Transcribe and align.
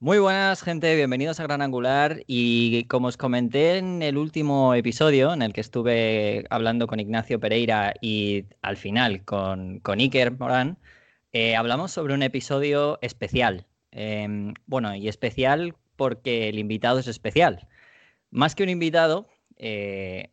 Muy 0.00 0.18
buenas, 0.18 0.62
gente. 0.62 0.94
Bienvenidos 0.96 1.40
a 1.40 1.44
Gran 1.44 1.62
Angular. 1.62 2.22
Y 2.26 2.84
como 2.84 3.08
os 3.08 3.16
comenté 3.16 3.78
en 3.78 4.02
el 4.02 4.18
último 4.18 4.74
episodio, 4.74 5.32
en 5.32 5.40
el 5.40 5.52
que 5.52 5.60
estuve 5.62 6.44
hablando 6.50 6.86
con 6.86 7.00
Ignacio 7.00 7.40
Pereira 7.40 7.94
y 8.00 8.44
al 8.60 8.76
final 8.76 9.24
con, 9.24 9.80
con 9.80 10.00
Iker 10.00 10.32
Morán, 10.38 10.78
eh, 11.32 11.56
hablamos 11.56 11.92
sobre 11.92 12.14
un 12.14 12.22
episodio 12.22 12.98
especial. 13.02 13.66
Em, 13.92 14.54
bueno, 14.66 14.94
y 14.94 15.08
especial 15.08 15.74
porque 15.96 16.48
el 16.48 16.58
invitado 16.58 16.98
es 16.98 17.08
especial. 17.08 17.68
Más 18.30 18.54
que 18.54 18.64
un 18.64 18.68
invitado, 18.70 19.28
eh, 19.56 20.32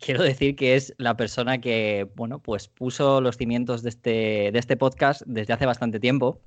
quiero 0.00 0.22
decir 0.22 0.56
que 0.56 0.76
es 0.76 0.94
la 0.98 1.16
persona 1.16 1.60
que, 1.60 2.08
bueno, 2.14 2.40
pues 2.40 2.68
puso 2.68 3.20
los 3.20 3.36
cimientos 3.36 3.82
de 3.82 3.88
este, 3.90 4.10
de 4.52 4.58
este 4.58 4.76
podcast 4.76 5.22
desde 5.26 5.54
hace 5.54 5.66
bastante 5.66 6.00
tiempo 6.00 6.40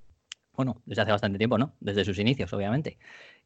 bueno, 0.53 0.81
desde 0.85 1.03
hace 1.03 1.11
bastante 1.11 1.37
tiempo, 1.37 1.57
¿no? 1.57 1.75
Desde 1.79 2.05
sus 2.05 2.19
inicios, 2.19 2.51
obviamente. 2.53 2.97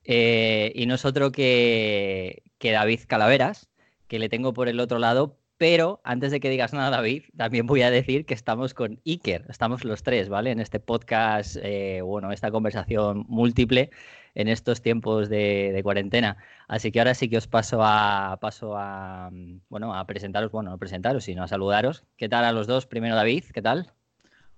Eh, 0.03 0.71
y 0.75 0.85
no 0.85 0.95
es 0.95 1.05
otro 1.05 1.31
que, 1.31 2.43
David 2.59 3.01
Calaveras, 3.07 3.69
que 4.07 4.19
le 4.19 4.29
tengo 4.29 4.53
por 4.53 4.67
el 4.67 4.79
otro 4.79 4.99
lado, 4.99 5.37
pero 5.57 6.01
antes 6.03 6.31
de 6.31 6.39
que 6.39 6.49
digas 6.49 6.73
nada, 6.73 6.89
David, 6.89 7.23
también 7.37 7.65
voy 7.67 7.81
a 7.81 7.91
decir 7.91 8.25
que 8.25 8.33
estamos 8.33 8.73
con 8.73 8.99
Iker, 9.05 9.45
estamos 9.49 9.85
los 9.85 10.03
tres, 10.03 10.29
¿vale? 10.29 10.51
En 10.51 10.59
este 10.59 10.79
podcast, 10.79 11.57
eh, 11.61 12.01
bueno, 12.01 12.31
esta 12.31 12.51
conversación 12.51 13.25
múltiple 13.29 13.91
en 14.35 14.49
estos 14.49 14.81
tiempos 14.81 15.29
de, 15.29 15.79
cuarentena. 15.83 16.37
Así 16.67 16.91
que 16.91 16.99
ahora 16.99 17.13
sí 17.13 17.29
que 17.29 17.37
os 17.37 17.47
paso 17.47 17.79
a, 17.83 18.37
paso 18.41 18.75
a, 18.77 19.31
bueno, 19.69 19.95
a 19.95 20.05
presentaros, 20.05 20.51
bueno, 20.51 20.71
no 20.71 20.77
presentaros, 20.77 21.23
sino 21.23 21.43
a 21.43 21.47
saludaros. 21.47 22.03
¿Qué 22.17 22.29
tal 22.29 22.45
a 22.45 22.51
los 22.51 22.67
dos? 22.67 22.85
Primero 22.85 23.15
David, 23.15 23.45
¿qué 23.53 23.61
tal? 23.61 23.93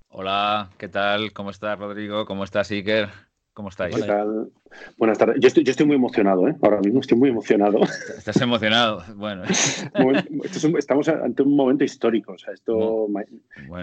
Hola, 0.10 0.70
¿qué 0.78 0.88
tal? 0.88 1.34
¿Cómo 1.34 1.52
estás, 1.52 1.78
Rodrigo? 1.78 2.26
¿Cómo 2.26 2.44
estás, 2.44 2.72
Iker? 2.72 3.10
¿Cómo 3.54 3.70
estáis? 3.70 3.96
¿Qué 3.96 4.04
tal? 4.04 4.52
Buenas 4.98 5.18
tardes. 5.18 5.38
Yo 5.40 5.48
estoy, 5.48 5.64
yo 5.64 5.72
estoy 5.72 5.86
muy 5.86 5.96
emocionado, 5.96 6.48
¿eh? 6.48 6.56
Ahora 6.62 6.80
mismo 6.80 7.02
estoy 7.02 7.18
muy 7.18 7.30
emocionado. 7.30 7.80
Estás 8.18 8.40
emocionado. 8.40 9.04
Bueno. 9.16 9.44
estamos 10.78 11.10
ante 11.10 11.44
un 11.44 11.56
momento 11.56 11.84
histórico. 11.84 12.34
O 12.34 12.38
sea, 12.38 12.54
esto, 12.54 13.08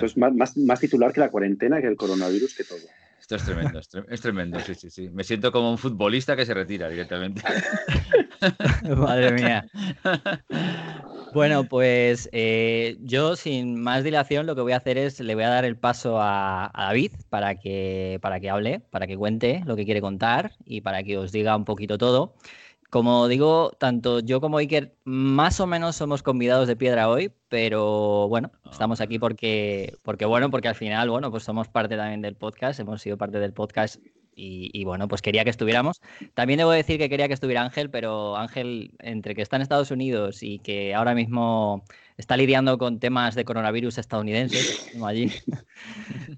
es 0.01 0.17
más, 0.17 0.57
más, 0.57 0.81
titular 0.81 1.13
que 1.13 1.21
la 1.21 1.31
cuarentena, 1.31 1.81
que 1.81 1.89
el 1.89 1.97
coronavirus, 1.97 2.55
que 2.55 2.65
todo. 2.65 2.79
Esto 3.25 3.37
es 3.37 3.45
tremendo, 3.47 3.79
es, 3.79 4.21
tremendo, 4.21 4.61
sí, 4.61 4.75
sí, 4.75 4.91
sí. 4.91 5.09
Me 5.09 5.25
siento 5.25 5.51
como 5.51 5.71
un 5.71 5.79
futbolista 5.79 6.37
que 6.37 6.45
se 6.45 6.53
retira 6.53 6.91
directamente. 6.91 7.41
Madre 8.99 9.33
mía. 9.33 9.65
Bueno, 11.33 11.65
pues 11.65 12.29
eh, 12.33 12.99
yo 13.01 13.35
sin 13.35 13.81
más 13.81 14.05
dilación 14.05 14.45
lo 14.45 14.55
que 14.55 14.61
voy 14.61 14.73
a 14.73 14.77
hacer 14.77 14.99
es 14.99 15.21
le 15.21 15.35
voy 15.35 15.45
a 15.45 15.49
dar 15.49 15.65
el 15.65 15.79
paso 15.79 16.19
a, 16.21 16.71
David 16.77 17.13
para 17.31 17.55
que, 17.55 18.19
para 18.21 18.41
que 18.41 18.51
hable, 18.51 18.81
para 18.81 19.07
que 19.07 19.17
cuente 19.17 19.63
lo 19.65 19.75
que 19.75 19.87
quiere 19.87 20.03
contar 20.03 20.53
y 20.67 20.83
para 20.83 21.03
que 21.03 21.17
os 21.17 21.33
diga 21.33 21.57
un 21.57 21.65
poquito 21.65 21.97
todo. 21.97 22.35
Como 22.95 23.27
digo, 23.27 23.73
tanto 23.77 24.21
yo 24.21 24.41
como 24.41 24.59
Iker 24.59 24.95
más 25.03 25.59
o 25.59 25.67
menos 25.67 25.97
somos 25.97 26.23
convidados 26.23 26.69
de 26.69 26.77
piedra 26.77 27.09
hoy, 27.09 27.33
pero 27.49 28.29
bueno, 28.29 28.53
estamos 28.71 29.01
aquí 29.01 29.19
porque, 29.19 29.97
porque 30.03 30.27
bueno, 30.27 30.49
porque 30.49 30.69
al 30.69 30.77
final, 30.77 31.11
bueno, 31.11 31.29
pues 31.33 31.43
somos 31.43 31.67
parte 31.67 31.97
también 31.97 32.23
del 32.23 32.37
podcast, 32.37 32.79
hemos 32.79 33.03
sido 33.03 33.19
parte 33.19 33.41
del 33.41 33.53
podcast 33.53 33.97
y, 34.37 34.85
bueno, 34.85 35.09
pues 35.09 35.23
quería 35.23 35.43
que 35.43 35.51
estuviéramos. 35.51 36.01
También 36.35 36.59
debo 36.59 36.71
decir 36.71 36.99
que 36.99 37.09
quería 37.09 37.27
que 37.27 37.35
estuviera 37.35 37.63
Ángel, 37.63 37.91
pero 37.91 38.37
Ángel, 38.37 38.93
entre 39.01 39.35
que 39.35 39.43
está 39.43 39.57
en 39.57 39.63
Estados 39.63 39.91
Unidos 39.91 40.45
y 40.45 40.61
que 40.61 40.95
ahora 40.95 41.17
mismo 41.17 41.85
está 42.17 42.37
lidiando 42.37 42.79
con 42.79 43.01
temas 43.01 43.35
de 43.35 43.45
coronavirus 43.45 43.99
estadounidenses, 43.99 44.91
como 44.93 45.09
allí. 45.09 45.33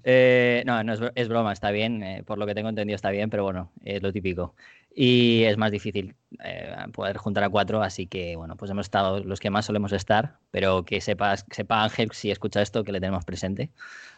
Eh, 0.09 0.63
no, 0.65 0.81
no 0.85 0.93
es, 1.15 1.27
broma, 1.27 1.51
está 1.51 1.69
bien, 1.71 2.01
eh, 2.01 2.23
por 2.25 2.37
lo 2.37 2.45
que 2.45 2.55
tengo 2.55 2.69
entendido 2.69 2.95
está 2.95 3.09
bien, 3.09 3.29
pero 3.29 3.43
bueno, 3.43 3.71
es 3.83 4.01
lo 4.01 4.13
típico. 4.13 4.55
Y 4.99 5.43
es 5.43 5.57
más 5.57 5.69
difícil 5.69 6.15
eh, 6.43 6.75
poder 6.91 7.17
juntar 7.17 7.43
a 7.43 7.49
cuatro, 7.49 7.83
así 7.83 8.07
que 8.07 8.35
bueno, 8.35 8.57
pues 8.57 8.71
hemos 8.71 8.87
estado 8.87 9.23
los 9.23 9.39
que 9.39 9.51
más 9.51 9.65
solemos 9.65 9.91
estar, 9.91 10.39
pero 10.49 10.85
que 10.85 11.01
sepas, 11.01 11.45
sepa 11.51 11.83
Ángel 11.83 12.09
si 12.13 12.31
escucha 12.31 12.63
esto 12.63 12.83
que 12.83 12.91
le 12.91 12.99
tenemos 12.99 13.23
presente, 13.23 13.69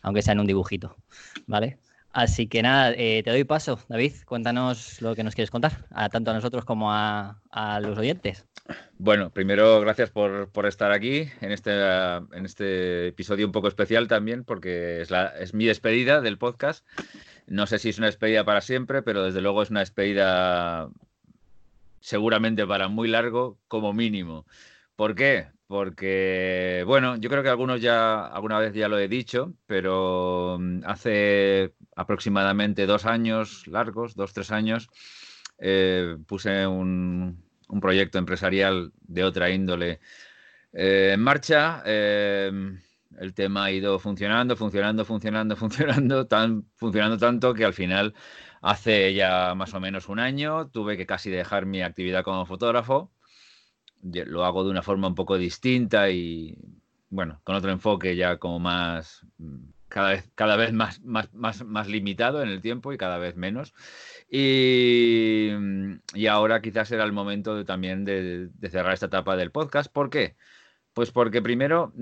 aunque 0.03 0.21
sea 0.21 0.31
en 0.31 0.39
un 0.39 0.47
dibujito, 0.47 0.95
¿vale? 1.47 1.79
Así 2.13 2.47
que 2.47 2.61
nada, 2.63 2.93
eh, 2.95 3.21
te 3.23 3.29
doy 3.29 3.43
paso, 3.43 3.79
David. 3.89 4.13
Cuéntanos 4.25 5.01
lo 5.01 5.15
que 5.15 5.23
nos 5.25 5.35
quieres 5.35 5.51
contar, 5.51 5.85
a, 5.91 6.07
tanto 6.07 6.31
a 6.31 6.33
nosotros 6.33 6.63
como 6.63 6.93
a, 6.93 7.41
los 7.81 7.97
oyentes. 7.97 8.45
Bueno, 8.97 9.31
primero, 9.31 9.81
gracias 9.81 10.11
por, 10.11 10.49
estar 10.65 10.93
aquí 10.93 11.27
en 11.41 11.51
este, 11.51 11.71
en 11.71 12.45
este 12.45 13.07
episodio 13.07 13.45
un 13.45 13.51
poco 13.51 13.67
especial 13.67 14.07
también, 14.07 14.45
porque 14.45 15.01
es, 15.01 15.11
la, 15.11 15.27
es 15.39 15.53
mi 15.53 15.65
despedida 15.65 16.21
del 16.21 16.37
podcast. 16.37 16.85
No 17.49 17.65
sé 17.65 17.79
si 17.79 17.89
es 17.89 17.97
una 17.97 18.07
despedida 18.07 18.45
para 18.45 18.61
siempre, 18.61 19.01
pero 19.01 19.23
desde 19.23 19.41
luego 19.41 19.63
es 19.63 19.71
una 19.71 19.79
despedida 19.79 20.89
seguramente 21.99 22.65
para 22.67 22.87
muy 22.87 23.07
largo, 23.07 23.57
como 23.67 23.91
mínimo. 23.91 24.45
¿Por 24.95 25.15
qué? 25.15 25.47
Porque, 25.67 26.83
bueno, 26.85 27.17
yo 27.17 27.29
creo 27.29 27.41
que 27.43 27.49
algunos 27.49 27.81
ya, 27.81 28.27
alguna 28.27 28.59
vez 28.59 28.73
ya 28.73 28.87
lo 28.87 28.99
he 28.99 29.07
dicho, 29.07 29.53
pero 29.65 30.57
mm, 30.59 30.81
hace 30.85 31.73
aproximadamente 31.95 32.85
dos 32.85 33.05
años 33.05 33.65
largos, 33.67 34.15
dos, 34.15 34.33
tres 34.33 34.51
años, 34.51 34.89
eh, 35.57 36.17
puse 36.27 36.67
un, 36.67 37.43
proyecto 37.81 38.17
empresarial 38.19 38.91
de 39.01 39.23
otra 39.23 39.49
índole 39.49 39.99
eh, 40.73 41.11
en 41.13 41.21
marcha. 41.21 41.81
Eh, 41.85 42.51
el 43.17 43.33
tema 43.33 43.65
ha 43.65 43.71
ido 43.71 43.99
funcionando, 43.99 44.55
funcionando, 44.55 45.05
funcionando, 45.05 45.55
funcionando, 45.57 46.27
tan, 46.27 46.65
funcionando 46.75 47.17
tanto 47.17 47.53
que 47.53 47.65
al 47.65 47.73
final, 47.73 48.13
hace 48.61 49.13
ya 49.13 49.55
más 49.55 49.73
o 49.73 49.79
menos 49.79 50.09
un 50.09 50.19
año, 50.19 50.69
tuve 50.69 50.97
que 50.97 51.05
casi 51.05 51.29
dejar 51.29 51.65
mi 51.65 51.81
actividad 51.81 52.23
como 52.23 52.45
fotógrafo 52.45 53.11
lo 54.01 54.45
hago 54.45 54.63
de 54.63 54.71
una 54.71 54.81
forma 54.81 55.07
un 55.07 55.15
poco 55.15 55.37
distinta 55.37 56.09
y, 56.09 56.57
bueno, 57.09 57.41
con 57.43 57.55
otro 57.55 57.71
enfoque 57.71 58.15
ya 58.15 58.37
como 58.37 58.59
más, 58.59 59.25
mm, 59.37 59.69
cada 59.87 60.11
vez, 60.11 60.29
cada 60.35 60.55
vez 60.55 60.73
más, 60.73 61.01
más, 61.01 61.33
más, 61.33 61.63
más 61.65 61.87
limitado 61.87 62.43
en 62.43 62.49
el 62.49 62.61
tiempo 62.61 62.93
y 62.93 62.97
cada 62.97 63.17
vez 63.17 63.35
menos. 63.35 63.73
Y, 64.29 65.49
mm, 65.57 65.93
y 66.13 66.27
ahora 66.27 66.61
quizás 66.61 66.91
era 66.91 67.03
el 67.03 67.11
momento 67.11 67.55
de, 67.55 67.65
también 67.65 68.05
de, 68.05 68.49
cerrar 68.69 68.93
esta 68.93 69.07
etapa 69.07 69.35
del 69.35 69.51
podcast. 69.51 69.91
¿Por 69.91 70.09
qué? 70.09 70.35
Pues 70.93 71.11
porque 71.11 71.41
primero, 71.41 71.93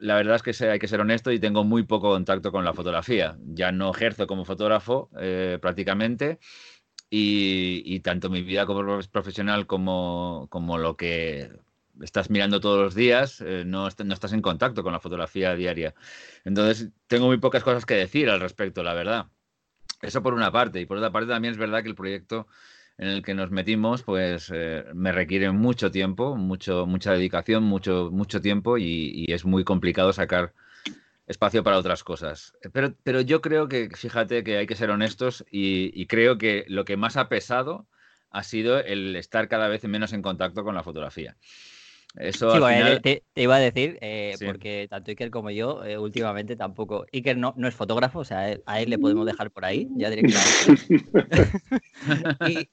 la 0.00 0.14
verdad 0.14 0.36
es 0.36 0.42
que 0.42 0.70
hay 0.70 0.78
que 0.78 0.88
ser 0.88 1.00
honesto 1.00 1.32
y 1.32 1.40
tengo 1.40 1.64
muy 1.64 1.82
poco 1.82 2.10
contacto 2.10 2.52
con 2.52 2.64
la 2.64 2.72
fotografía. 2.72 3.36
Ya 3.44 3.72
no 3.72 3.90
ejerzo 3.90 4.26
como 4.26 4.44
fotógrafo 4.44 5.10
eh, 5.18 5.58
prácticamente 5.60 6.38
y, 7.10 8.00
tanto 8.00 8.30
mi 8.30 8.42
vida 8.42 8.64
como 8.64 9.00
profesional 9.10 9.66
como, 9.66 10.46
como 10.50 10.78
lo 10.78 10.96
que 10.96 11.50
estás 12.00 12.30
mirando 12.30 12.60
todos 12.60 12.80
los 12.82 12.94
días, 12.94 13.42
eh, 13.42 13.64
no, 13.66 13.88
no, 14.04 14.14
estás 14.14 14.32
en 14.32 14.40
contacto 14.40 14.82
con 14.82 14.92
la 14.92 15.00
fotografía 15.00 15.54
diaria. 15.54 15.94
Entonces, 16.44 16.90
tengo 17.08 17.26
muy 17.26 17.36
pocas 17.38 17.62
cosas 17.62 17.84
que 17.84 17.94
decir 17.94 18.30
al 18.30 18.40
respecto, 18.40 18.82
la 18.82 18.94
verdad. 18.94 19.26
Eso 20.00 20.22
por 20.22 20.34
una 20.34 20.50
parte. 20.50 20.80
Y 20.80 20.86
por 20.86 20.96
otra 20.96 21.12
parte, 21.12 21.28
también 21.28 21.52
es 21.52 21.58
verdad 21.58 21.82
que 21.82 21.88
el 21.88 21.94
proyecto 21.94 22.46
en 23.02 23.08
el 23.08 23.22
que 23.22 23.34
nos 23.34 23.50
metimos, 23.50 24.02
pues 24.02 24.50
eh, 24.54 24.84
me 24.94 25.12
requiere 25.12 25.50
mucho 25.50 25.90
tiempo, 25.90 26.36
mucho, 26.36 26.86
mucha 26.86 27.12
dedicación, 27.12 27.64
mucho, 27.64 28.10
mucho 28.12 28.40
tiempo 28.40 28.78
y, 28.78 29.26
y 29.26 29.32
es 29.32 29.44
muy 29.44 29.64
complicado 29.64 30.12
sacar 30.12 30.52
espacio 31.26 31.62
para 31.62 31.78
otras 31.78 32.04
cosas. 32.04 32.54
Pero, 32.72 32.94
pero 33.02 33.20
yo 33.20 33.40
creo 33.40 33.68
que, 33.68 33.90
fíjate 33.90 34.44
que 34.44 34.58
hay 34.58 34.66
que 34.66 34.76
ser 34.76 34.90
honestos 34.90 35.44
y, 35.50 36.06
creo 36.06 36.38
que 36.38 36.64
lo 36.68 36.84
que 36.84 36.96
más 36.96 37.16
ha 37.16 37.28
pesado 37.28 37.86
ha 38.30 38.42
sido 38.44 38.78
el 38.78 39.16
estar 39.16 39.48
cada 39.48 39.68
vez 39.68 39.84
menos 39.84 40.12
en 40.12 40.22
contacto 40.22 40.64
con 40.64 40.74
la 40.74 40.82
fotografía. 40.82 41.36
Eso 42.14 42.52
te, 43.02 43.22
iba 43.36 43.56
a 43.56 43.58
decir, 43.58 43.96
eh, 44.02 44.34
porque 44.44 44.86
tanto 44.90 45.10
Iker 45.10 45.30
como 45.30 45.50
yo, 45.50 45.82
eh, 45.82 45.96
últimamente 45.96 46.56
tampoco. 46.56 47.06
Iker 47.10 47.38
no, 47.38 47.54
no 47.56 47.66
es 47.66 47.74
fotógrafo, 47.74 48.18
o 48.18 48.24
sea, 48.24 48.58
a 48.66 48.80
él 48.82 48.90
le 48.90 48.98
podemos 48.98 49.24
dejar 49.24 49.50
por 49.50 49.64
ahí, 49.64 49.88
ya 49.96 50.10
directamente. 50.10 51.06
y, 52.48 52.68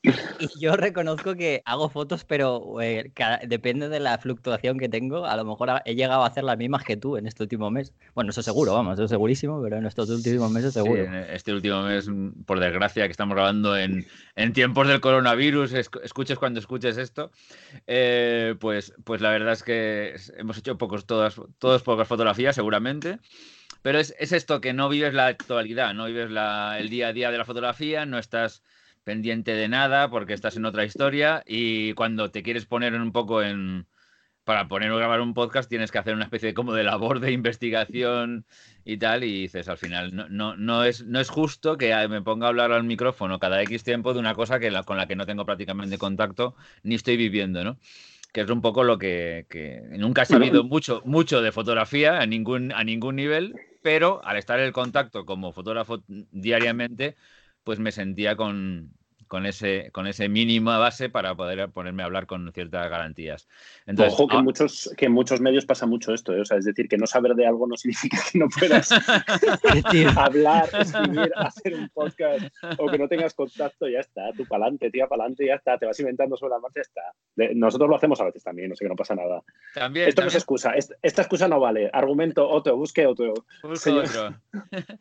yo 0.59 0.75
reconozco 0.75 1.35
que 1.35 1.61
hago 1.64 1.90
fotos, 1.90 2.25
pero 2.25 2.81
eh, 2.81 3.14
depende 3.47 3.87
de 3.87 4.02
la 4.02 4.17
fluctuación 4.17 4.78
que 4.78 4.90
tengo. 4.90 5.25
A 5.25 5.37
lo 5.37 5.46
mejor 5.46 5.69
he 5.85 5.96
llegado 5.96 6.23
a 6.23 6.28
hacer 6.28 6.43
las 6.43 6.58
mismas 6.58 6.84
que 6.84 6.97
tú 6.97 7.16
en 7.16 7.25
este 7.25 7.43
último 7.43 7.72
mes. 7.72 7.93
Bueno, 8.16 8.31
eso 8.31 8.43
seguro, 8.43 8.73
vamos, 8.73 8.99
eso 8.99 9.08
segurísimo, 9.08 9.61
pero 9.64 9.78
en 9.78 9.85
estos 9.85 10.09
últimos 10.09 10.52
meses 10.52 10.73
seguro. 10.73 11.02
en 11.02 11.14
este 11.16 11.53
último 11.53 11.84
mes, 11.84 12.09
por 12.46 12.59
desgracia, 12.59 13.05
que 13.05 13.11
estamos 13.11 13.35
grabando 13.35 13.78
en, 13.78 14.05
en 14.35 14.52
tiempos 14.52 14.85
del 14.90 14.99
coronavirus, 14.99 15.72
escuches 15.72 16.37
cuando 16.37 16.59
escuches 16.59 16.97
esto, 16.97 17.31
pues, 18.59 18.93
pues 19.05 19.22
la 19.22 19.28
la 19.29 19.37
verdad 19.37 19.53
es 19.53 19.64
que 19.64 20.16
hemos 20.37 20.58
hecho 20.58 20.78
pocos, 20.78 21.05
todas, 21.05 21.40
todos 21.59 21.84
pocas 21.84 22.08
fotografías, 22.08 22.55
seguramente. 22.55 23.20
Pero 23.84 23.99
es, 23.99 24.14
esto, 24.20 24.59
que 24.59 24.73
no 24.73 24.90
vives 24.90 25.14
la 25.14 25.28
actualidad, 25.28 25.93
no 25.93 26.08
vives 26.08 26.31
el 26.31 26.90
día 26.90 27.09
a 27.09 27.14
día 27.14 27.31
de 27.31 27.37
la 27.37 27.46
fotografía, 27.46 28.05
no 28.05 28.17
estás 28.17 28.64
pendiente 29.03 29.53
de 29.53 29.70
nada 29.70 30.09
porque 30.09 30.34
estás 30.34 30.58
en 30.58 30.66
otra 30.66 30.84
historia 30.84 31.43
y 31.46 31.93
cuando 31.93 32.31
te 32.31 32.43
quieres 32.43 32.66
poner 32.66 32.93
un 32.96 33.11
poco 33.11 33.41
en 33.43 33.87
para 34.43 34.67
poner 34.67 34.90
o 34.91 34.97
grabar 34.97 35.22
un 35.22 35.35
podcast 35.35 35.70
tienes 35.70 35.91
que 35.91 35.99
hacer 35.99 36.16
una 36.16 36.23
especie 36.23 36.47
de, 36.47 36.53
como 36.55 36.73
de 36.73 36.84
labor 36.84 37.20
de 37.20 37.31
investigación 37.31 38.47
y 38.84 38.97
tal, 38.97 39.23
y 39.23 39.41
dices, 39.41 39.70
al 39.70 39.78
final, 39.78 40.16
no, 40.16 40.28
no, 40.28 40.58
no, 40.58 40.84
es, 40.84 41.05
no 41.05 41.20
es 41.20 41.29
justo 41.29 41.78
que 41.78 41.93
me 42.08 42.23
ponga 42.23 42.47
a 42.47 42.49
hablar 42.49 42.72
al 42.72 42.84
micrófono 42.84 43.37
cada 43.37 43.61
X 43.61 43.84
tiempo 43.84 44.11
de 44.11 44.20
una 44.20 44.34
cosa 44.34 44.59
que 44.59 44.72
con 44.85 44.97
la 44.97 45.08
que 45.08 45.16
no 45.16 45.28
tengo 45.28 45.46
prácticamente 45.46 45.99
contacto 45.99 46.55
ni 46.81 46.96
estoy 46.96 47.16
viviendo, 47.16 47.64
¿no? 47.64 47.78
Que 48.31 48.41
es 48.41 48.49
un 48.49 48.61
poco 48.61 48.84
lo 48.84 48.97
que, 48.97 49.46
nunca 49.97 50.22
he 50.22 50.26
sabido 50.26 50.64
mucho, 50.64 51.02
mucho 51.05 51.41
de 51.41 51.52
fotografía 51.52 52.20
a 52.20 52.26
ningún, 52.26 52.72
a 52.73 52.84
ningún 52.84 53.16
nivel, 53.16 53.55
pero 53.81 54.23
al 54.23 54.37
estar 54.37 54.59
en 54.59 54.72
contacto 54.72 55.26
como 55.26 55.52
fotógrafo 55.52 56.03
diariamente, 56.08 57.16
pues 57.64 57.79
me 57.79 57.91
sentía 57.91 58.35
con, 58.35 58.93
con 59.29 59.46
ese, 59.46 59.91
con 59.91 60.08
ese 60.08 60.28
mínima 60.28 60.79
base 60.79 61.08
para 61.08 61.35
poder 61.35 61.70
ponerme 61.70 62.02
a 62.02 62.08
hablar 62.08 62.26
con 62.26 62.52
ciertas 62.52 62.90
garantías. 62.90 63.47
Ojo 63.96 64.28
que, 64.28 64.37
en 64.37 64.43
muchos, 64.43 64.93
que 64.97 65.05
en 65.05 65.11
muchos 65.11 65.40
medios 65.40 65.67
pasa 65.67 65.85
mucho 65.85 66.16
esto, 66.16 66.34
¿eh? 66.34 66.41
o 66.41 66.46
sea, 66.46 66.58
es 66.58 66.66
decir, 66.66 66.90
que 66.90 66.97
no 66.97 67.05
saber 67.05 67.35
de 67.35 67.46
algo 67.46 67.67
no 67.67 67.78
significa 67.78 68.17
que 68.31 68.40
no 68.40 68.47
puedas 68.49 68.90
hablar, 70.17 70.67
escribir, 70.79 71.31
hacer 71.35 71.76
un 71.76 71.90
podcast 71.90 72.47
o 72.79 72.90
que 72.90 72.97
no 72.97 73.08
tengas 73.08 73.35
contacto, 73.35 73.87
ya 73.87 73.99
está, 73.99 74.31
tú 74.35 74.47
para 74.47 74.64
adelante, 74.64 74.90
tía 74.90 75.05
para 75.05 75.23
adelante, 75.23 75.46
ya 75.46 75.55
está, 75.55 75.78
te 75.78 75.85
vas 75.85 75.99
inventando 75.99 76.35
sobre 76.35 76.55
la 76.55 76.59
marcha, 76.59 76.81
ya 76.81 76.81
está. 76.81 77.53
Nosotros 77.53 77.87
lo 77.87 77.96
hacemos 77.97 78.20
a 78.20 78.26
veces 78.26 78.43
también, 78.43 78.70
no 78.70 78.76
sé 78.76 78.84
que 78.84 78.90
no 78.90 78.96
pasa 78.96 79.14
nada. 79.14 79.43
También, 79.76 80.09
Esto 80.09 80.23
no 80.23 80.28
es 80.29 80.35
excusa, 80.35 80.72
esta, 80.72 81.22
excusa 81.22 81.47
no 81.47 81.59
vale. 81.59 81.91
Argumento 81.93 82.49
otro, 82.49 82.76
busque 82.76 83.05
otro. 83.05 83.35
Busque 83.61 83.91
otro. 83.91 84.35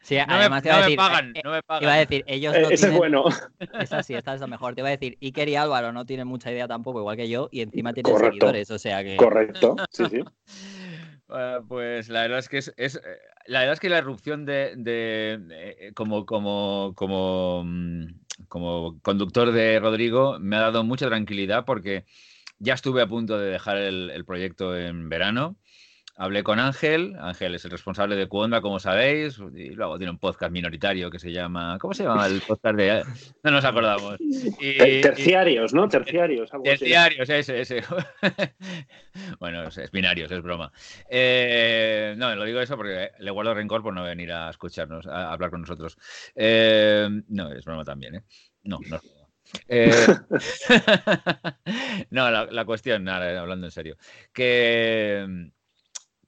Sí, 0.03 0.19
además 0.19 0.63
no, 0.65 0.87
me, 0.87 0.97
pagan, 0.97 1.33
no 1.43 1.53
me 1.53 1.63
pagan. 1.63 1.83
Iba 1.83 1.95
a 1.95 1.97
decir, 1.97 2.25
ellos 2.27 2.55
eh, 2.55 2.67
ese 2.71 2.89
es 2.89 2.95
bueno. 2.95 3.25
Es 3.81 3.93
así, 3.93 4.18
esta 4.19 4.35
es 4.35 4.41
lo 4.41 4.49
mejor. 4.49 4.75
Te 4.75 4.81
iba 4.81 4.89
a 4.89 4.93
decir, 4.93 5.17
Iker 5.21 5.49
y 5.49 5.57
Álvaro 5.57 5.93
no 5.93 6.07
tienen 6.07 6.27
mucha 6.27 6.51
idea 6.51 6.69
tampoco, 6.69 7.01
igual 7.01 7.17
que 7.17 7.29
yo, 7.29 7.49
y 7.51 7.61
encima 7.61 7.93
tienen 7.93 8.17
seguidores, 8.17 8.71
o 8.71 8.79
sea 8.79 9.03
que. 9.03 9.17
Correcto, 9.17 9.77
sí, 9.91 10.05
sí. 10.11 10.25
pues 11.69 12.09
la 12.09 12.23
verdad 12.23 12.39
es 12.39 12.49
que 12.49 12.59
es, 12.59 12.73
eh, 12.77 13.01
la 13.47 13.61
verdad 13.61 13.75
es 13.75 13.81
que 13.81 13.89
la 13.89 13.99
erupción 13.99 14.45
de, 14.45 14.75
eh, 14.87 15.93
como, 15.95 16.27
como, 16.27 16.93
como, 16.95 17.63
mm, 17.65 18.07
como 18.49 18.99
conductor 19.03 19.53
de 19.53 19.79
Rodrigo 19.81 20.39
me 20.39 20.57
ha 20.57 20.61
dado 20.61 20.85
mucha 20.85 21.07
tranquilidad 21.07 21.65
porque 21.65 22.05
ya 22.59 22.75
estuve 22.75 23.03
a 23.03 23.07
punto 23.07 23.39
de 23.39 23.51
dejar 23.51 23.77
el 23.77 24.25
proyecto 24.25 24.77
en 24.77 25.09
verano 25.09 25.57
hablé 26.19 26.43
con 26.43 26.59
Ángel, 26.59 27.17
Ángel 27.21 27.55
es 27.55 27.65
el 27.65 27.71
responsable 27.71 28.17
de 28.17 28.27
Cuonda, 28.27 28.61
como 28.61 28.81
sabéis, 28.81 29.39
y 29.55 29.71
luego 29.71 29.99
tiene 29.99 30.11
un 30.11 30.19
podcast 30.19 30.53
minoritario 30.53 31.11
que 31.11 31.21
se 31.21 31.33
llama, 31.33 31.79
¿cómo 31.81 31.95
se 31.95 32.03
llama 32.03 32.27
el 32.27 32.41
podcast 32.47 32.77
de...? 32.77 33.05
No 33.45 33.53
nos 33.53 33.65
acordamos. 33.65 34.19
terciarios, 34.59 35.73
¿no? 35.73 35.89
Terciarios. 35.89 36.51
terciarios, 36.65 37.31
ese, 37.31 37.61
ese. 37.61 37.83
bueno, 39.39 39.69
es, 39.69 39.91
binarios, 39.93 40.31
es 40.33 40.43
broma. 40.43 40.73
Eh, 41.09 42.15
no, 42.19 42.35
lo 42.35 42.45
digo 42.45 42.61
eso 42.61 42.77
porque 42.77 43.13
le 43.21 43.31
guardo 43.31 43.55
rencor 43.55 43.83
por 43.83 43.95
no 43.95 44.03
venir 44.03 44.33
a 44.33 44.51
escucharnos, 44.51 45.07
a, 45.07 45.33
hablar 45.33 45.51
con 45.51 45.61
nosotros. 45.61 45.97
Eh, 46.35 47.09
no, 47.29 47.53
es 47.53 47.65
broma 47.65 47.85
también, 47.85 48.17
¿eh? 48.17 48.23
No, 48.65 48.81
no 48.91 49.01
eh, 49.69 49.91
no, 52.11 52.31
la, 52.31 52.47
la, 52.47 52.65
cuestión, 52.65 53.05
nada, 53.05 53.41
hablando 53.41 53.67
en 53.67 53.71
serio, 53.71 53.97
que, 54.33 55.51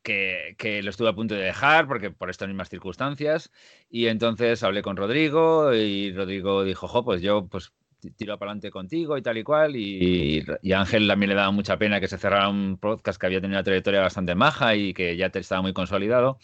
que, 0.03 0.81
lo 0.83 0.91
estuve 0.91 1.09
a 1.09 1.15
punto 1.15 1.35
de 1.35 1.43
dejar 1.43 1.87
porque 1.87 2.11
por 2.11 2.31
estas 2.31 2.49
mismas 2.49 2.69
circunstancias. 2.69 3.51
Y 3.91 4.07
entonces 4.07 4.63
hablé 4.63 4.83
con 4.83 4.97
Rodrigo 4.97 5.75
y 5.75 6.13
Rodrigo 6.13 6.65
dijo, 6.65 6.89
jo, 6.89 7.05
pues 7.05 7.23
yo 7.23 7.47
pues 7.47 7.73
tiro 8.17 8.39
para 8.39 8.51
adelante 8.51 8.71
contigo 8.71 9.19
y 9.19 9.23
tal 9.23 9.37
y 9.37 9.45
cual 9.45 9.77
y, 9.77 10.43
y, 10.63 10.73
Ángel 10.73 11.07
también 11.07 11.29
le 11.29 11.35
daba 11.35 11.51
mucha 11.51 11.77
pena 11.77 12.01
que 12.01 12.09
se 12.09 12.17
cerrara 12.17 12.49
un 12.49 12.79
podcast 12.79 13.21
que 13.21 13.27
había 13.27 13.43
tenido 13.43 13.59
una 13.59 13.65
trayectoria 13.65 14.01
bastante 14.01 14.35
maja 14.35 14.75
y 14.75 14.95
que 14.95 15.17
ya 15.17 15.27
estaba 15.27 15.61
muy 15.63 15.75
consolidado. 15.75 16.39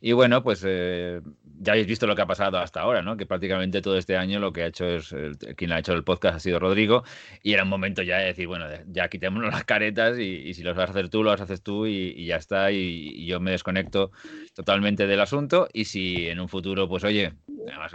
Y 0.00 0.12
bueno, 0.12 0.42
pues 0.42 0.62
eh, 0.66 1.20
ya 1.60 1.72
habéis 1.72 1.86
visto 1.86 2.06
lo 2.06 2.14
que 2.14 2.22
ha 2.22 2.26
pasado 2.26 2.58
hasta 2.58 2.80
ahora, 2.80 3.02
¿no? 3.02 3.16
Que 3.16 3.26
prácticamente 3.26 3.82
todo 3.82 3.98
este 3.98 4.16
año 4.16 4.38
lo 4.38 4.52
que 4.52 4.62
ha 4.62 4.66
hecho 4.66 4.86
es, 4.86 5.14
quien 5.56 5.72
ha 5.72 5.78
hecho 5.78 5.92
el 5.92 6.04
podcast 6.04 6.36
ha 6.36 6.40
sido 6.40 6.58
Rodrigo, 6.58 7.04
y 7.42 7.52
era 7.52 7.64
un 7.64 7.68
momento 7.68 8.02
ya 8.02 8.18
de 8.18 8.26
decir, 8.26 8.46
bueno, 8.46 8.66
ya 8.86 9.08
quitémonos 9.08 9.52
las 9.52 9.64
caretas 9.64 10.18
y, 10.18 10.54
si 10.54 10.62
los 10.62 10.76
vas 10.76 10.88
a 10.88 10.92
hacer 10.92 11.08
tú, 11.08 11.22
los 11.22 11.40
haces 11.40 11.62
tú 11.62 11.86
y, 11.86 12.24
ya 12.26 12.36
está, 12.36 12.70
y, 12.70 13.26
yo 13.26 13.40
me 13.40 13.50
desconecto 13.50 14.12
totalmente 14.54 15.06
del 15.06 15.20
asunto, 15.20 15.68
y 15.72 15.84
si 15.86 16.28
en 16.28 16.40
un 16.40 16.48
futuro, 16.48 16.88
pues 16.88 17.04
oye, 17.04 17.32
además, 17.66 17.92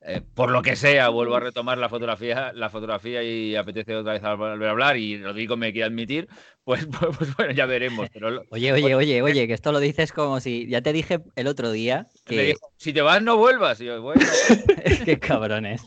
eh, 0.00 0.22
por 0.34 0.52
lo 0.52 0.62
que 0.62 0.76
sea, 0.76 1.08
vuelvo 1.08 1.34
a 1.34 1.40
retomar 1.40 1.76
la 1.76 1.88
fotografía, 1.88 2.52
la 2.52 2.70
fotografía 2.70 3.20
y 3.24 3.56
apetece 3.56 3.96
otra 3.96 4.12
vez 4.12 4.22
volver 4.22 4.68
a 4.68 4.70
hablar 4.70 4.96
y 4.96 5.20
Rodrigo 5.20 5.56
me 5.56 5.72
quiere 5.72 5.86
admitir, 5.86 6.28
pues, 6.64 6.86
pues, 6.86 7.16
pues, 7.18 7.34
bueno, 7.36 7.52
ya 7.52 7.66
veremos. 7.66 8.08
Pero, 8.12 8.42
oye, 8.50 8.72
oye, 8.72 8.94
oye, 8.94 9.22
oye, 9.22 9.48
que 9.48 9.54
esto 9.54 9.72
lo 9.72 9.80
dices 9.80 10.12
como 10.12 10.38
si 10.38 10.68
ya 10.68 10.82
te 10.82 10.92
dije 10.92 11.18
el 11.34 11.48
otro 11.48 11.72
día 11.72 12.06
que 12.24 12.54
si 12.76 12.92
te 12.92 13.02
vas 13.02 13.20
no 13.22 13.36
vuelvas. 13.36 13.80
yo, 13.80 14.00
bueno. 14.00 14.24
Qué 15.04 15.18
cabrones. 15.18 15.82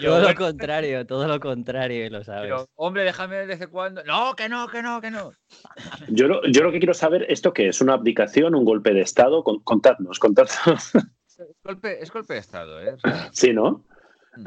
todo 0.00 0.20
lo 0.20 0.34
contrario, 0.36 1.04
todo 1.04 1.26
lo 1.26 1.40
contrario, 1.40 2.08
lo 2.10 2.22
sabes. 2.22 2.42
Pero, 2.42 2.68
hombre, 2.76 3.02
déjame 3.02 3.38
de 3.38 3.46
vez 3.46 3.60
en 3.60 3.70
cuando. 3.70 4.04
No, 4.04 4.36
que 4.36 4.48
no, 4.48 4.68
que 4.68 4.82
no, 4.82 5.00
que 5.00 5.10
no. 5.10 5.32
Yo 6.08 6.28
lo, 6.28 6.46
yo 6.46 6.62
lo 6.62 6.70
que 6.70 6.78
quiero 6.78 6.94
saber, 6.94 7.26
¿esto 7.28 7.52
qué 7.52 7.68
es? 7.68 7.80
¿Una 7.80 7.94
abdicación, 7.94 8.54
un 8.54 8.64
golpe 8.64 8.94
de 8.94 9.00
Estado? 9.00 9.42
Contadnos, 9.42 10.20
contadnos. 10.20 10.92
Es 11.64 12.10
golpe, 12.10 12.34
de 12.34 12.40
Estado, 12.40 12.82
¿eh? 12.82 12.96
sí, 13.30 13.52
¿no? 13.52 13.84
Mm. 14.36 14.46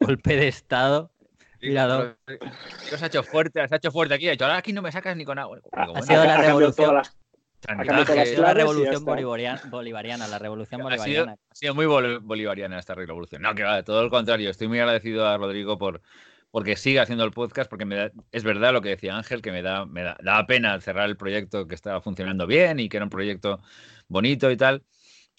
golpe 0.00 0.36
de 0.36 0.48
Estado. 0.48 1.10
Cuidado. 1.58 2.14
Has 2.92 3.02
hecho 3.02 3.22
fuerte, 3.22 3.62
has 3.62 3.72
hecho 3.72 3.90
fuerte 3.90 4.14
aquí. 4.14 4.28
Ahora 4.28 4.58
aquí 4.58 4.74
no 4.74 4.82
me 4.82 4.92
sacas 4.92 5.16
ni 5.16 5.24
con 5.24 5.38
agua. 5.38 5.60
Ha, 5.72 6.02
sido 6.02 6.24
la 6.26 6.36
revolución. 6.36 6.94
la 8.36 8.52
revolución 8.52 9.02
bolivariana, 9.06 10.28
la 10.28 10.38
revolución 10.38 10.82
bolivariana. 10.82 11.38
Ha 11.50 11.54
sido, 11.54 11.74
muy 11.74 11.86
bolivariana 11.86 12.78
esta 12.78 12.94
revolución. 12.94 13.40
No, 13.40 13.54
que 13.54 13.62
va, 13.62 13.82
todo 13.82 14.02
lo 14.02 14.10
contrario. 14.10 14.50
Estoy 14.50 14.68
muy 14.68 14.78
agradecido 14.78 15.26
a 15.26 15.38
Rodrigo 15.38 15.78
por 15.78 16.02
porque 16.50 16.76
siga 16.76 17.02
haciendo 17.02 17.24
el 17.24 17.32
podcast, 17.32 17.70
porque 17.70 17.86
me 17.86 18.12
es 18.30 18.44
verdad 18.44 18.74
lo 18.74 18.82
que 18.82 18.90
decía 18.90 19.16
Ángel, 19.16 19.40
que 19.40 19.52
me 19.52 19.62
da, 19.62 19.86
me 19.86 20.02
da, 20.02 20.46
pena 20.46 20.78
cerrar 20.82 21.08
el 21.08 21.16
proyecto 21.16 21.66
que 21.66 21.74
estaba 21.74 22.02
funcionando 22.02 22.46
bien 22.46 22.78
y 22.78 22.90
que 22.90 22.98
era 22.98 23.04
un 23.04 23.10
proyecto 23.10 23.60
bonito 24.08 24.50
y 24.50 24.56
tal. 24.58 24.82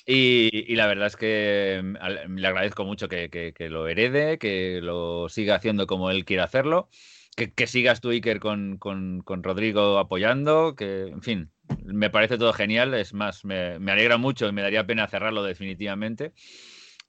Y, 0.09 0.73
la 0.75 0.87
verdad 0.87 1.07
es 1.07 1.17
que 1.17 1.81
mm, 1.83 2.37
le 2.37 2.47
agradezco 2.47 2.85
mucho 2.85 3.09
que, 3.09 3.53
lo 3.69 3.89
herede, 3.89 4.37
que 4.37 4.79
lo 4.81 5.27
siga 5.27 5.55
haciendo 5.55 5.85
como 5.85 6.09
él 6.09 6.23
quiere 6.23 6.43
hacerlo, 6.43 6.87
que, 7.35 7.67
sigas 7.67 7.99
tú, 7.99 8.11
Iker, 8.11 8.39
con, 8.39 8.79
Rodrigo 9.43 9.99
apoyando, 9.99 10.75
que, 10.75 11.07
en 11.07 11.21
fin, 11.21 11.51
me 11.83 12.09
parece 12.09 12.37
todo 12.37 12.53
genial. 12.53 12.93
Es 12.93 13.13
más, 13.13 13.43
me, 13.43 13.73
alegra 13.91 14.17
mucho 14.17 14.47
y 14.47 14.53
me 14.53 14.61
daría 14.61 14.87
pena 14.87 15.09
cerrarlo 15.09 15.43
definitivamente. 15.43 16.31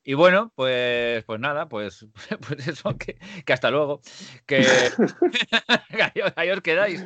Y 0.02 0.14
bueno, 0.14 0.52
pues, 0.56 1.22
pues 1.24 1.38
nada, 1.38 1.68
pues, 1.68 2.04
pues 2.48 2.66
eso, 2.66 2.96
que, 2.98 3.16
hasta 3.52 3.70
luego. 3.70 4.00
Que, 4.44 4.66
ahí, 6.36 6.50
os, 6.50 6.60
quedáis. 6.62 7.04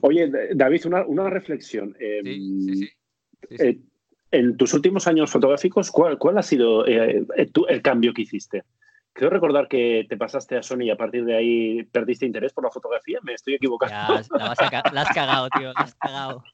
Oye, 0.00 0.30
David, 0.54 0.86
una, 0.86 1.28
reflexión. 1.28 1.94
sí, 1.98 2.64
sí, 2.64 2.74
sí. 2.76 2.90
Eh, 3.50 3.78
en 4.30 4.56
tus 4.56 4.74
últimos 4.74 5.06
años 5.06 5.30
fotográficos, 5.30 5.90
¿cuál, 5.90 6.38
ha 6.38 6.42
sido 6.42 6.86
eh, 6.86 7.24
el 7.68 7.82
cambio 7.82 8.12
que 8.12 8.22
hiciste? 8.22 8.64
Creo 9.12 9.30
recordar 9.30 9.66
que 9.66 10.06
te 10.08 10.16
pasaste 10.16 10.56
a 10.56 10.62
Sony 10.62 10.82
y 10.82 10.90
a 10.90 10.96
partir 10.96 11.24
de 11.24 11.34
ahí 11.34 11.82
perdiste 11.84 12.24
interés 12.24 12.52
por 12.52 12.62
la 12.62 12.70
fotografía. 12.70 13.18
Me 13.24 13.34
estoy 13.34 13.54
equivocando. 13.54 14.20
Ya, 14.20 14.38
la, 14.38 15.00
has 15.02 15.08
cagado, 15.08 15.48
tío. 15.50 15.72
La 15.72 15.80
has 15.80 15.94
cagado. 15.96 16.44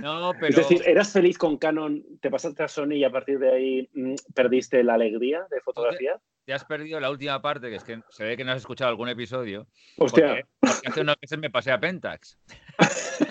No, 0.00 0.30
pero... 0.38 0.48
Es 0.50 0.56
decir, 0.56 0.82
¿eras 0.86 1.12
feliz 1.12 1.36
con 1.36 1.56
Canon? 1.56 2.04
¿Te 2.20 2.30
pasaste 2.30 2.62
a 2.62 2.68
Sony 2.68 2.92
y 2.92 3.04
a 3.04 3.10
partir 3.10 3.40
de 3.40 3.52
ahí 3.52 3.90
mm, 3.94 4.14
perdiste 4.32 4.84
la 4.84 4.94
alegría 4.94 5.44
de 5.50 5.60
fotografía? 5.60 6.20
Te 6.44 6.52
has 6.52 6.64
perdido 6.64 7.00
la 7.00 7.10
última 7.10 7.42
parte, 7.42 7.68
que 7.68 7.76
es 7.76 7.82
que 7.82 8.00
se 8.10 8.24
ve 8.24 8.36
que 8.36 8.44
no 8.44 8.52
has 8.52 8.58
escuchado 8.58 8.88
algún 8.88 9.08
episodio. 9.08 9.66
Hostia. 9.98 10.46
Porque, 10.60 10.86
hace 10.86 11.00
unos 11.00 11.16
meses 11.20 11.38
me 11.38 11.50
pasé 11.50 11.72
a 11.72 11.80
Pentax. 11.80 12.38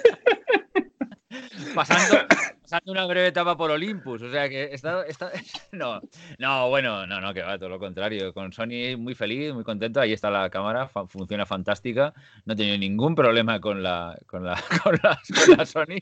pasando, 1.73 2.25
pasando 2.65 2.91
una 2.91 3.05
breve 3.05 3.27
etapa 3.27 3.55
por 3.55 3.69
Olympus. 3.69 4.21
O 4.23 4.31
sea 4.31 4.49
que 4.49 4.69
está, 4.71 5.03
está, 5.05 5.31
no, 5.71 6.01
no, 6.39 6.69
bueno, 6.69 7.05
no, 7.05 7.21
no, 7.21 7.33
que 7.33 7.41
va, 7.41 7.57
todo 7.57 7.69
lo 7.69 7.79
contrario. 7.79 8.33
Con 8.33 8.51
Sony 8.51 8.97
muy 8.97 9.13
feliz, 9.13 9.53
muy 9.53 9.63
contento. 9.63 10.01
Ahí 10.01 10.13
está 10.13 10.29
la 10.29 10.49
cámara, 10.49 10.89
funciona 11.07 11.45
fantástica. 11.45 12.13
No 12.45 12.53
he 12.53 12.55
tenido 12.55 12.77
ningún 12.77 13.15
problema 13.15 13.59
con 13.59 13.83
la, 13.83 14.17
con 14.27 14.43
la, 14.43 14.61
con 14.83 14.99
la, 15.57 15.65
Sony, 15.65 15.99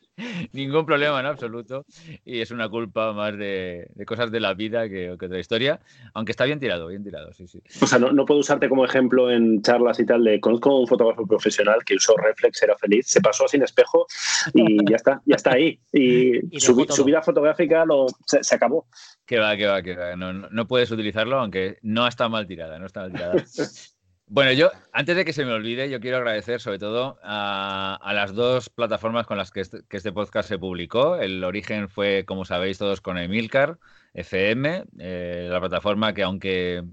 ningún 0.54 0.86
problema 0.86 1.20
en 1.20 1.26
absoluto. 1.26 1.86
Y 2.26 2.40
es 2.40 2.52
una 2.52 2.70
culpa 2.70 3.14
más 3.14 3.38
de, 3.38 3.88
de 3.94 4.06
cosas 4.06 4.32
de 4.32 4.40
la 4.40 4.54
vida 4.54 4.88
que, 4.88 5.16
que, 5.20 5.26
otra 5.26 5.40
historia. 5.40 5.80
Aunque 6.14 6.32
está 6.32 6.46
bien 6.46 6.60
tirado, 6.60 6.88
bien 6.88 7.04
tirado, 7.04 7.34
sí, 7.34 7.48
sí. 7.48 7.62
O 7.82 7.88
sea, 7.88 8.00
no, 8.00 8.12
no 8.12 8.26
puedo 8.26 8.40
usarte 8.40 8.70
como 8.70 8.86
ejemplo 8.86 9.30
en 9.30 9.62
charlas 9.62 10.00
y 10.00 10.06
tal 10.06 10.24
de 10.24 10.40
conozco 10.40 10.80
un 10.80 10.88
fotógrafo 10.88 11.28
profesional 11.28 11.84
que 11.86 11.96
usó 11.96 12.16
reflex, 12.18 12.62
era 12.64 12.78
feliz, 12.78 13.08
se 13.08 13.22
pasó 13.22 13.48
sin 13.48 13.64
espejo 13.64 14.06
y 14.54 14.90
ya 14.90 14.96
está, 14.96 15.22
ya 15.26 15.36
está 15.36 15.52
ahí. 15.52 15.80
Y, 15.92 16.54
su, 16.66 17.04
vida 17.04 17.22
fotográfica 17.22 17.86
lo, 17.86 18.08
se, 18.26 18.56
acabó. 18.56 18.88
Que 19.26 19.38
va, 19.40 19.56
que 19.56 19.68
va, 19.68 19.82
que 19.82 19.96
va. 19.96 20.16
No, 20.16 20.34
no, 20.34 20.68
puedes 20.68 20.92
utilizarlo, 20.92 21.40
aunque 21.40 21.78
no 21.82 22.08
está 22.08 22.30
mal 22.30 22.48
tirada, 22.48 22.80
no 22.80 22.86
está 22.86 23.02
mal 23.02 23.12
tirada. 23.12 23.34
Bueno, 24.26 24.52
yo, 24.54 24.72
antes 24.94 25.16
de 25.16 25.26
que 25.26 25.34
se 25.34 25.46
me 25.46 25.52
olvide, 25.52 25.90
yo 25.90 26.00
quiero 26.00 26.18
agradecer 26.18 26.60
sobre 26.60 26.80
todo 26.80 27.20
a, 27.22 28.00
las 28.16 28.34
dos 28.34 28.70
plataformas 28.70 29.28
con 29.28 29.38
las 29.38 29.52
que 29.52 29.60
este, 29.60 29.82
que 29.88 29.98
este, 29.98 30.12
podcast 30.12 30.50
se 30.50 30.58
publicó. 30.58 31.18
El 31.18 31.44
origen 31.44 31.90
fue, 31.90 32.24
como 32.26 32.46
sabéis 32.46 32.78
todos, 32.80 33.02
con 33.02 33.18
Emilcar 33.18 33.78
FM, 34.14 34.86
eh, 34.98 35.50
la 35.52 35.60
plataforma 35.60 36.14
que 36.14 36.24
aunque 36.24 36.84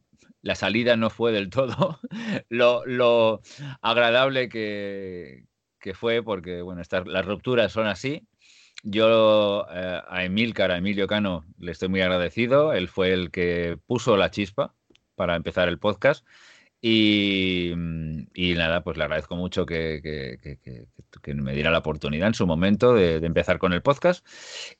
la 0.43 0.55
salida 0.55 0.97
no 0.97 1.09
fue 1.09 1.33
del 1.33 1.51
todo 1.51 2.01
lo, 2.49 3.41
agradable 3.81 4.49
que, 4.49 5.45
fue, 5.95 6.23
porque 6.23 6.63
bueno, 6.63 6.83
las 7.07 7.25
rupturas 7.25 7.73
son 7.73 7.87
así. 7.87 8.27
Yo 8.83 9.67
eh, 9.71 10.01
a 10.09 10.25
Emilcar, 10.25 10.71
a 10.71 10.79
Emilio 10.79 11.07
Cano, 11.07 11.45
le 11.59 11.73
estoy 11.73 11.89
muy 11.89 12.01
agradecido. 12.01 12.73
Él 12.73 12.89
fue 12.89 13.13
el 13.13 13.31
que 13.31 13.79
puso 13.87 14.17
la 14.17 14.31
chispa 14.31 14.75
para 15.15 15.37
empezar 15.37 15.69
el 15.69 15.79
podcast. 15.79 16.25
Y, 16.83 17.73
nada, 18.57 18.83
pues 18.83 18.97
le 18.97 19.05
agradezco 19.05 19.37
mucho 19.37 19.67
que, 19.67 20.01
me 21.35 21.53
diera 21.53 21.71
la 21.71 21.79
oportunidad 21.79 22.29
en 22.29 22.35
su 22.35 22.47
momento 22.47 22.95
de, 22.95 23.17
empezar 23.17 23.59
con 23.59 23.75
el 23.75 23.83
podcast. 23.83 24.27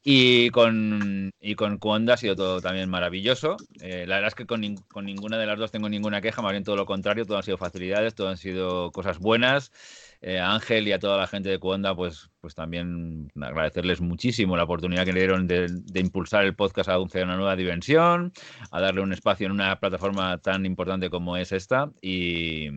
Y 0.03 0.49
con, 0.51 1.33
y 1.41 1.55
con 1.57 1.79
Cuonda 1.79 2.15
ha 2.15 2.17
sido 2.17 2.37
todo 2.37 2.61
también 2.63 2.89
maravilloso. 2.89 3.57
Eh, 3.83 4.07
la 4.07 4.17
verdad 4.17 4.29
es 4.29 4.35
que 4.35 4.47
con, 4.47 4.77
con, 4.89 5.05
ninguna 5.05 5.37
de 5.37 5.47
las 5.47 5.59
dos 5.59 5.71
tengo 5.71 5.91
ninguna 5.91 6.23
queja, 6.23 6.41
más 6.41 6.53
bien 6.53 6.65
todo 6.65 6.77
lo 6.77 6.87
contrario, 6.87 7.27
todo 7.27 7.37
han 7.37 7.43
sido 7.43 7.59
facilidades, 7.59 8.15
todo 8.15 8.29
han 8.29 8.39
sido 8.39 8.93
cosas 8.93 9.19
buenas. 9.19 9.71
Eh, 10.23 10.39
a 10.39 10.53
Ángel 10.53 10.87
y 10.87 10.93
a 10.93 10.99
toda 10.99 11.17
la 11.17 11.27
gente 11.27 11.49
de 11.49 11.59
Cuonda, 11.59 11.95
pues, 11.95 12.29
pues 12.43 12.55
también 12.55 13.33
agradecerles 13.41 14.03
muchísimo 14.03 14.55
la 14.55 14.65
oportunidad 14.65 15.07
que 15.07 15.15
le 15.15 15.21
dieron 15.21 15.47
de, 15.47 15.67
impulsar 15.95 16.45
el 16.45 16.55
podcast 16.55 16.91
a 16.91 16.99
una 16.99 17.37
nueva 17.37 17.57
dimensión, 17.57 18.33
a 18.71 18.81
darle 18.81 19.01
un 19.01 19.15
espacio 19.15 19.47
en 19.47 19.53
una 19.53 19.81
plataforma 19.81 20.37
tan 20.37 20.67
importante 20.67 21.09
como 21.09 21.39
es 21.39 21.53
esta. 21.53 21.91
Y, 22.03 22.69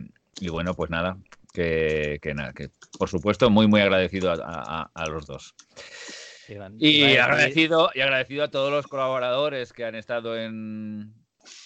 bueno, 0.48 0.72
pues 0.72 0.88
nada, 0.88 1.18
que, 1.52 2.18
nada, 2.34 2.54
que 2.54 2.70
por 2.98 3.10
supuesto 3.10 3.50
muy, 3.50 3.66
muy 3.66 3.82
agradecido 3.82 4.32
a, 4.32 5.04
los 5.10 5.26
dos. 5.26 5.54
y 6.78 7.16
agradecido, 7.16 7.90
y 7.94 8.00
agradecido 8.00 8.44
a 8.44 8.50
todos 8.50 8.72
los 8.72 8.86
colaboradores 8.86 9.74
que 9.74 9.84
han 9.84 9.96
estado 9.96 10.38
en, 10.38 11.12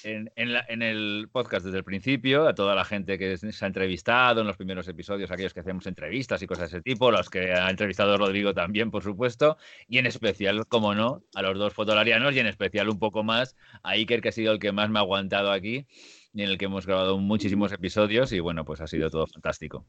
en, 0.03 0.83
el 0.83 1.29
podcast 1.31 1.67
desde 1.67 1.79
el 1.79 1.85
principio, 1.85 2.49
a 2.49 2.55
toda 2.55 2.75
la 2.75 2.85
gente 2.85 3.19
que 3.19 3.37
se 3.37 3.65
ha 3.65 3.69
entrevistado 3.69 4.41
en 4.41 4.47
los 4.47 4.57
primeros 4.57 4.89
episodios, 4.89 5.31
aquellos 5.31 5.55
que 5.55 5.61
hacemos 5.61 5.87
entrevistas 5.87 6.43
y 6.43 6.47
cosas 6.47 6.71
de 6.71 6.79
ese 6.79 6.83
tipo, 6.83 7.11
los 7.11 7.31
que 7.31 7.53
ha 7.53 7.71
entrevistado 7.71 8.17
Rodrigo 8.17 8.55
también, 8.55 8.91
por 8.91 9.03
supuesto, 9.03 9.57
y 9.89 9.99
en 9.99 10.07
especial, 10.07 10.67
como 10.67 10.95
no, 10.95 11.23
a 11.35 11.43
los 11.43 11.59
dos 11.59 11.75
fotolarianos 11.75 12.35
y 12.35 12.41
en 12.41 12.47
especial 12.47 12.89
un 12.89 12.99
poco 12.99 13.23
más 13.23 13.57
a 13.83 13.91
Iker, 13.91 14.21
que 14.21 14.29
ha 14.29 14.33
sido 14.33 14.53
el 14.53 14.59
que 14.59 14.73
más 14.73 14.91
me 14.91 14.99
ha 14.99 15.03
aguantado 15.03 15.51
aquí 15.53 15.87
y 16.33 16.43
en 16.43 16.51
el 16.51 16.59
que 16.59 16.67
hemos 16.67 16.87
grabado 16.87 17.19
muchísimos 17.19 17.73
episodios 17.73 18.33
y 18.33 18.41
bueno, 18.41 18.65
pues 18.65 18.81
ha 18.81 18.87
sido 18.87 19.11
todo 19.11 19.27
fantástico. 19.27 19.87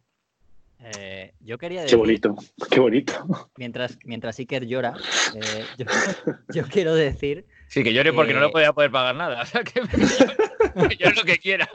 Eh, 0.79 1.34
yo 1.41 1.58
quería 1.58 1.81
decir, 1.81 1.98
Qué 1.98 1.98
bonito, 1.98 2.36
qué 2.72 2.79
bonito. 2.79 3.50
Mientras, 3.58 4.00
mientras 4.05 4.39
Iker 4.39 4.65
llora, 4.65 4.96
eh, 5.36 5.65
yo, 6.53 6.63
quiero 6.72 6.96
decir. 6.96 7.46
Sí, 7.69 7.83
que 7.83 7.93
llore 7.93 8.11
porque 8.11 8.33
no 8.33 8.39
lo 8.39 8.49
podía 8.49 8.73
poder 8.73 8.91
pagar 8.91 9.15
nada. 9.15 9.43
O 9.43 9.45
sea, 9.45 9.63
que, 9.63 10.97
yo 10.97 11.09
lo 11.11 11.23
que 11.23 11.38
quiera. 11.38 11.67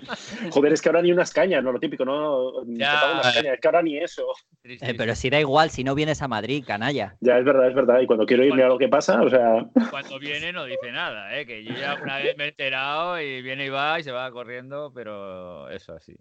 Joder, 0.50 0.72
es 0.72 0.82
que 0.82 0.88
ahora 0.88 1.02
ni 1.02 1.12
unas 1.12 1.32
cañas, 1.32 1.62
no 1.62 1.72
lo 1.72 1.78
típico, 1.78 2.04
no. 2.04 2.64
Ya. 2.66 3.12
Unas 3.12 3.34
cañas, 3.34 3.54
es 3.54 3.60
que 3.60 3.68
ahora 3.68 3.82
ni 3.82 3.98
eso. 3.98 4.26
Eh, 4.64 4.94
pero 4.96 5.14
si 5.14 5.30
da 5.30 5.40
igual, 5.40 5.70
si 5.70 5.84
no 5.84 5.94
vienes 5.94 6.22
a 6.22 6.28
Madrid, 6.28 6.64
canalla. 6.66 7.16
Ya, 7.20 7.38
es 7.38 7.44
verdad, 7.44 7.68
es 7.68 7.74
verdad. 7.74 8.00
Y 8.00 8.06
cuando 8.06 8.26
quiero 8.26 8.44
irme 8.44 8.62
a 8.62 8.68
lo 8.68 8.78
que 8.78 8.88
pasa, 8.88 9.22
o 9.22 9.30
sea. 9.30 9.66
Cuando 9.90 10.18
viene 10.18 10.52
no 10.52 10.64
dice 10.64 10.90
nada, 10.90 11.38
¿eh? 11.38 11.46
Que 11.46 11.64
yo 11.64 11.74
ya 11.74 11.98
una 12.02 12.18
vez 12.18 12.36
me 12.36 12.44
he 12.44 12.48
enterado 12.48 13.20
y 13.20 13.42
viene 13.42 13.66
y 13.66 13.68
va 13.68 14.00
y 14.00 14.02
se 14.02 14.12
va 14.12 14.30
corriendo, 14.30 14.92
pero 14.94 15.68
eso 15.70 15.94
así. 15.94 16.14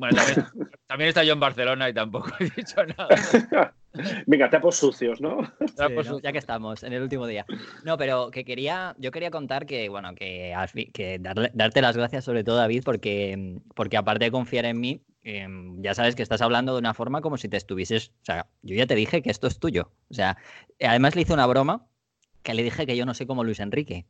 Bueno, 0.00 0.16
también, 0.86 1.08
está 1.08 1.24
yo 1.24 1.34
en 1.34 1.40
Barcelona 1.40 1.90
y 1.90 1.92
tampoco 1.92 2.30
he 2.40 2.44
dicho 2.56 2.82
nada. 2.86 3.74
Venga, 4.26 4.48
tapos 4.48 4.76
sucios, 4.76 5.20
¿no? 5.20 5.40
Ya 6.22 6.32
que 6.32 6.38
estamos, 6.38 6.82
en 6.84 6.94
el 6.94 7.02
último 7.02 7.26
día. 7.26 7.44
No, 7.84 7.98
pero 7.98 8.30
que 8.30 8.46
quería, 8.46 8.94
yo 8.98 9.10
quería 9.10 9.30
contar 9.30 9.66
que, 9.66 9.90
bueno, 9.90 10.14
que, 10.14 10.54
que 10.94 11.18
darte 11.20 11.82
las 11.82 11.98
gracias 11.98 12.24
sobre 12.24 12.44
todo, 12.44 12.56
David, 12.56 12.82
porque, 12.82 13.60
porque 13.74 13.98
aparte 13.98 14.24
de 14.24 14.30
confiar 14.30 14.64
en 14.64 14.80
mí, 14.80 15.04
em, 15.22 15.82
ya 15.82 15.92
sabes 15.92 16.16
que 16.16 16.22
estás 16.22 16.40
hablando 16.40 16.72
de 16.72 16.78
una 16.78 16.94
forma 16.94 17.20
como 17.20 17.36
si 17.36 17.50
te 17.50 17.58
estuvieses, 17.58 18.12
o 18.22 18.24
sea, 18.24 18.46
yo 18.62 18.76
ya 18.76 18.86
te 18.86 18.94
dije 18.94 19.20
que 19.20 19.30
esto 19.30 19.48
es 19.48 19.58
tuyo. 19.58 19.92
O 20.08 20.14
sea, 20.14 20.38
además 20.80 21.14
le 21.14 21.22
hice 21.22 21.34
una 21.34 21.46
broma 21.46 21.86
que 22.42 22.54
le 22.54 22.62
dije 22.62 22.86
que 22.86 22.96
yo 22.96 23.04
no 23.04 23.12
sé 23.12 23.26
cómo 23.26 23.44
Luis 23.44 23.60
Enrique. 23.60 24.06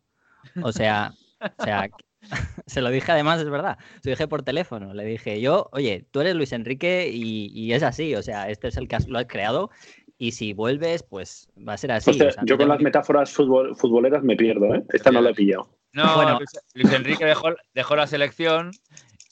O 0.62 0.70
sea, 0.70 1.14
o 1.40 1.64
sea, 1.64 1.90
Se 2.66 2.80
lo 2.80 2.90
dije 2.90 3.12
además, 3.12 3.40
es 3.40 3.50
verdad. 3.50 3.78
Se 4.02 4.10
lo 4.10 4.14
dije 4.14 4.28
por 4.28 4.42
teléfono. 4.42 4.94
Le 4.94 5.04
dije 5.04 5.40
yo, 5.40 5.68
oye, 5.72 6.06
tú 6.10 6.20
eres 6.20 6.34
Luis 6.34 6.52
Enrique 6.52 7.10
y, 7.12 7.72
es 7.72 7.82
así. 7.82 8.14
O 8.14 8.22
sea, 8.22 8.48
este 8.48 8.68
es 8.68 8.76
el 8.76 8.88
que 8.88 8.98
lo 9.06 9.18
has 9.18 9.26
creado. 9.26 9.70
Y 10.18 10.32
si 10.32 10.52
vuelves, 10.52 11.02
pues 11.02 11.48
va 11.66 11.74
a 11.74 11.78
ser 11.78 11.92
así. 11.92 12.18
yo 12.44 12.58
con 12.58 12.68
las 12.68 12.80
metáforas 12.80 13.32
futboleras 13.32 14.22
me 14.22 14.36
pierdo, 14.36 14.74
¿eh? 14.74 14.84
Esta 14.92 15.10
no 15.10 15.22
la 15.22 15.30
he 15.30 15.34
pillado. 15.34 15.68
No, 15.92 16.14
bueno. 16.16 16.38
Luis, 16.74 16.92
Enrique 16.92 17.24
dejó, 17.24 17.96
la 17.96 18.06
selección 18.06 18.70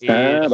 y 0.00 0.08
ah, 0.08 0.48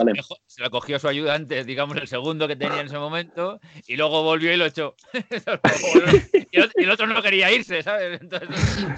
se 0.46 0.62
la 0.62 0.70
cogió 0.70 0.98
su 0.98 1.06
ayudante, 1.06 1.64
digamos, 1.64 1.98
el 1.98 2.08
segundo 2.08 2.48
que 2.48 2.56
tenía 2.56 2.80
en 2.80 2.86
ese 2.86 2.98
momento, 2.98 3.60
y 3.86 3.96
luego 3.96 4.22
volvió 4.22 4.50
y 4.52 4.56
lo 4.56 4.64
echó. 4.64 4.96
y 6.50 6.82
el 6.82 6.90
otro 6.90 7.06
no 7.06 7.22
quería 7.22 7.52
irse, 7.52 7.82
¿sabes? 7.82 8.20
Entonces 8.22 8.48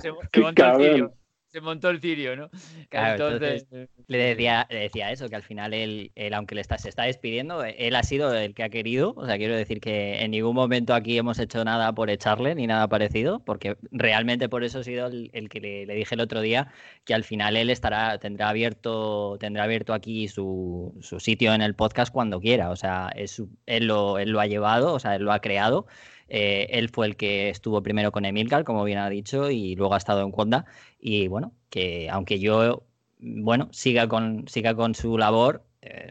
se, 0.01 0.13
montó 0.41 0.79
el 0.79 1.11
se 1.57 1.63
montó 1.63 1.89
el 1.89 2.01
cirio, 2.03 2.37
¿no? 2.37 2.51
entonces, 2.91 3.67
le, 4.09 4.19
decía, 4.19 4.67
le 4.69 4.81
decía 4.81 5.11
eso, 5.11 5.31
que 5.31 5.37
al 5.37 5.43
final 5.43 5.73
él, 5.73 6.13
aunque 6.35 6.55
le 6.55 6.61
está, 6.61 6.77
se 6.77 6.91
está 6.91 7.05
despidiendo, 7.05 7.65
él 7.65 7.97
ha 7.97 8.03
sido 8.03 8.35
el 8.35 8.55
que 8.55 8.63
ha 8.63 8.69
querido. 8.69 9.15
O 9.17 9.25
sea, 9.25 9.39
quiero 9.39 9.57
decir 9.57 9.81
que 9.81 10.23
en 10.23 10.33
ningún 10.33 10.55
momento 10.55 10.93
aquí 10.93 11.17
hemos 11.17 11.39
hecho 11.39 11.65
nada 11.65 11.95
por 11.95 12.11
echarle 12.11 12.55
ni 12.55 12.67
nada 12.67 12.89
parecido, 12.89 13.39
porque 13.41 13.79
realmente 13.91 14.51
por 14.51 14.65
eso 14.65 14.81
ha 14.81 14.85
sido 14.85 15.07
el, 15.07 15.49
que 15.49 15.61
le, 15.61 15.95
dije 15.95 16.15
el 16.15 16.21
otro 16.21 16.43
día 16.43 16.71
que 17.07 17.15
al 17.15 17.25
final 17.25 17.57
él 17.57 17.71
estará, 17.71 18.19
tendrá 18.19 18.51
abierto, 18.51 19.39
tendrá 19.41 19.65
abierto 19.65 19.95
aquí 19.95 20.29
su, 20.29 20.95
su 21.01 21.21
sitio 21.21 21.55
en 21.55 21.63
el 21.63 21.75
podcast 21.75 22.13
cuando 22.13 22.39
quiera. 22.39 22.69
O 22.69 22.77
sea, 22.77 23.11
es, 23.17 23.43
él, 23.65 23.87
lo, 23.87 24.19
él 24.19 24.29
lo 24.29 24.41
ha 24.41 24.47
llevado, 24.47 24.93
o 24.93 24.99
sea, 24.99 25.17
él 25.17 25.23
lo 25.23 25.33
ha 25.33 25.41
creado 25.41 25.87
eh, 26.29 26.67
él 26.71 26.89
fue 26.89 27.07
el 27.07 27.17
que 27.17 27.49
estuvo 27.49 27.83
primero 27.83 28.13
con 28.13 28.25
Emilcar, 28.25 28.65
como 28.65 28.85
bien 28.85 28.99
ha 28.99 29.09
dicho, 29.09 29.51
y 29.51 29.75
luego 29.77 29.95
ha 29.95 29.99
estado 29.99 30.23
en 30.23 30.33
Conda. 30.33 30.67
Y 30.99 31.29
bueno, 31.29 31.53
que 31.71 32.09
aunque 32.11 32.39
yo, 32.39 32.85
bueno, 33.19 33.69
siga 33.73 34.09
con, 34.09 34.49
siga 34.49 34.75
con 34.75 34.95
su 34.95 35.19
labor, 35.19 35.63
eh, 35.83 36.11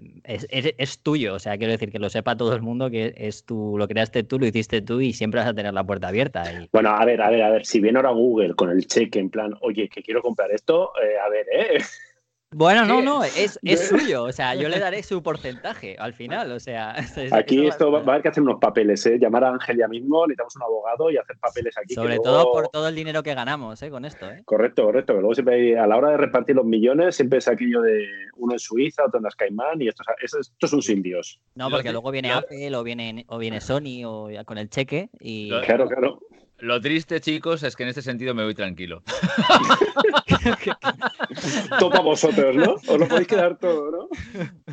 es, 0.78 1.00
tuyo. 1.00 1.34
O 1.34 1.40
sea, 1.40 1.58
quiero 1.58 1.72
decir 1.72 1.92
que 1.92 2.00
lo 2.00 2.10
sepa 2.10 2.38
todo 2.38 2.54
el 2.56 2.62
mundo 2.62 2.90
que 2.90 3.14
es 3.18 3.46
tú, 3.46 3.76
lo 3.78 3.88
creaste 3.88 4.24
tú, 4.24 4.40
lo 4.40 4.46
hiciste 4.46 4.82
tú 4.82 5.02
y 5.02 5.14
siempre 5.14 5.42
vas 5.42 5.50
a 5.50 5.54
tener 5.54 5.74
la 5.74 5.84
puerta 5.84 6.08
abierta. 6.08 6.44
Bueno, 6.72 6.90
a 6.90 7.04
ver, 7.06 7.22
a 7.22 7.30
ver, 7.30 7.42
a 7.44 7.50
ver, 7.50 7.66
si 7.66 7.80
viene 7.80 7.98
ahora 7.98 8.12
Google 8.12 8.56
con 8.56 8.70
el 8.70 8.88
cheque 8.88 9.20
en 9.20 9.30
plan, 9.30 9.54
oye, 9.62 9.90
que 9.90 10.02
quiero 10.02 10.22
comprar 10.22 10.52
esto, 10.52 10.92
eh, 11.04 11.18
a 11.24 11.30
ver, 11.30 11.46
¿eh? 11.52 11.78
Bueno, 12.58 12.86
no, 12.86 13.02
no, 13.02 13.22
es, 13.22 13.60
es, 13.64 13.90
suyo. 13.90 14.24
O 14.24 14.32
sea, 14.32 14.56
yo 14.56 14.70
le 14.70 14.80
daré 14.80 15.04
su 15.04 15.22
porcentaje 15.22 15.98
al 16.00 16.14
final. 16.14 16.54
O 16.54 16.60
sea, 16.62 16.96
aquí 17.34 17.68
esto 17.68 17.92
va, 17.92 18.00
a 18.00 18.02
haber 18.02 18.22
que 18.22 18.30
hacer 18.30 18.44
unos 18.44 18.62
papeles, 18.62 19.06
¿eh? 19.08 19.18
Llamar 19.20 19.44
a 19.44 19.50
Ángel 19.50 19.78
ya 19.78 19.90
mismo, 19.90 20.26
necesitamos 20.26 20.56
un 20.56 20.64
abogado 20.64 21.12
y 21.12 21.18
hacer 21.18 21.38
papeles 21.38 21.78
aquí. 21.78 21.94
Sobre 21.94 22.18
todo 22.20 22.54
por 22.54 22.70
todo 22.70 22.88
el 22.88 22.96
dinero 22.96 23.24
que 23.24 23.34
ganamos, 23.34 23.82
¿eh? 23.84 23.90
Con 23.90 24.06
esto, 24.06 24.32
¿eh? 24.32 24.42
Correcto, 24.46 24.86
correcto. 24.86 25.08
Pero 25.08 25.20
luego 25.20 25.36
siempre 25.36 25.78
a 25.78 25.86
la 25.86 25.98
hora 25.98 26.12
de 26.12 26.18
repartir 26.18 26.56
los 26.56 26.66
millones, 26.66 27.18
siempre 27.18 27.40
es 27.40 27.48
aquello 27.50 27.82
de 27.82 28.08
uno 28.38 28.54
en 28.54 28.60
Suiza, 28.60 29.04
otro 29.06 29.18
en 29.18 29.26
las 29.26 29.36
Caimán 29.36 29.82
y 29.82 29.90
estos, 29.90 30.08
estos 30.22 30.70
son 30.70 30.80
indios. 30.88 31.42
No, 31.56 31.70
porque 31.70 31.92
luego 31.92 32.10
viene 32.12 32.32
Apple 32.32 32.74
o 32.74 32.84
viene, 32.84 33.26
o 33.28 33.38
viene 33.38 33.60
Sony 33.60 34.06
o 34.06 34.30
con 34.46 34.58
el 34.58 34.70
cheque 34.70 35.10
y. 35.20 35.50
Claro, 35.50 35.90
claro. 35.90 36.20
Lo 36.60 36.80
triste, 36.80 37.20
chicos, 37.20 37.64
es 37.64 37.76
que 37.76 37.84
en 37.84 37.90
este 37.90 38.02
sentido 38.02 38.34
me 38.34 38.44
voy 38.44 38.56
tranquilo. 38.56 39.04
Topa 41.80 42.00
vosotros, 42.00 42.56
¿no? 42.56 42.76
Os 42.76 43.00
lo 43.00 43.08
podéis 43.08 43.28
quedar 43.28 43.58
todo, 43.58 43.92
¿no? 43.92 44.10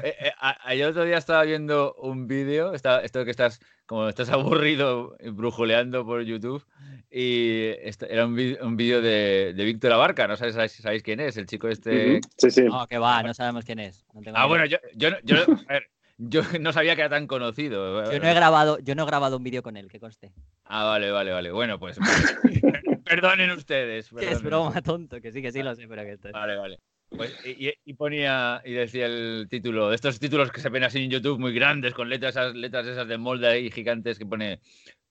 Eh, 0.03 0.15
eh, 0.21 0.33
el 0.71 0.83
otro 0.85 1.05
día 1.05 1.19
estaba 1.19 1.43
viendo 1.43 1.95
un 1.95 2.29
vídeo, 2.29 2.73
esto 2.73 3.25
que 3.25 3.31
estás, 3.31 3.61
como 3.87 4.09
estás 4.09 4.31
aburrido 4.31 5.17
brujuleando 5.33 6.07
por 6.07 6.23
YouTube, 6.23 6.65
y 7.11 7.73
era 8.09 8.27
un 8.27 8.77
vídeo 8.77 9.03
de, 9.03 9.53
de 9.55 9.65
Víctor 9.65 9.93
Abarca, 9.93 10.29
no 10.29 10.37
sabéis, 10.37 10.73
sabéis, 10.73 11.03
quién 11.03 11.21
es, 11.21 11.37
el 11.37 11.47
chico 11.47 11.69
este. 11.69 12.21
Sí, 12.39 12.51
sí. 12.51 12.63
No, 12.63 12.87
que 12.87 12.99
va, 12.99 13.23
no 13.23 13.35
sabemos 13.35 13.65
quién 13.65 13.81
es. 13.81 14.07
ah, 14.35 14.47
bueno, 14.47 14.67
yo, 14.67 14.79
yo, 14.95 15.11
yo 15.25 15.37
a 15.69 15.73
ver, 15.73 15.91
yo 16.19 16.43
no 16.61 16.73
sabía 16.73 16.95
que 16.95 17.03
era 17.03 17.11
tan 17.11 17.27
conocido. 17.27 18.11
Yo 18.11 18.19
no 18.21 18.29
he 18.29 18.35
grabado, 18.35 18.79
yo 18.81 18.95
no 18.95 19.03
he 19.03 19.07
grabado 19.07 19.37
un 19.37 19.45
vídeo 19.45 19.63
con 19.63 19.77
él, 19.77 19.89
que 19.89 20.01
conste. 20.01 20.33
Ah, 20.65 20.85
vale, 20.85 21.11
vale, 21.11 21.33
vale. 21.33 21.51
Bueno, 21.51 21.79
pues 21.79 21.99
perdonen 23.05 23.51
ustedes. 23.51 24.11
Que 24.11 24.31
es 24.31 24.43
broma, 24.43 24.81
tonto, 24.83 25.21
que 25.21 25.33
sí, 25.33 25.43
que 25.43 25.53
sí 25.53 25.63
lo 25.63 25.75
sé, 25.75 25.87
pero 25.89 26.03
que 26.03 26.13
esto 26.13 26.31
Vale, 26.33 26.57
vale. 26.57 26.79
Pues, 27.15 27.39
y, 27.45 27.93
ponía, 27.93 28.63
y 28.65 28.73
decía 28.73 29.05
el 29.05 29.47
título, 29.51 29.91
de 29.91 29.97
estos 29.97 30.19
títulos 30.19 30.51
que 30.51 30.63
se 30.63 30.71
ven 30.71 30.85
así 30.85 31.05
en 31.05 31.11
YouTube 31.11 31.39
muy 31.39 31.53
grandes, 31.53 31.93
con 31.93 32.09
letras, 32.09 32.37
esas 32.37 32.55
letras 32.55 32.87
esas 32.87 33.07
de 33.07 33.19
molde 33.19 33.49
ahí 33.49 33.71
gigantes 33.71 34.19
que 34.19 34.25
pone 34.25 34.61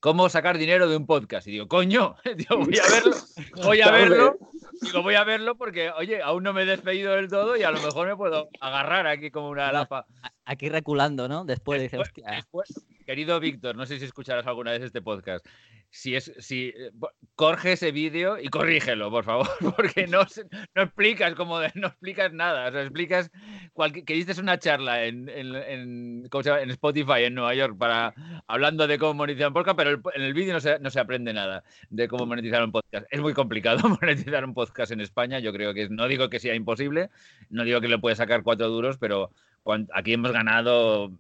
¿Cómo 0.02 0.30
sacar 0.30 0.58
dinero 0.58 0.90
de 0.90 0.98
un 0.98 1.06
podcast? 1.06 1.48
Y 1.48 1.52
digo, 1.52 1.68
coño, 1.68 2.16
voy 2.50 2.80
a 2.80 2.90
verlo, 2.90 3.16
voy 3.64 3.82
a 3.82 3.92
verlo, 3.92 4.40
digo, 4.82 5.04
voy 5.04 5.14
a 5.14 5.24
verlo 5.24 5.56
porque, 5.56 5.92
oye, 5.92 6.24
aún 6.24 6.42
no 6.42 6.54
me 6.54 6.64
he 6.64 6.66
despedido 6.66 7.14
del 7.14 7.30
todo 7.30 7.56
y 7.56 7.62
a 7.62 7.70
lo 7.70 7.80
mejor 7.80 8.08
me 8.08 8.16
puedo 8.16 8.50
agarrar 8.60 9.06
aquí 9.06 9.30
como 9.30 9.50
una 9.50 9.72
lapa. 9.72 10.08
aquí 10.44 10.70
reculando, 10.70 11.28
¿no? 11.28 11.46
Después, 11.46 11.80
dice, 11.80 12.00
hostia. 12.00 12.44
querido 13.06 13.40
Víctor, 13.40 13.76
no 13.76 13.86
sé 13.86 14.00
si 14.00 14.06
escucharás 14.06 14.48
alguna 14.48 14.72
vez 14.72 14.82
este 14.82 15.04
podcast 15.04 15.46
si 15.92 16.16
es 16.16 16.32
si 16.40 16.70
eh, 16.70 16.92
corge 17.36 17.74
ese 17.74 17.92
vídeo 17.92 18.40
y 18.40 18.48
corrígelo, 18.48 19.12
por 19.12 19.26
favor, 19.26 19.48
porque 19.76 20.08
no, 20.08 20.26
no 20.74 20.82
explicas 20.82 21.36
como 21.36 21.60
no 21.76 21.88
explicas 21.88 22.32
nada, 22.32 22.70
o 22.70 22.72
sea, 22.72 22.82
explicas 22.82 23.30
que 24.06 24.14
diste 24.14 24.40
una 24.40 24.58
charla 24.58 25.04
en, 25.06 25.28
en, 25.28 25.54
en, 25.56 26.30
Spotify 26.70 27.24
en 27.24 27.36
Nueva 27.36 27.54
York 27.54 27.78
para 27.78 28.14
hablando 28.48 28.88
de 28.88 28.98
cómo 28.98 29.16
monetizar 29.16 29.50
un 29.50 29.54
podcast, 29.54 29.78
pero 29.78 30.02
en 30.14 30.22
el 30.22 30.34
vídeo 30.34 30.54
no 30.54 30.62
se, 30.62 30.80
no 30.80 30.90
se 30.90 31.00
aprende 31.00 31.34
nada 31.34 31.64
de 31.90 32.08
cómo 32.08 32.26
monetizar 32.26 32.64
un 32.64 32.72
podcast. 32.72 33.06
Es 33.12 33.20
muy 33.20 33.34
complicado 33.34 33.90
monetizar 34.02 34.46
un 34.46 34.54
podcast 34.54 34.94
en 34.94 35.02
España, 35.02 35.40
yo 35.40 35.52
creo 35.52 35.74
que 35.74 35.90
no 35.90 36.08
digo 36.08 36.30
que 36.30 36.40
sea 36.40 36.56
imposible, 36.56 37.10
no 37.50 37.66
digo 37.66 37.82
que 37.82 37.90
le 37.90 38.00
puedes 38.00 38.18
sacar 38.18 38.44
cuatro 38.44 38.70
duros, 38.70 38.98
pero 38.98 39.32
aquí 39.94 40.14
hemos 40.14 40.32
ganado 40.32 41.12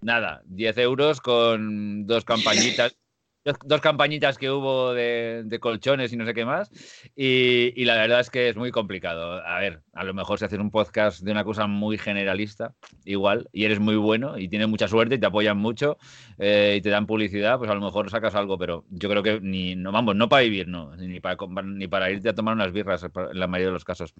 nada, 0.00 0.42
10 0.46 0.78
euros 0.78 1.20
con 1.20 2.06
dos 2.06 2.24
campañitas 2.24 2.96
dos, 3.44 3.80
campañitas 3.80 4.38
que 4.38 4.50
hubo 4.50 4.92
de, 4.92 5.58
colchones 5.60 6.12
y 6.12 6.16
no 6.16 6.26
sé 6.26 6.34
qué 6.34 6.44
más. 6.44 6.70
Y, 7.16 7.84
la 7.84 7.94
verdad 7.96 8.20
es 8.20 8.30
que 8.30 8.48
es 8.48 8.56
muy 8.56 8.70
complicado. 8.70 9.44
A 9.44 9.58
ver, 9.58 9.82
a 9.94 10.04
lo 10.04 10.14
mejor 10.14 10.38
si 10.38 10.44
haces 10.44 10.58
un 10.58 10.70
podcast 10.70 11.20
de 11.20 11.32
una 11.32 11.44
cosa 11.44 11.66
muy 11.66 11.98
generalista, 11.98 12.74
igual, 13.04 13.48
y 13.52 13.64
eres 13.64 13.80
muy 13.80 13.96
bueno 13.96 14.38
y 14.38 14.48
tienes 14.48 14.68
mucha 14.68 14.88
suerte 14.88 15.16
y 15.16 15.18
te 15.18 15.26
apoyan 15.26 15.58
mucho 15.58 15.98
eh, 16.38 16.76
y 16.78 16.80
te 16.80 16.90
dan 16.90 17.06
publicidad, 17.06 17.58
pues 17.58 17.70
a 17.70 17.74
lo 17.74 17.80
mejor 17.80 18.10
sacas 18.10 18.34
algo, 18.34 18.58
pero 18.58 18.84
yo 18.90 19.08
creo 19.08 19.22
que 19.22 19.40
ni, 19.40 19.74
no, 19.76 19.92
vamos, 19.92 20.16
no 20.16 20.28
para 20.28 20.42
vivir, 20.42 20.68
no, 20.68 20.94
ni 20.96 21.20
para, 21.20 21.36
ni 21.64 21.88
para 21.88 22.10
irte 22.10 22.28
a 22.28 22.34
tomar 22.34 22.54
unas 22.54 22.72
birras 22.72 23.02
en 23.02 23.38
la 23.38 23.46
mayoría 23.46 23.68
de 23.68 23.74
los 23.74 23.84
casos. 23.84 24.14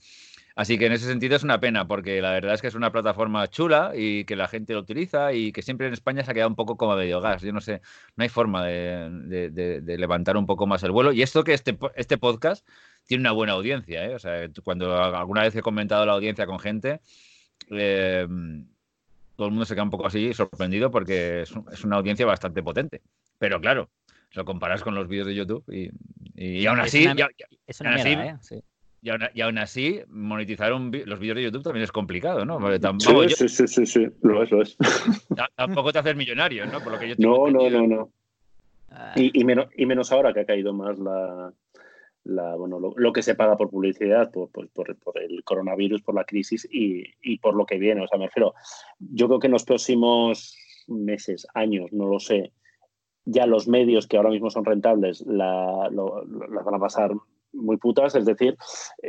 Así 0.56 0.78
que 0.78 0.86
en 0.86 0.92
ese 0.92 1.06
sentido 1.06 1.36
es 1.36 1.42
una 1.42 1.60
pena, 1.60 1.86
porque 1.86 2.20
la 2.20 2.32
verdad 2.32 2.54
es 2.54 2.60
que 2.60 2.66
es 2.66 2.74
una 2.74 2.90
plataforma 2.90 3.48
chula 3.48 3.92
y 3.94 4.24
que 4.24 4.36
la 4.36 4.48
gente 4.48 4.72
lo 4.72 4.80
utiliza 4.80 5.32
y 5.32 5.52
que 5.52 5.62
siempre 5.62 5.86
en 5.86 5.92
España 5.92 6.24
se 6.24 6.30
ha 6.30 6.34
quedado 6.34 6.50
un 6.50 6.56
poco 6.56 6.76
como 6.76 6.96
medio 6.96 7.20
gas. 7.20 7.42
Yo 7.42 7.52
no 7.52 7.60
sé, 7.60 7.80
no 8.16 8.22
hay 8.22 8.28
forma 8.28 8.66
de, 8.66 9.82
levantar 9.98 10.36
un 10.36 10.46
poco 10.46 10.66
más 10.66 10.82
el 10.82 10.90
vuelo. 10.90 11.12
Y 11.12 11.22
esto 11.22 11.44
que 11.44 11.54
este, 11.54 11.78
este 11.94 12.18
podcast 12.18 12.66
tiene 13.06 13.22
una 13.22 13.32
buena 13.32 13.52
audiencia. 13.52 14.04
¿eh? 14.04 14.14
O 14.14 14.18
sea, 14.18 14.48
cuando 14.62 15.02
alguna 15.02 15.42
vez 15.42 15.54
he 15.54 15.62
comentado 15.62 16.04
la 16.04 16.12
audiencia 16.12 16.46
con 16.46 16.58
gente, 16.58 17.00
em, 17.70 18.66
todo 19.36 19.46
el 19.46 19.52
mundo 19.52 19.64
se 19.64 19.74
queda 19.74 19.84
un 19.84 19.90
poco 19.90 20.06
así 20.06 20.34
sorprendido 20.34 20.90
porque 20.90 21.42
es, 21.42 21.84
una 21.84 21.96
audiencia 21.96 22.26
bastante 22.26 22.62
potente. 22.62 23.02
Pero 23.38 23.60
claro, 23.60 23.88
lo 24.32 24.44
comparas 24.44 24.82
con 24.82 24.94
los 24.94 25.08
vídeos 25.08 25.26
de 25.26 25.34
YouTube 25.34 25.64
y, 26.36 26.66
aún 26.66 26.80
así... 26.80 27.06
Es 27.66 27.80
una, 27.80 27.96
¿eh? 27.96 28.36
sí. 28.40 28.62
Y 29.02 29.40
aún, 29.40 29.56
así, 29.56 30.00
monetizar 30.08 30.70
los 30.70 31.18
vídeos 31.18 31.36
de 31.36 31.42
YouTube 31.44 31.62
también 31.62 31.84
es 31.84 31.92
complicado, 31.92 32.44
¿no? 32.44 32.58
sí, 32.98 33.48
sí, 33.48 33.66
sí, 33.66 33.86
sí, 33.86 34.06
lo 34.20 34.42
es, 34.42 34.50
lo 34.50 34.60
es. 34.60 34.76
Tampoco 35.56 35.90
te 35.90 36.00
haces 36.00 36.16
millonario, 36.16 36.66
¿no? 36.66 36.80
Por 36.80 36.92
lo 36.92 36.98
que 36.98 37.08
yo 37.08 37.14
no, 37.16 37.50
no, 37.50 37.70
no, 37.70 37.86
no, 37.86 38.12
ah. 38.90 39.14
y, 39.16 39.42
menos, 39.44 39.68
y 39.74 39.86
menos 39.86 40.12
ahora 40.12 40.34
que 40.34 40.40
ha 40.40 40.44
caído 40.44 40.74
más 40.74 40.98
la, 40.98 41.50
la 42.24 42.56
bueno, 42.56 42.78
lo, 42.94 43.12
que 43.12 43.22
se 43.22 43.34
paga 43.34 43.56
por 43.56 43.70
publicidad, 43.70 44.30
por, 44.30 44.50
por, 44.50 44.68
por, 44.68 45.18
el 45.18 45.42
coronavirus, 45.44 46.02
por 46.02 46.14
la 46.14 46.24
crisis 46.24 46.68
y, 46.70 47.02
y, 47.22 47.38
por 47.38 47.54
lo 47.54 47.64
que 47.64 47.78
viene. 47.78 48.04
O 48.04 48.06
sea, 48.06 48.18
me 48.18 48.26
refiero, 48.26 48.52
yo 48.98 49.28
creo 49.28 49.40
que 49.40 49.46
en 49.46 49.54
los 49.54 49.64
próximos 49.64 50.58
meses, 50.88 51.46
años, 51.54 51.90
no 51.92 52.06
lo 52.06 52.20
sé, 52.20 52.52
ya 53.24 53.46
los 53.46 53.66
medios 53.66 54.06
que 54.06 54.16
ahora 54.16 54.30
mismo 54.30 54.50
son 54.50 54.64
rentables 54.64 55.22
la, 55.26 55.88
las 55.90 56.64
van 56.64 56.74
a 56.74 56.78
pasar 56.78 57.12
muy 57.52 57.76
putas, 57.76 58.14
es 58.14 58.24
decir, 58.24 58.56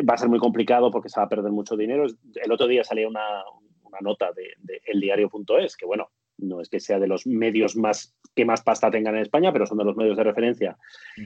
va 0.10 0.15
a 0.15 0.17
ser 0.17 0.29
muy 0.29 0.39
complicado 0.39 0.91
porque 0.91 1.10
se 1.10 1.19
va 1.19 1.25
a 1.25 1.29
perder 1.29 1.51
mucho 1.51 1.75
dinero. 1.75 2.05
El 2.33 2.51
otro 2.51 2.67
día 2.67 2.83
salía 2.83 3.07
una, 3.07 3.43
una 3.83 4.00
nota 4.01 4.31
de, 4.33 4.53
de 4.60 4.81
eldiario.es, 4.86 5.75
que 5.75 5.86
bueno, 5.86 6.10
no 6.41 6.62
es 6.62 6.69
que 6.69 6.79
sea 6.79 7.00
de 7.00 7.07
los 7.07 7.27
medios 7.27 7.75
más 7.75 8.15
que 8.36 8.45
más 8.45 8.62
pasta 8.62 8.91
tengan 8.91 9.15
en 9.15 9.21
España, 9.21 9.51
pero 9.51 9.65
son 9.65 9.77
de 9.77 9.83
los 9.83 9.98
medios 9.98 10.15
de 10.15 10.24
referencia, 10.24 10.77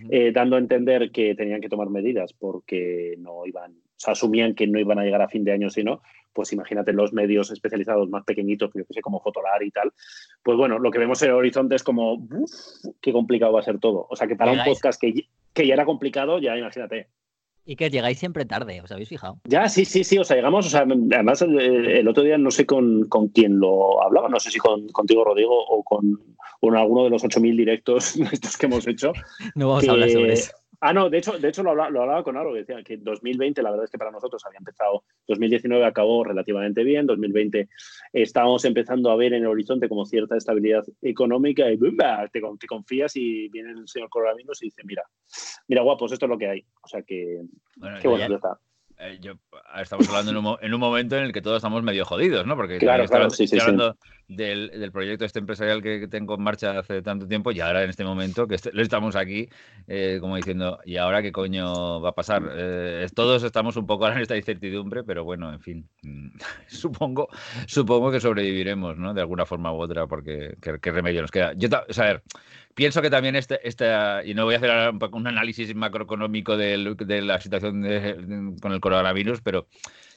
eh, 0.09 0.31
dando 0.31 0.55
a 0.55 0.59
entender 0.59 1.11
que 1.11 1.35
tenían 1.35 1.61
que 1.61 1.69
tomar 1.69 1.89
medidas 1.89 2.33
porque 2.33 3.15
no 3.19 3.45
iban, 3.45 3.73
o 3.73 3.77
sea, 3.95 4.13
asumían 4.13 4.55
que 4.55 4.65
no 4.65 4.79
iban 4.79 4.97
a 4.97 5.03
llegar 5.03 5.21
a 5.21 5.29
fin 5.29 5.43
de 5.43 5.51
año, 5.51 5.69
sino, 5.69 6.01
pues 6.33 6.51
imagínate 6.51 6.93
los 6.93 7.13
medios 7.13 7.51
especializados 7.51 8.09
más 8.09 8.23
pequeñitos, 8.23 8.71
yo 8.73 8.85
que 8.85 8.93
sé, 8.93 9.01
como 9.01 9.21
Fotolar 9.21 9.61
y 9.61 9.69
tal. 9.69 9.93
Pues 10.43 10.57
bueno, 10.57 10.79
lo 10.79 10.89
que 10.89 10.99
vemos 10.99 11.21
en 11.21 11.29
el 11.29 11.35
horizonte 11.35 11.75
es 11.75 11.83
como, 11.83 12.27
qué 13.01 13.13
complicado 13.13 13.53
va 13.53 13.59
a 13.59 13.63
ser 13.63 13.79
todo. 13.79 14.07
O 14.09 14.15
sea, 14.15 14.27
que 14.27 14.35
para 14.35 14.51
un 14.51 14.63
podcast 14.65 14.99
que, 14.99 15.27
que 15.55 15.65
ya 15.65 15.73
era 15.73 15.85
complicado, 15.85 16.37
ya 16.37 16.55
imagínate. 16.55 17.07
Y 17.65 17.75
que 17.77 17.89
llegáis 17.89 18.19
siempre 18.19 18.45
tarde, 18.45 18.79
¿os 18.81 18.91
habéis 18.91 19.09
fijado? 19.09 19.39
Ya, 19.45 19.67
sí, 19.67 19.85
sí, 19.85 20.03
sí, 20.03 20.19
o 20.19 20.23
sea, 20.23 20.35
llegamos, 20.35 20.67
o 20.67 20.69
sea, 20.69 20.81
además 20.81 21.41
el, 21.41 22.07
otro 22.07 22.23
día 22.23 22.37
no 22.37 22.51
sé 22.51 22.67
con, 22.67 23.07
con, 23.07 23.29
quién 23.29 23.59
lo 23.59 24.03
hablaba, 24.03 24.29
no 24.29 24.39
sé 24.39 24.51
si 24.51 24.59
con, 24.59 24.87
contigo, 24.89 25.23
Rodrigo, 25.23 25.65
o 25.67 25.83
con, 25.83 26.35
con 26.61 26.75
alguno 26.75 27.05
de 27.05 27.09
los 27.09 27.23
8.000 27.23 27.57
directos 27.57 28.15
estos 28.31 28.57
que 28.57 28.67
hemos 28.67 28.85
hecho. 28.87 29.13
no 29.55 29.69
vamos 29.69 29.87
a 29.87 29.91
hablar 29.93 30.11
sobre 30.11 30.33
eso. 30.33 30.51
Ah, 30.87 30.93
no, 30.93 31.09
de 31.09 31.17
hecho, 31.17 31.39
de 31.39 31.49
hecho 31.49 31.63
lo, 31.63 31.71
hablaba, 31.71 32.23
con 32.23 32.37
Aro, 32.37 32.53
que 32.53 32.59
decía 32.59 32.83
que 32.83 32.97
2020, 32.97 33.63
la 33.63 33.71
verdad 33.71 33.85
es 33.85 33.89
que 33.89 33.97
para 33.97 34.11
nosotros 34.11 34.45
había 34.45 34.59
empezado, 34.59 35.03
2019 35.27 35.83
acabó 35.83 36.23
relativamente 36.23 36.83
bien, 36.83 37.07
2020 37.07 37.67
estábamos 38.13 38.65
empezando 38.65 39.09
a 39.09 39.15
ver 39.15 39.33
en 39.33 39.41
el 39.41 39.47
horizonte 39.47 39.89
como 39.89 40.05
cierta 40.05 40.37
estabilidad 40.37 40.83
económica 41.01 41.71
y 41.71 41.79
te, 41.79 42.39
te, 42.59 42.67
confías 42.67 43.15
y 43.15 43.49
viene 43.49 43.71
el 43.71 43.87
señor 43.87 44.09
coronavirus 44.09 44.61
y 44.61 44.65
dice, 44.67 44.83
mira, 44.85 45.01
mira 45.67 45.81
guapos, 45.81 46.11
esto 46.11 46.27
es 46.27 46.29
lo 46.29 46.37
que 46.37 46.49
hay. 46.49 46.65
O 46.83 46.87
sea 46.87 47.01
que, 47.01 47.41
bueno, 47.77 47.97
qué 47.99 48.07
bueno, 48.07 48.35
está. 48.35 48.59
Eh, 48.97 49.17
yo, 49.19 49.33
estamos 49.81 50.07
hablando 50.07 50.31
en 50.31 50.37
un, 50.37 50.57
en 50.61 50.73
un, 50.73 50.79
momento 50.79 51.17
en 51.17 51.23
el 51.23 51.33
que 51.33 51.41
todos 51.41 51.57
estamos 51.57 51.83
medio 51.83 52.05
jodidos, 52.05 52.45
¿no? 52.45 52.55
Porque 52.55 52.77
claro, 52.77 53.05
claro, 53.05 53.29
sí, 53.29 53.45
sí, 53.45 53.59
hablando 53.59 53.97
del, 54.29 54.69
del, 54.69 54.91
proyecto 54.91 55.25
este 55.25 55.39
empresarial 55.39 55.81
que 55.83 56.07
tengo 56.07 56.35
en 56.35 56.41
marcha 56.41 56.79
hace 56.79 57.01
tanto 57.01 57.27
tiempo 57.27 57.51
y 57.51 57.59
ahora 57.59 57.83
en 57.83 57.89
este 57.89 58.05
momento 58.05 58.47
que 58.47 58.57
lo 58.71 58.81
estamos 58.81 59.17
aquí 59.17 59.49
eh, 59.87 60.17
como 60.21 60.37
diciendo, 60.37 60.79
¿y 60.85 60.95
ahora 60.95 61.21
qué 61.21 61.33
coño 61.33 61.99
va 61.99 62.09
a 62.09 62.15
pasar? 62.15 62.49
Eh, 62.55 63.05
todos 63.13 63.43
estamos 63.43 63.75
un 63.75 63.85
poco 63.85 64.05
ahora 64.05 64.15
en 64.15 64.21
esta 64.21 64.37
incertidumbre, 64.37 65.03
pero 65.03 65.25
bueno, 65.25 65.51
en 65.51 65.59
fin, 65.59 65.89
supongo, 66.67 67.27
supongo 67.67 68.11
que 68.11 68.21
sobreviviremos, 68.21 68.97
¿no? 68.97 69.13
De 69.13 69.21
alguna 69.21 69.45
forma 69.45 69.73
u 69.73 69.81
otra, 69.81 70.07
porque 70.07 70.55
qué, 70.61 70.91
remedio 70.91 71.21
nos 71.21 71.31
queda. 71.31 71.51
Yo, 71.53 71.67
o 71.87 71.93
sea, 71.93 72.05
a 72.05 72.07
ver, 72.07 72.23
pienso 72.75 73.01
que 73.01 73.09
también 73.09 73.35
este, 73.35 73.59
y 74.25 74.33
no 74.35 74.45
voy 74.45 74.53
a 74.53 74.57
hacer 74.57 74.93
un, 75.11 75.27
análisis 75.27 75.73
macroeconómico 75.73 76.55
de, 76.57 76.95
de 76.99 77.21
la 77.21 77.41
situación 77.41 78.57
con 78.61 78.73
el 78.73 78.79
coronavirus, 78.79 79.41
pero 79.41 79.67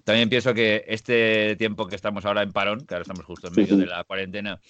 también 0.05 0.29
pienso 0.29 0.53
que 0.53 0.85
este 0.89 1.57
tiempo 1.57 1.87
que 1.87 1.95
estamos 1.97 2.25
ahora 2.27 2.43
en 2.43 2.53
parón, 2.53 2.85
que 2.85 2.95
ahora 2.95 3.03
estamos 3.03 3.25
justo 3.25 3.49
en 3.49 3.55
medio 3.55 3.77
de 3.77 3.87
la 3.87 4.05
cuarentena, 4.05 4.61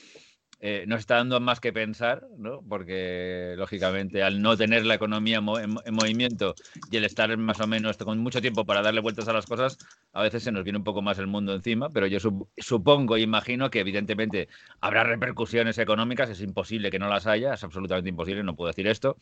eh, 0.61 0.85
nos 0.89 1.01
está 1.01 1.17
dando 1.17 1.39
más 1.39 1.61
que 1.61 1.73
pensar, 1.73 2.27
¿no? 2.37 2.63
porque 2.69 3.55
lógicamente 3.57 4.25
al 4.25 4.43
no 4.43 4.57
tener 4.57 4.85
la 4.85 4.95
economía 4.95 5.37
en, 5.39 5.95
movimiento 5.95 6.57
y 6.91 6.97
el 6.97 7.05
estar 7.05 7.37
más 7.37 7.61
o 7.61 7.69
menos 7.69 7.97
con 7.99 8.19
mucho 8.19 8.41
tiempo 8.41 8.65
para 8.65 8.83
darle 8.83 9.01
vueltas 9.01 9.29
a 9.29 9.33
las 9.33 9.47
cosas, 9.47 9.79
a 10.13 10.23
veces 10.23 10.43
se 10.43 10.51
nos 10.51 10.65
viene 10.65 10.79
un 10.79 10.85
poco 10.85 11.01
más 11.01 11.19
el 11.21 11.29
mundo 11.29 11.55
encima, 11.55 11.91
pero 11.91 12.09
yo 12.09 12.19
supongo 12.57 13.17
e 13.17 13.21
imagino 13.21 13.71
que 13.71 13.81
evidentemente 13.81 14.49
habrá 14.81 15.05
repercusiones 15.05 15.79
económicas, 15.79 16.29
es 16.29 16.41
imposible 16.41 16.91
que 16.91 16.99
no 16.99 17.09
las 17.09 17.29
haya, 17.29 17.55
es 17.55 17.63
absolutamente 17.63 18.11
imposible, 18.11 18.43
no 18.43 18.57
puedo 18.57 18.69
decir 18.69 18.89
esto, 18.89 19.17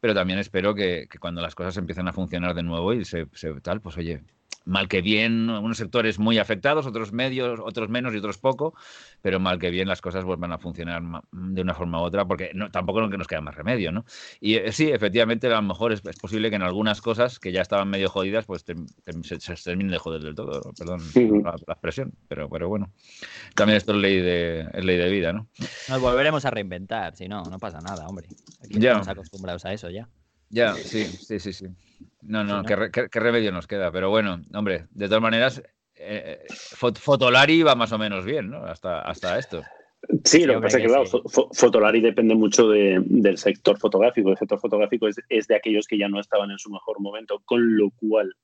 pero 0.00 0.14
también 0.14 0.38
espero 0.38 0.74
que, 0.74 1.06
cuando 1.20 1.42
las 1.42 1.54
cosas 1.54 1.76
empiecen 1.76 2.08
a 2.08 2.14
funcionar 2.14 2.54
de 2.54 2.62
nuevo 2.62 2.94
y 2.94 3.04
se, 3.04 3.26
se 3.34 3.60
tal, 3.60 3.82
pues 3.82 3.98
oye, 3.98 4.22
mal 4.68 4.86
que 4.86 5.00
bien, 5.00 5.48
unos 5.48 5.78
sectores 5.78 6.18
muy 6.18 6.38
afectados, 6.38 6.86
otros 6.86 7.12
medios, 7.12 7.58
otros 7.62 7.88
menos 7.88 8.14
y 8.14 8.18
otros 8.18 8.38
poco, 8.38 8.74
pero 9.22 9.40
mal 9.40 9.58
que 9.58 9.70
bien 9.70 9.88
las 9.88 10.02
cosas 10.02 10.24
vuelvan 10.24 10.52
a 10.52 10.58
funcionar 10.58 11.02
de 11.32 11.62
una 11.62 11.74
forma 11.74 12.00
u 12.00 12.04
otra, 12.04 12.26
porque 12.26 12.50
no, 12.54 12.70
tampoco 12.70 13.08
que 13.08 13.16
nos 13.16 13.26
queda 13.26 13.40
más 13.40 13.54
remedio, 13.54 13.92
¿no? 13.92 14.04
Y 14.40 14.56
eh, 14.56 14.70
sí, 14.72 14.90
efectivamente, 14.90 15.46
a 15.46 15.50
lo 15.50 15.62
mejor 15.62 15.92
es, 15.92 16.02
posible 16.20 16.50
que 16.50 16.56
en 16.56 16.62
algunas 16.62 17.00
cosas 17.00 17.38
que 17.38 17.50
ya 17.50 17.62
estaban 17.62 17.88
medio 17.88 18.10
jodidas, 18.10 18.44
pues 18.44 18.64
se, 18.64 19.54
terminen 19.56 19.92
de 19.92 19.98
joder 19.98 20.22
del 20.22 20.34
todo, 20.34 20.60
perdón 20.78 21.00
la, 21.42 21.72
expresión, 21.72 22.12
pero, 22.28 22.50
pero 22.50 22.68
bueno, 22.68 22.90
también 23.54 23.78
esto 23.78 23.92
es 23.92 23.98
ley 23.98 24.20
de, 24.20 24.68
es 24.72 24.84
ley 24.84 24.98
de 24.98 25.08
vida, 25.08 25.32
¿no? 25.32 25.48
Nos 25.88 26.00
volveremos 26.00 26.44
a 26.44 26.50
reinventar, 26.50 27.16
si 27.16 27.26
no, 27.26 27.42
no 27.44 27.58
pasa 27.58 27.80
nada, 27.80 28.06
hombre. 28.06 28.28
Aquí 28.62 28.78
ya. 28.78 28.90
estamos 28.90 29.08
acostumbrados 29.08 29.64
a 29.64 29.72
eso 29.72 29.88
ya. 29.88 30.08
Ya, 30.50 30.74
sí, 30.74 31.04
sí, 31.04 31.38
sí, 31.38 31.52
sí. 31.52 31.66
No, 32.22 32.44
no, 32.44 32.64
¿qué, 32.64 33.08
remedio 33.12 33.52
nos 33.52 33.66
queda? 33.66 33.90
Pero 33.92 34.10
bueno, 34.10 34.40
hombre, 34.54 34.86
de 34.90 35.06
todas 35.06 35.22
maneras, 35.22 35.62
eh, 35.94 36.44
Fotolari 36.50 37.62
va 37.62 37.74
más 37.74 37.92
o 37.92 37.98
menos 37.98 38.24
bien, 38.24 38.50
¿no? 38.50 38.64
Hasta, 38.64 39.00
hasta 39.02 39.38
esto. 39.38 39.62
Sí, 40.24 40.44
lo 40.44 40.54
que 40.54 40.60
pasa 40.60 40.78
es 40.78 40.82
que, 40.84 40.88
claro, 40.88 41.04
Fotolari 41.52 42.00
depende 42.00 42.34
mucho 42.34 42.68
del 42.68 43.36
sector 43.36 43.78
fotográfico. 43.78 44.30
El 44.30 44.36
sector 44.36 44.58
fotográfico 44.60 45.08
es, 45.08 45.46
de 45.48 45.56
aquellos 45.56 45.86
que 45.86 45.98
ya 45.98 46.08
no 46.08 46.20
estaban 46.20 46.50
en 46.50 46.58
su 46.58 46.70
mejor 46.70 47.00
momento, 47.00 47.42
con 47.44 47.76
lo 47.76 47.90
cual 47.90 48.34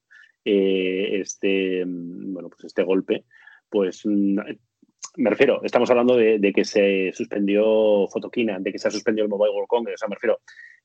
eh, 0.45 1.21
este, 1.21 1.85
bueno, 1.87 2.49
pues 2.49 2.65
este 2.65 2.83
golpe, 2.83 3.25
pues 3.71 4.03
mm, 4.05 4.39
me 5.17 5.31
refiero, 5.31 5.61
estamos 5.63 5.91
hablando 5.91 6.17
de, 6.17 6.53
que 6.55 6.65
se 6.65 7.13
suspendió 7.15 8.07
Fotoquina, 8.09 8.59
de 8.59 8.73
que 8.73 8.79
se 8.79 8.89
ha 8.89 8.91
suspendido 8.91 9.25
el 9.25 9.31
Mobile 9.31 9.53
World 9.53 9.69
Congress, 9.69 9.97
o 9.97 9.99
sea, 9.99 10.09
me 10.09 10.17
refiero 10.17 10.41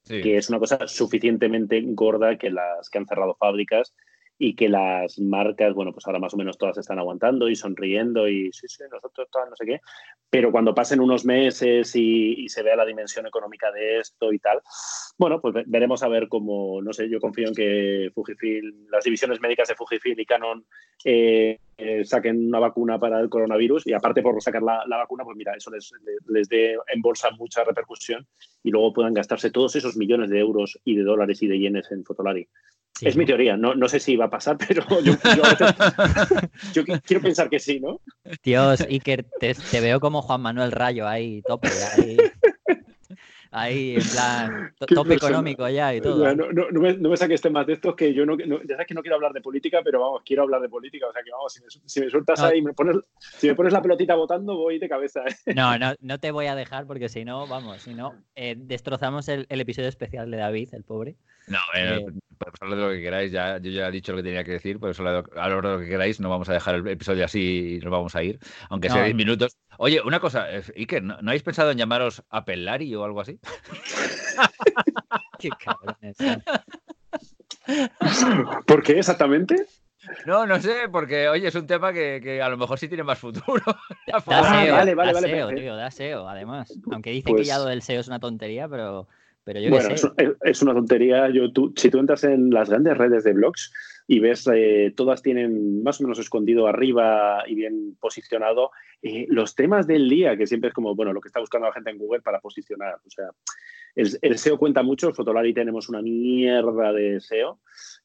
que 0.08 0.38
es 0.38 0.50
una 0.50 0.60
cosa 0.60 0.88
suficientemente 0.88 1.82
gorda 1.88 2.38
que 2.38 2.50
las 2.50 2.90
que 2.90 2.98
han 2.98 3.06
cerrado 3.06 3.36
fábricas 3.36 3.94
y 4.42 4.56
que 4.56 4.70
las 4.70 5.20
marcas, 5.20 5.74
bueno, 5.74 5.92
pues 5.92 6.08
ahora 6.08 6.18
más 6.18 6.34
o 6.34 6.38
menos 6.38 6.58
todas 6.58 6.78
están 6.78 6.98
aguantando 6.98 7.50
y 7.50 7.58
sonriendo 7.58 8.30
y 8.30 8.52
sí, 8.54 8.70
sí, 8.70 8.84
nosotros 8.90 9.28
no 9.34 9.56
sé 9.56 9.66
qué, 9.66 9.82
pero 10.30 10.50
cuando 10.50 10.74
pasen 10.74 11.02
unos 11.02 11.26
meses 11.26 11.94
y, 11.96 12.48
se 12.48 12.64
vea 12.64 12.78
la 12.78 12.86
dimensión 12.86 13.28
económica 13.28 13.70
de 13.72 14.00
esto 14.00 14.32
y 14.32 14.40
tal, 14.40 14.62
bueno, 15.18 15.42
pues 15.42 15.66
veremos 15.68 16.02
a 16.04 16.08
ver 16.08 16.30
cómo, 16.30 16.82
no 16.82 16.94
sé, 16.94 17.10
yo 17.10 17.20
confío 17.20 17.50
en 17.50 17.54
que 17.54 18.12
Fujifilm, 18.16 18.88
las 18.90 19.04
divisiones 19.04 19.42
médicas 19.42 19.68
de 19.68 19.76
Fujifilm 19.76 20.20
y 20.20 20.26
Canon 20.26 20.66
eh, 21.04 21.60
eh, 21.78 22.06
saquen 22.06 22.48
una 22.48 22.60
vacuna 22.60 22.98
para 22.98 23.20
el 23.20 23.30
coronavirus 23.30 23.88
y 23.88 23.94
aparte 23.94 24.22
por 24.22 24.42
sacar 24.42 24.64
la, 24.64 24.86
vacuna, 24.88 25.26
pues 25.26 25.36
mira, 25.36 25.54
eso 25.54 25.70
les, 25.70 25.92
les 26.30 26.48
dé 26.48 26.78
en 26.88 27.02
bolsa 27.02 27.30
mucha 27.38 27.66
repercusión 27.66 28.26
y 28.64 28.72
luego 28.72 28.94
puedan 28.94 29.14
gastarse 29.14 29.52
todos 29.52 29.76
esos 29.76 29.98
millones 29.98 30.30
de 30.30 30.40
euros 30.40 30.80
y 30.86 30.96
de 30.96 31.04
dólares 31.04 31.44
y 31.44 31.48
de 31.48 31.60
yenes 31.60 31.92
en 31.92 32.06
Fotolari 32.06 32.48
es 33.02 33.16
mi 33.16 33.26
teoría, 33.26 33.58
no, 33.58 33.76
no, 33.76 33.88
sé 33.88 34.00
si 34.00 34.16
va 34.16 34.26
a 34.26 34.30
pasar, 34.30 34.58
pero 34.68 34.86
yo, 35.02 35.14
yo, 36.74 36.84
quiero 37.06 37.22
pensar 37.22 37.50
que 37.50 37.60
sí, 37.60 37.80
¿no? 37.80 38.02
Dios, 38.44 38.82
Iker, 38.82 39.26
te, 39.40 39.54
te, 39.54 39.82
veo 39.82 40.00
como 40.00 40.22
Juan 40.22 40.42
Manuel 40.42 40.72
Rayo 40.72 41.08
ahí, 41.08 41.42
tope, 41.42 41.70
ahí 41.98 42.18
ahí 43.52 43.96
en 43.96 44.04
plan 44.04 44.74
tope 44.88 45.16
económico 45.16 45.68
ya 45.70 45.94
y 45.96 46.02
todo. 46.02 46.36
No, 46.36 46.52
no, 46.52 46.70
no, 46.72 46.80
me, 46.80 46.96
no, 46.98 47.10
me, 47.10 47.18
saques 47.18 47.42
temas 47.42 47.66
de 47.66 47.74
estos 47.74 47.96
que 47.96 48.14
yo 48.14 48.26
no, 48.26 48.38
ya 48.38 48.76
sabes 48.76 48.88
que 48.88 48.94
no 48.94 49.02
quiero 49.02 49.16
hablar 49.16 49.34
de 49.34 49.42
política, 49.42 49.82
pero 49.84 50.00
vamos, 50.02 50.22
quiero 50.26 50.44
hablar 50.44 50.62
de 50.62 50.70
política. 50.70 51.08
O 51.08 51.14
sea 51.14 51.24
que 51.24 51.32
vamos, 51.32 51.54
si 51.54 51.62
me, 51.62 51.68
si 51.86 52.00
me 52.02 52.10
sueltas 52.10 52.40
ahí, 52.42 52.62
me 52.62 52.74
pones, 52.74 52.98
si 53.20 53.48
me 53.48 53.56
pones 53.56 53.74
la 53.74 53.82
pelotita 53.82 54.16
votando, 54.16 54.56
voy 54.56 54.80
de 54.80 54.90
cabeza. 54.90 55.22
¿eh? 55.26 55.54
No, 55.54 55.78
no, 55.78 55.94
no 56.00 56.20
te 56.20 56.32
voy 56.32 56.46
a 56.48 56.56
dejar 56.56 56.86
porque 56.86 57.10
si 57.10 57.26
no, 57.26 57.48
vamos, 57.48 57.82
si 57.82 57.94
no, 57.94 58.14
eh, 58.36 58.56
destrozamos 58.58 59.28
el, 59.30 59.46
el, 59.50 59.62
episodio 59.62 59.90
especial 59.90 60.30
de 60.30 60.38
David, 60.38 60.70
el 60.74 60.84
pobre. 60.84 61.16
No, 61.48 61.60
eh, 61.76 62.06
hablar 62.62 62.78
de 62.78 62.86
lo 62.86 62.92
que 62.92 63.02
queráis, 63.02 63.32
ya, 63.32 63.58
yo 63.58 63.72
ya 63.72 63.88
he 63.88 63.92
dicho 63.92 64.12
lo 64.12 64.18
que 64.18 64.24
tenía 64.24 64.44
que 64.44 64.52
decir, 64.52 64.80
por 64.80 64.90
eso 64.90 65.04
a 65.08 65.50
lo 65.50 65.62
de 65.62 65.62
lo 65.62 65.80
que 65.80 65.88
queráis, 65.88 66.20
no 66.20 66.30
vamos 66.30 66.50
a 66.50 66.54
dejar 66.54 66.76
el 66.76 66.88
episodio 66.88 67.26
así 67.26 67.76
y 67.76 67.80
nos 67.80 67.92
vamos 67.92 68.16
a 68.16 68.24
ir, 68.24 68.40
aunque 68.70 68.90
sea 68.90 69.04
10 69.04 69.16
minutos. 69.16 69.58
Oye, 69.78 70.02
una 70.02 70.20
cosa, 70.20 70.54
eh, 70.56 70.64
Iker, 70.78 71.04
¿no, 71.04 71.22
¿no 71.22 71.32
habéis 71.32 71.44
pensado 71.44 71.72
en 71.72 71.78
llamaros 71.78 72.24
Apelari 72.30 72.94
o 72.96 73.04
algo 73.04 73.22
así? 73.22 73.40
Qué 75.40 75.50
cabrón 75.64 75.96
¿Por 78.66 78.84
qué 78.84 79.00
exactamente? 79.00 79.56
No, 80.26 80.46
no 80.46 80.60
sé, 80.60 80.90
porque 80.92 81.28
oye, 81.30 81.48
es 81.48 81.56
un 81.56 81.68
tema 81.68 81.94
que, 81.94 82.20
que 82.22 82.42
a 82.42 82.50
lo 82.50 82.58
mejor 82.58 82.80
sí 82.80 82.88
tiene 82.88 83.04
más 83.04 83.20
futuro. 83.20 83.62
da 84.08 84.22
SEO, 84.22 84.76
vale, 84.76 84.96
vale, 84.96 85.14
da 85.14 85.22
SEO, 85.22 85.50
tío, 85.50 85.76
da 85.76 85.92
SEO, 85.92 86.28
además. 86.28 86.74
Aunque 86.92 87.12
dicen 87.12 87.36
que 87.36 87.44
ya 87.44 87.56
pues 87.56 87.64
lo 87.64 87.70
del 87.70 87.82
SEO 87.82 88.00
es 88.00 88.08
una 88.08 88.20
tontería, 88.20 88.68
pero 88.68 89.08
bueno, 89.46 89.90
es, 90.42 90.62
una 90.62 90.74
tontería. 90.74 91.30
Yo, 91.30 91.52
tú, 91.52 91.74
si 91.76 91.90
tú 91.90 92.00
entras 92.00 92.24
en 92.24 92.50
las 92.50 92.70
grandes 92.70 92.98
redes 92.98 93.24
de 93.24 93.34
blogs 93.34 93.72
y 94.08 94.20
ves, 94.20 94.48
eh, 94.54 94.94
todas 94.96 95.22
tienen 95.22 95.84
más 95.84 96.00
o 96.00 96.04
menos 96.04 96.20
escondido 96.20 96.68
arriba 96.68 97.44
y 97.48 97.56
bien 97.56 97.96
posicionado 98.00 98.72
eh, 99.02 99.26
los 99.30 99.56
temas 99.56 99.88
del 99.88 100.10
día, 100.10 100.38
que 100.38 100.48
siempre 100.48 100.70
es 100.70 100.74
como, 100.74 100.96
bueno, 100.96 101.14
lo 101.14 101.22
que 101.22 101.30
está 101.30 101.40
buscando 101.40 101.68
la 101.68 101.74
gente 101.74 101.92
en 101.92 101.98
Google 101.98 102.22
para 102.22 102.40
posicionar. 102.40 102.96
O 103.06 103.10
sea, 103.10 103.30
el, 103.96 104.38
SEO 104.38 104.58
cuenta 104.58 104.84
mucho, 104.84 105.14
Fotolari 105.14 105.54
tenemos 105.54 105.90
una 105.90 106.02
mierda 106.02 106.94
de 106.94 107.20
SEO 107.20 107.60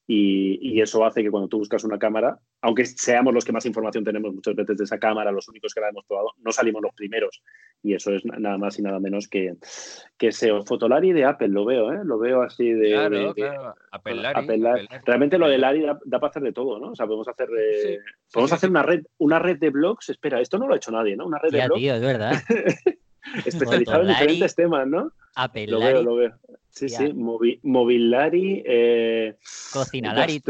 y, 0.07 0.81
eso 0.81 1.05
hace 1.05 1.23
que 1.23 1.31
cuando 1.31 1.49
tú 1.49 1.59
buscas 1.59 1.83
una 1.85 1.99
cámara, 1.99 2.39
aunque 2.61 2.85
seamos 2.85 3.33
los 3.33 3.45
que 3.45 3.53
más 3.53 3.65
información 3.65 4.05
tenemos 4.05 4.35
muchas 4.35 4.55
veces 4.55 4.77
de 4.77 4.85
esa 4.85 4.99
cámara, 4.99 5.33
los 5.33 5.49
únicos 5.49 5.73
que 5.73 5.81
la 5.81 5.89
hemos 5.89 6.05
probado, 6.05 6.33
no 6.39 6.53
salimos 6.53 6.83
los 6.83 6.93
primeros. 6.95 7.43
Y 7.83 7.95
eso 7.95 8.13
es 8.13 8.23
nada 8.25 8.59
más 8.59 8.79
y 8.79 8.83
nada 8.83 9.01
menos 9.01 9.29
que, 9.29 9.55
que 10.19 10.33
SEO. 10.33 10.65
Fotolari 10.65 11.13
de 11.13 11.25
Apple, 11.25 11.49
lo 11.49 11.65
veo, 11.65 11.93
¿eh? 11.93 12.01
Lo 12.05 12.19
veo 12.19 12.43
así 12.43 12.71
de... 12.73 12.91
Claro, 12.91 13.35
claro. 13.35 13.75
Apple, 13.93 14.89
Realmente 15.07 15.39
lo 15.39 15.49
de 15.49 15.59
Lari 15.59 15.83
da, 15.83 15.99
para 16.19 16.29
hacer 16.29 16.43
de 16.43 16.53
todo, 16.53 16.79
¿no? 16.79 16.91
O 16.91 16.95
sea, 16.95 17.07
podemos 17.07 17.29
hacer, 17.29 17.49
eh, 17.59 17.99
podemos 18.31 18.53
hacer 18.53 18.69
una 18.69 18.83
red 18.83 19.05
una 19.19 19.39
red 19.39 19.59
de 19.59 19.71
blogs. 19.71 20.11
Espera, 20.11 20.41
esto 20.41 20.59
no 20.59 20.67
lo 20.67 20.75
ha 20.75 20.77
hecho 20.77 20.91
nadie, 20.91 21.17
¿no? 21.17 21.27
Una 21.27 21.39
red 21.39 21.51
de 21.51 21.67
blogs. 21.67 21.81
Tío, 21.81 21.95
es 21.95 22.03
verdad. 22.03 22.43
Especializado 23.47 24.03
en 24.03 24.09
diferentes 24.09 24.55
temas, 24.55 24.87
¿no? 24.87 25.13
Apple 25.35 25.67
Lo 25.67 25.81
veo, 25.81 26.03
lo 26.03 26.17
veo. 26.17 26.35
Sí, 26.71 26.89
sí, 26.89 27.13
Movilari. 27.13 28.63
Eh, 28.67 29.37
Cocinalari. 29.73 30.43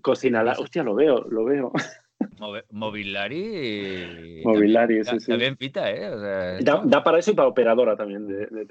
Cocinalari. 0.00 0.62
Hostia, 0.62 0.82
lo 0.82 0.94
veo, 0.94 1.26
lo 1.28 1.44
veo. 1.44 1.72
Movilari. 2.70 4.42
Movilari, 4.44 5.04
sí, 5.04 5.20
sí. 5.20 5.26
También 5.26 5.56
pita, 5.56 5.90
¿eh? 5.90 6.08
O 6.08 6.20
sea, 6.20 6.82
da, 6.84 7.04
para 7.04 7.18
eso 7.18 7.30
y 7.30 7.34
para 7.34 7.48
operadora 7.48 7.96
también 7.96 8.26
de, 8.26 8.46
de, 8.46 8.64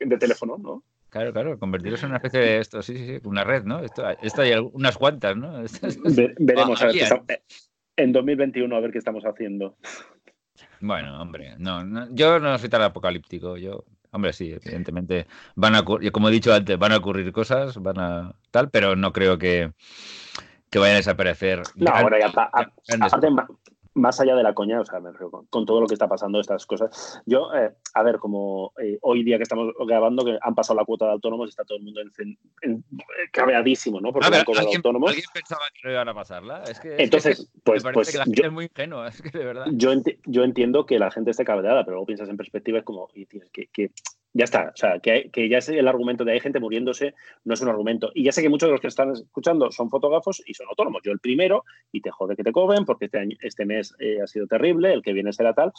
de 0.00 0.16
teléfono, 0.18 0.56
¿no? 0.58 0.82
Claro, 1.10 1.32
claro, 1.32 1.58
convertirlos 1.58 2.02
en 2.02 2.10
una 2.10 2.16
especie 2.16 2.40
de 2.40 2.58
esto, 2.58 2.82
sí, 2.82 2.96
sí, 2.96 3.06
sí, 3.06 3.20
una 3.24 3.44
red, 3.44 3.64
¿no? 3.64 3.80
Esto, 3.80 4.04
esto 4.22 4.42
hay 4.42 4.52
unas 4.72 4.96
cuantas, 4.96 5.36
¿no? 5.36 5.62
veremos, 6.38 6.82
a 6.82 6.86
ver, 6.86 7.42
en 7.96 8.12
2021 8.12 8.76
a 8.76 8.80
ver 8.80 8.92
qué 8.92 8.98
estamos 8.98 9.24
haciendo. 9.24 9.76
Bueno, 10.80 11.20
hombre, 11.20 11.54
no, 11.58 12.08
yo 12.12 12.38
no 12.38 12.58
soy 12.58 12.68
tan 12.68 12.82
apocalíptico, 12.82 13.56
yo 13.56 13.84
Hombre, 14.10 14.32
sí, 14.32 14.52
evidentemente 14.52 15.26
van 15.54 15.74
a 15.74 15.84
como 15.84 16.28
he 16.28 16.32
dicho 16.32 16.52
antes, 16.54 16.78
van 16.78 16.92
a 16.92 16.96
ocurrir 16.98 17.32
cosas, 17.32 17.76
van 17.78 17.98
a 17.98 18.34
tal, 18.50 18.70
pero 18.70 18.96
no 18.96 19.12
creo 19.12 19.38
que, 19.38 19.72
que 20.70 20.78
vayan 20.78 20.94
a 20.94 20.98
desaparecer. 20.98 21.62
No, 21.74 21.92
está 23.06 23.20
más 23.96 24.20
allá 24.20 24.36
de 24.36 24.42
la 24.42 24.54
coña, 24.54 24.80
o 24.80 24.84
sea, 24.84 25.00
con, 25.50 25.66
todo 25.66 25.80
lo 25.80 25.86
que 25.86 25.94
está 25.94 26.06
pasando, 26.06 26.38
estas 26.38 26.66
cosas. 26.66 27.22
Yo, 27.24 27.52
eh, 27.54 27.72
a 27.94 28.02
ver, 28.02 28.18
como 28.18 28.72
eh, 28.80 28.98
hoy 29.00 29.24
día 29.24 29.38
que 29.38 29.42
estamos 29.42 29.72
grabando, 29.86 30.24
que 30.24 30.38
han 30.40 30.54
pasado 30.54 30.78
la 30.78 30.84
cuota 30.84 31.06
de 31.06 31.12
autónomos, 31.12 31.48
está 31.48 31.64
todo 31.64 31.78
el 31.78 31.84
mundo 31.84 32.02
en, 32.02 32.38
en, 32.62 32.84
cabreadísimo, 33.32 34.00
¿no? 34.00 34.12
Porque 34.12 34.28
ver, 34.30 34.44
¿alguien, 34.46 34.76
autónomos. 34.76 35.10
¿alguien 35.10 35.26
pensaba 35.32 35.62
que 35.74 35.88
no 35.88 35.92
iban 35.92 36.08
a 36.08 36.14
pasarla? 36.14 36.62
Es 36.64 36.78
que, 36.78 36.96
Entonces, 36.98 37.50
pues, 37.64 37.82
pues 37.82 38.12
que 38.12 38.18
la 38.18 38.24
gente 38.24 38.46
es 38.46 38.52
muy 38.52 38.66
ingenua, 38.66 39.08
es 39.08 39.22
que 39.22 39.36
de 39.36 39.44
verdad. 39.44 39.66
Yo, 39.72 39.90
yo 40.26 40.44
entiendo 40.44 40.84
que 40.84 40.98
la 40.98 41.10
gente 41.10 41.30
esté 41.30 41.44
cabreada, 41.44 41.84
pero 41.84 41.94
luego 41.94 42.06
piensas 42.06 42.28
en 42.28 42.36
perspectiva, 42.36 42.78
es 42.78 42.84
como, 42.84 43.08
y 43.14 43.24
tienes 43.24 43.50
que, 43.50 43.68
que 43.68 43.90
ya 44.36 44.44
está. 44.44 44.70
O 44.74 44.76
sea, 44.76 44.98
que, 45.00 45.30
ya 45.48 45.58
es 45.58 45.68
el 45.70 45.88
argumento 45.88 46.24
de 46.24 46.32
hay 46.32 46.40
gente 46.40 46.60
muriéndose, 46.60 47.14
no 47.44 47.54
es 47.54 47.60
un 47.62 47.68
argumento. 47.68 48.10
Y 48.14 48.24
ya 48.24 48.32
sé 48.32 48.42
que 48.42 48.50
muchos 48.50 48.68
de 48.68 48.72
los 48.72 48.80
que 48.80 48.88
están 48.88 49.12
escuchando 49.12 49.70
son 49.72 49.88
fotógrafos 49.88 50.42
y 50.46 50.52
son 50.52 50.68
autónomos. 50.68 51.00
Yo 51.04 51.12
el 51.12 51.20
primero, 51.20 51.64
y 51.90 52.02
te 52.02 52.10
jode 52.10 52.36
que 52.36 52.44
te 52.44 52.52
cobren 52.52 52.84
porque 52.84 53.06
este, 53.06 53.18
año, 53.18 53.36
este 53.40 53.64
mes 53.64 53.94
eh, 53.98 54.20
ha 54.22 54.26
sido 54.26 54.46
terrible, 54.46 54.92
el 54.92 55.02
que 55.02 55.14
viene 55.14 55.32
será 55.32 55.54
tal. 55.54 55.72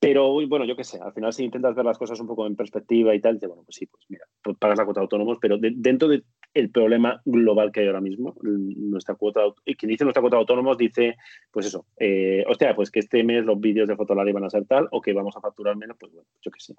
Pero 0.00 0.46
bueno, 0.46 0.64
yo 0.64 0.76
qué 0.76 0.84
sé, 0.84 1.00
al 1.00 1.12
final 1.12 1.32
si 1.32 1.42
intentas 1.44 1.74
ver 1.74 1.84
las 1.84 1.98
cosas 1.98 2.20
un 2.20 2.28
poco 2.28 2.46
en 2.46 2.54
perspectiva 2.54 3.16
y 3.16 3.20
tal, 3.20 3.34
dices, 3.34 3.48
bueno, 3.48 3.64
pues 3.64 3.76
sí, 3.76 3.86
pues 3.86 4.04
mira, 4.08 4.24
pues 4.42 4.56
pagas 4.56 4.78
la 4.78 4.84
cuota 4.84 5.00
de 5.00 5.04
autónomos, 5.04 5.38
pero 5.40 5.56
dentro 5.58 6.06
del 6.06 6.24
problema 6.72 7.20
global 7.24 7.72
que 7.72 7.80
hay 7.80 7.88
ahora 7.88 8.00
mismo, 8.00 8.36
nuestra 8.42 9.16
cuota, 9.16 9.40
quien 9.64 9.90
dice 9.90 10.04
nuestra 10.04 10.20
cuota 10.20 10.36
de 10.36 10.40
autónomos 10.42 10.78
dice, 10.78 11.16
pues 11.50 11.66
eso, 11.66 11.86
eh, 11.96 12.44
hostia, 12.46 12.76
pues 12.76 12.92
que 12.92 13.00
este 13.00 13.24
mes 13.24 13.44
los 13.44 13.58
vídeos 13.58 13.88
de 13.88 13.96
Fotolari 13.96 14.30
van 14.30 14.44
a 14.44 14.50
ser 14.50 14.66
tal, 14.66 14.86
o 14.92 15.00
que 15.00 15.12
vamos 15.12 15.36
a 15.36 15.40
facturar 15.40 15.76
menos, 15.76 15.96
pues 15.98 16.12
bueno, 16.12 16.28
yo 16.42 16.52
qué 16.52 16.60
sé. 16.60 16.74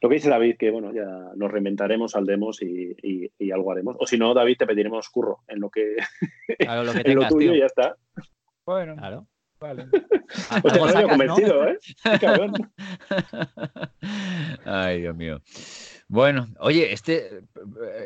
Lo 0.00 0.08
que 0.08 0.14
dice 0.14 0.30
David, 0.30 0.56
que 0.58 0.70
bueno, 0.70 0.92
ya 0.92 1.32
nos 1.36 1.50
reinventaremos, 1.50 2.12
saldremos 2.12 2.62
y, 2.62 2.96
y, 3.38 3.50
algo 3.50 3.72
haremos. 3.72 3.96
O 3.98 4.06
si 4.06 4.16
no, 4.16 4.32
David, 4.32 4.56
te 4.58 4.66
pediremos 4.66 5.08
curro 5.10 5.40
en 5.46 5.60
lo 5.60 5.70
que, 5.70 5.96
claro, 6.58 6.84
lo, 6.84 6.92
que 6.92 7.04
tengas, 7.04 7.24
en 7.24 7.28
lo 7.28 7.28
tuyo 7.28 7.54
y 7.54 7.60
ya 7.60 7.66
está. 7.66 7.96
Bueno, 8.64 8.96
claro. 8.96 9.26
Vale. 9.60 9.88
Pues 10.62 10.72
te 10.72 10.80
había 10.80 11.08
convencido, 11.08 11.68
¿eh? 11.68 11.78
Cabrón. 12.18 12.54
Ay, 14.64 15.02
Dios 15.02 15.14
mío. 15.14 15.42
Bueno, 16.08 16.48
oye, 16.60 16.94
este, 16.94 17.42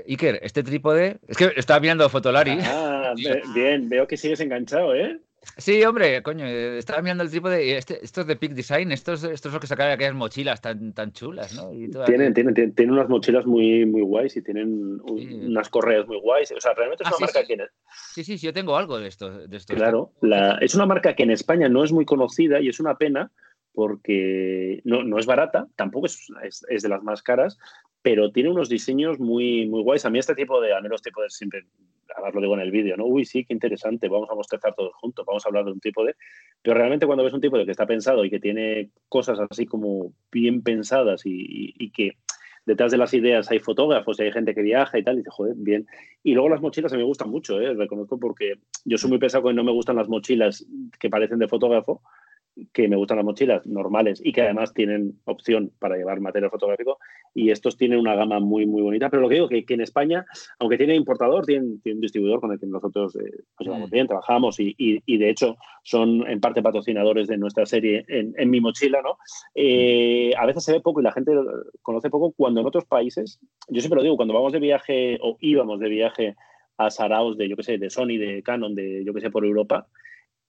Iker, 0.09 0.41
este 0.43 0.65
trípode, 0.65 1.21
es 1.29 1.37
que 1.37 1.53
estaba 1.55 1.79
mirando 1.79 2.09
Fotolari. 2.09 2.59
Ah, 2.61 3.15
bien, 3.55 3.89
veo 3.89 4.09
que 4.09 4.17
sigues 4.17 4.41
enganchado, 4.41 4.97
¿eh? 4.97 5.21
Sí, 5.57 5.83
hombre, 5.85 6.23
coño, 6.23 6.47
eh, 6.47 6.79
estaba 6.79 7.03
mirando 7.03 7.23
el 7.23 7.31
trípode 7.31 7.65
y 7.65 7.71
este, 7.71 8.05
estos 8.05 8.27
de 8.27 8.37
Peak 8.37 8.53
Design, 8.53 8.93
estos, 8.93 9.23
estos 9.25 9.51
son 9.51 9.53
los 9.53 9.61
que 9.61 9.67
sacan 9.67 9.91
aquellas 9.91 10.15
mochilas 10.15 10.61
tan, 10.61 10.93
tan 10.93 11.13
chulas, 11.13 11.55
¿no? 11.55 11.71
tienen, 12.05 12.35
tienen, 12.35 12.55
tienen, 12.55 12.91
unas 12.91 13.09
mochilas 13.09 13.47
muy, 13.47 13.87
muy 13.87 14.03
guays 14.03 14.37
y 14.37 14.43
tienen 14.43 15.01
unas 15.03 15.69
correas 15.69 16.07
muy 16.07 16.21
guays. 16.21 16.53
O 16.53 16.61
sea, 16.61 16.75
realmente 16.75 17.05
es 17.05 17.11
ah, 17.11 17.15
una 17.17 17.27
marca 17.27 17.45
que... 17.45 17.57
Sí, 18.15 18.25
sí, 18.25 18.39
sí, 18.39 18.47
yo 18.47 18.53
tengo 18.53 18.77
algo 18.77 18.99
de 18.99 19.09
esto. 19.09 19.47
De 19.47 19.59
claro, 19.61 20.13
la, 20.21 20.59
es 20.61 20.75
una 20.75 20.87
marca 20.87 21.15
que 21.15 21.23
en 21.23 21.31
España 21.31 21.69
no 21.69 21.85
es 21.85 21.93
muy 21.93 22.05
conocida 22.05 22.61
y 22.61 22.69
es 22.69 22.81
una 22.81 22.97
pena 22.97 23.31
porque 23.75 24.81
no, 24.85 25.03
no 25.03 25.19
es 25.19 25.27
barata, 25.27 25.67
tampoco 25.75 26.07
es, 26.07 26.29
es, 26.45 26.65
es, 26.69 26.83
de 26.83 26.89
las 26.89 27.03
más 27.03 27.23
caras, 27.23 27.59
pero 28.05 28.31
tiene 28.31 28.51
unos 28.51 28.69
diseños 28.69 29.19
muy, 29.19 29.67
muy 29.67 29.83
guays. 29.83 30.05
A 30.05 30.11
mí 30.11 30.19
este 30.19 30.35
tipo 30.35 30.61
de 30.61 30.75
anhelos 30.75 31.01
tipo 31.01 31.23
de 31.23 31.31
siempre, 31.31 31.65
además 32.15 32.35
lo 32.35 32.43
digo 32.43 32.53
en 32.53 32.61
el 32.61 32.71
vídeo, 32.71 32.99
¿no? 32.99 33.07
Uy, 33.07 33.25
sí, 33.25 33.47
qué 33.47 33.55
interesante, 33.55 34.09
vamos 34.09 34.29
a 34.31 34.35
mostrar 34.35 34.61
todos 34.75 34.93
juntos, 34.97 35.25
vamos 35.25 35.43
a 35.43 35.49
hablar 35.49 35.65
de 35.65 35.73
un 35.73 35.81
tipo 35.81 36.05
de... 36.05 36.15
Pero 36.61 36.77
realmente 36.77 37.07
cuando 37.07 37.25
ves 37.25 37.33
un 37.33 37.41
tipo 37.41 37.57
de 37.57 37.65
que 37.65 37.71
está 37.71 37.87
pensado 37.87 38.23
y 38.23 38.29
que 38.29 38.41
tiene 38.41 38.91
cosas 39.09 39.39
así 39.49 39.65
como 39.65 40.13
bien 40.31 40.63
pensadas 40.63 41.23
y, 41.25 41.91
que 41.93 42.19
detrás 42.67 42.93
de 42.93 42.99
las 42.99 43.15
ideas 43.15 43.51
hay 43.51 43.59
fotógrafos 43.59 44.21
y 44.21 44.25
hay 44.25 44.33
gente 44.33 44.55
que 44.55 44.61
viaja 44.61 44.99
y 44.99 45.03
tal, 45.03 45.15
y 45.15 45.19
dices, 45.21 45.33
joder, 45.33 45.55
bien. 45.57 45.87
Y 46.23 46.35
luego 46.35 46.51
las 46.51 46.61
mochilas 46.61 46.93
a 46.93 46.97
mí 46.97 47.01
me 47.01 47.09
gustan 47.09 47.31
mucho, 47.31 47.59
¿eh? 47.59 47.73
reconozco 47.73 48.21
porque 48.21 48.57
yo 48.85 48.99
soy 48.99 49.09
muy 49.09 49.19
pesado 49.19 49.51
y 49.51 49.55
no 49.55 49.65
me 49.65 49.73
gustan 49.73 49.97
las 49.97 50.11
mochilas 50.11 50.67
que 51.01 51.09
parecen 51.09 51.39
de 51.39 51.49
fotógrafo, 51.49 52.03
que 52.73 52.89
me 52.89 52.97
gustan 52.97 53.17
las 53.17 53.25
mochilas 53.25 53.67
normales 53.67 54.21
y 54.23 54.33
que 54.33 54.43
además 54.43 54.73
tienen 54.73 55.19
opción 55.25 55.73
para 55.79 55.97
llevar 55.97 56.21
material 56.21 56.51
fotográfico 56.51 56.99
y 57.35 57.51
estos 57.51 57.77
tienen 57.77 57.99
una 57.99 58.15
gama 58.15 58.39
muy 58.39 58.65
muy 58.65 58.83
bonita 58.83 59.11
pero 59.11 59.23
lo 59.23 59.29
que 59.29 59.35
digo 59.35 59.49
que, 59.49 59.65
que 59.65 59.75
en 59.75 59.81
España 59.81 60.25
aunque 60.61 60.77
tiene 60.77 60.95
importador 60.95 61.45
tiene, 61.45 61.79
un 61.85 62.01
distribuidor 62.01 62.41
con 62.41 62.53
el 62.53 62.61
que 62.61 62.67
nosotros 62.67 63.17
eh, 63.17 63.43
llevamos 63.59 63.89
mm. 63.89 63.93
bien 63.93 64.07
trabajamos 64.07 64.61
y, 64.61 64.75
y, 64.79 65.19
de 65.19 65.31
hecho 65.31 65.57
son 65.83 66.29
en 66.29 66.41
parte 66.41 66.63
patrocinadores 66.63 67.27
de 67.27 67.39
nuestra 67.39 67.67
serie 67.67 68.05
en, 68.09 68.35
en 68.37 68.51
mi 68.51 68.61
mochila 68.61 69.03
no 69.03 69.19
eh, 69.55 70.33
a 70.39 70.47
veces 70.47 70.65
se 70.65 70.73
ve 70.73 70.81
poco 70.81 71.01
y 71.01 71.05
la 71.05 71.13
gente 71.13 71.33
conoce 71.83 72.09
poco 72.09 72.33
cuando 72.33 72.61
en 72.61 72.67
otros 72.67 72.85
países 72.85 73.41
yo 73.69 73.81
siempre 73.81 73.97
lo 73.97 74.03
digo 74.03 74.17
cuando 74.17 74.35
vamos 74.35 74.53
de 74.53 74.61
viaje 74.61 75.19
o 75.21 75.37
íbamos 75.41 75.81
de 75.81 75.89
viaje 75.89 76.37
a 76.77 76.91
Saraos 76.91 77.37
de 77.37 77.49
yo 77.49 77.57
que 77.57 77.63
sé 77.63 77.79
de 77.79 77.91
Sony 77.91 78.19
de 78.19 78.43
Canon 78.43 78.75
de 78.75 79.05
yo 79.05 79.13
que 79.15 79.21
sé 79.21 79.31
por 79.31 79.45
Europa. 79.45 79.87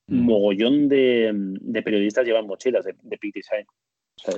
Mogollón 0.07 0.87
de, 0.87 1.31
de, 1.33 1.81
periodistas 1.81 2.25
llevan 2.25 2.47
mochilas 2.47 2.85
de, 2.85 2.95
de 3.01 3.17
Peak 3.17 3.33
Design. 3.33 3.65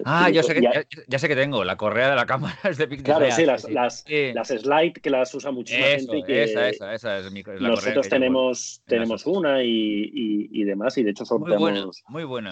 ah, 0.06 0.30
yo 0.30 0.44
sé 0.44 0.56
que, 0.56 0.62
ya, 1.08 1.20
sé 1.20 1.28
que 1.28 1.36
tengo, 1.36 1.64
la 1.64 1.76
correa 1.76 2.10
de 2.10 2.16
la 2.16 2.26
cámara 2.26 2.58
es 2.70 2.78
de 2.78 2.88
Peak 2.88 3.02
Design. 3.02 3.18
Claro, 3.18 3.36
sí, 3.36 3.46
las, 3.46 3.70
Las, 3.70 4.06
las, 4.08 4.48
slide 4.48 4.94
que 4.94 5.10
las 5.10 5.34
usa 5.34 5.52
muchísima 5.52 5.86
gente. 5.86 6.24
Que 6.26 6.44
esa, 6.44 6.70
esa, 6.70 6.94
esa 6.94 7.18
es 7.20 7.32
mi 7.32 7.44
la 7.44 7.70
Nosotros 7.70 8.08
tenemos, 8.10 8.82
tenemos 8.86 9.26
una 9.26 9.64
y, 9.64 9.70
y, 9.70 10.50
y, 10.52 10.64
demás, 10.64 10.98
y 10.98 11.04
de 11.04 11.12
hecho 11.12 11.26
sorteamos. 11.26 11.60
Muy 11.60 11.72
buena. 11.72 11.92
Muy 12.08 12.24
buena 12.24 12.52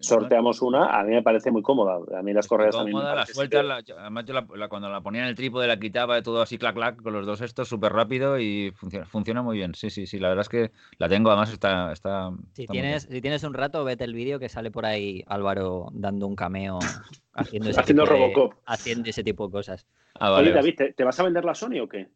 sorteamos 0.00 0.62
una, 0.62 0.98
a 0.98 1.02
mí 1.04 1.12
me 1.12 1.22
parece 1.22 1.50
muy 1.50 1.62
cómoda. 1.62 1.98
A 2.18 2.22
mí 2.22 2.32
las 2.32 2.46
correas 2.46 2.76
también. 2.76 2.98
la 2.98 3.26
sueltas, 3.26 3.64
además 3.98 4.24
yo 4.26 4.34
la, 4.34 4.68
cuando 4.68 4.88
la 4.88 5.00
ponía 5.00 5.22
en 5.22 5.28
el 5.28 5.34
trípode 5.34 5.66
la 5.66 5.78
quitaba 5.78 6.16
de 6.16 6.22
todo 6.22 6.42
así 6.42 6.58
clac 6.58 6.74
clac 6.74 7.02
con 7.02 7.12
los 7.12 7.26
dos 7.26 7.40
estos 7.40 7.68
súper 7.68 7.92
rápido 7.92 8.38
y 8.38 8.72
funciona, 8.72 9.06
funciona 9.06 9.42
muy 9.42 9.56
bien. 9.56 9.74
Sí, 9.74 9.90
sí, 9.90 10.06
sí, 10.06 10.18
la 10.18 10.28
verdad 10.28 10.42
es 10.42 10.48
que 10.48 10.70
la 10.98 11.08
tengo, 11.08 11.30
además 11.30 11.52
está. 11.52 11.92
está 11.92 12.30
si, 12.52 12.66
tienes, 12.66 13.04
si 13.04 13.20
tienes 13.20 13.42
un 13.44 13.54
rato, 13.54 13.84
vete 13.84 14.04
el 14.04 14.14
vídeo 14.14 14.38
que 14.38 14.48
sale 14.48 14.70
por 14.70 14.86
ahí 14.86 15.24
Álvaro 15.26 15.88
dando 15.92 16.26
un 16.26 16.36
cameo 16.36 16.78
haciendo 17.32 17.70
ese, 17.70 17.80
haciendo 17.80 18.04
tipo, 18.04 18.14
Robocop. 18.14 18.54
De, 18.54 18.60
haciendo 18.66 19.10
ese 19.10 19.24
tipo 19.24 19.46
de 19.46 19.52
cosas. 19.52 19.86
Ah, 20.18 20.32
Oye, 20.34 20.52
David, 20.52 20.80
¿te, 20.96 21.04
vas 21.04 21.18
a 21.18 21.24
vender 21.24 21.44
la 21.44 21.54
Sony 21.54 21.80
o 21.82 21.88
qué? 21.88 22.08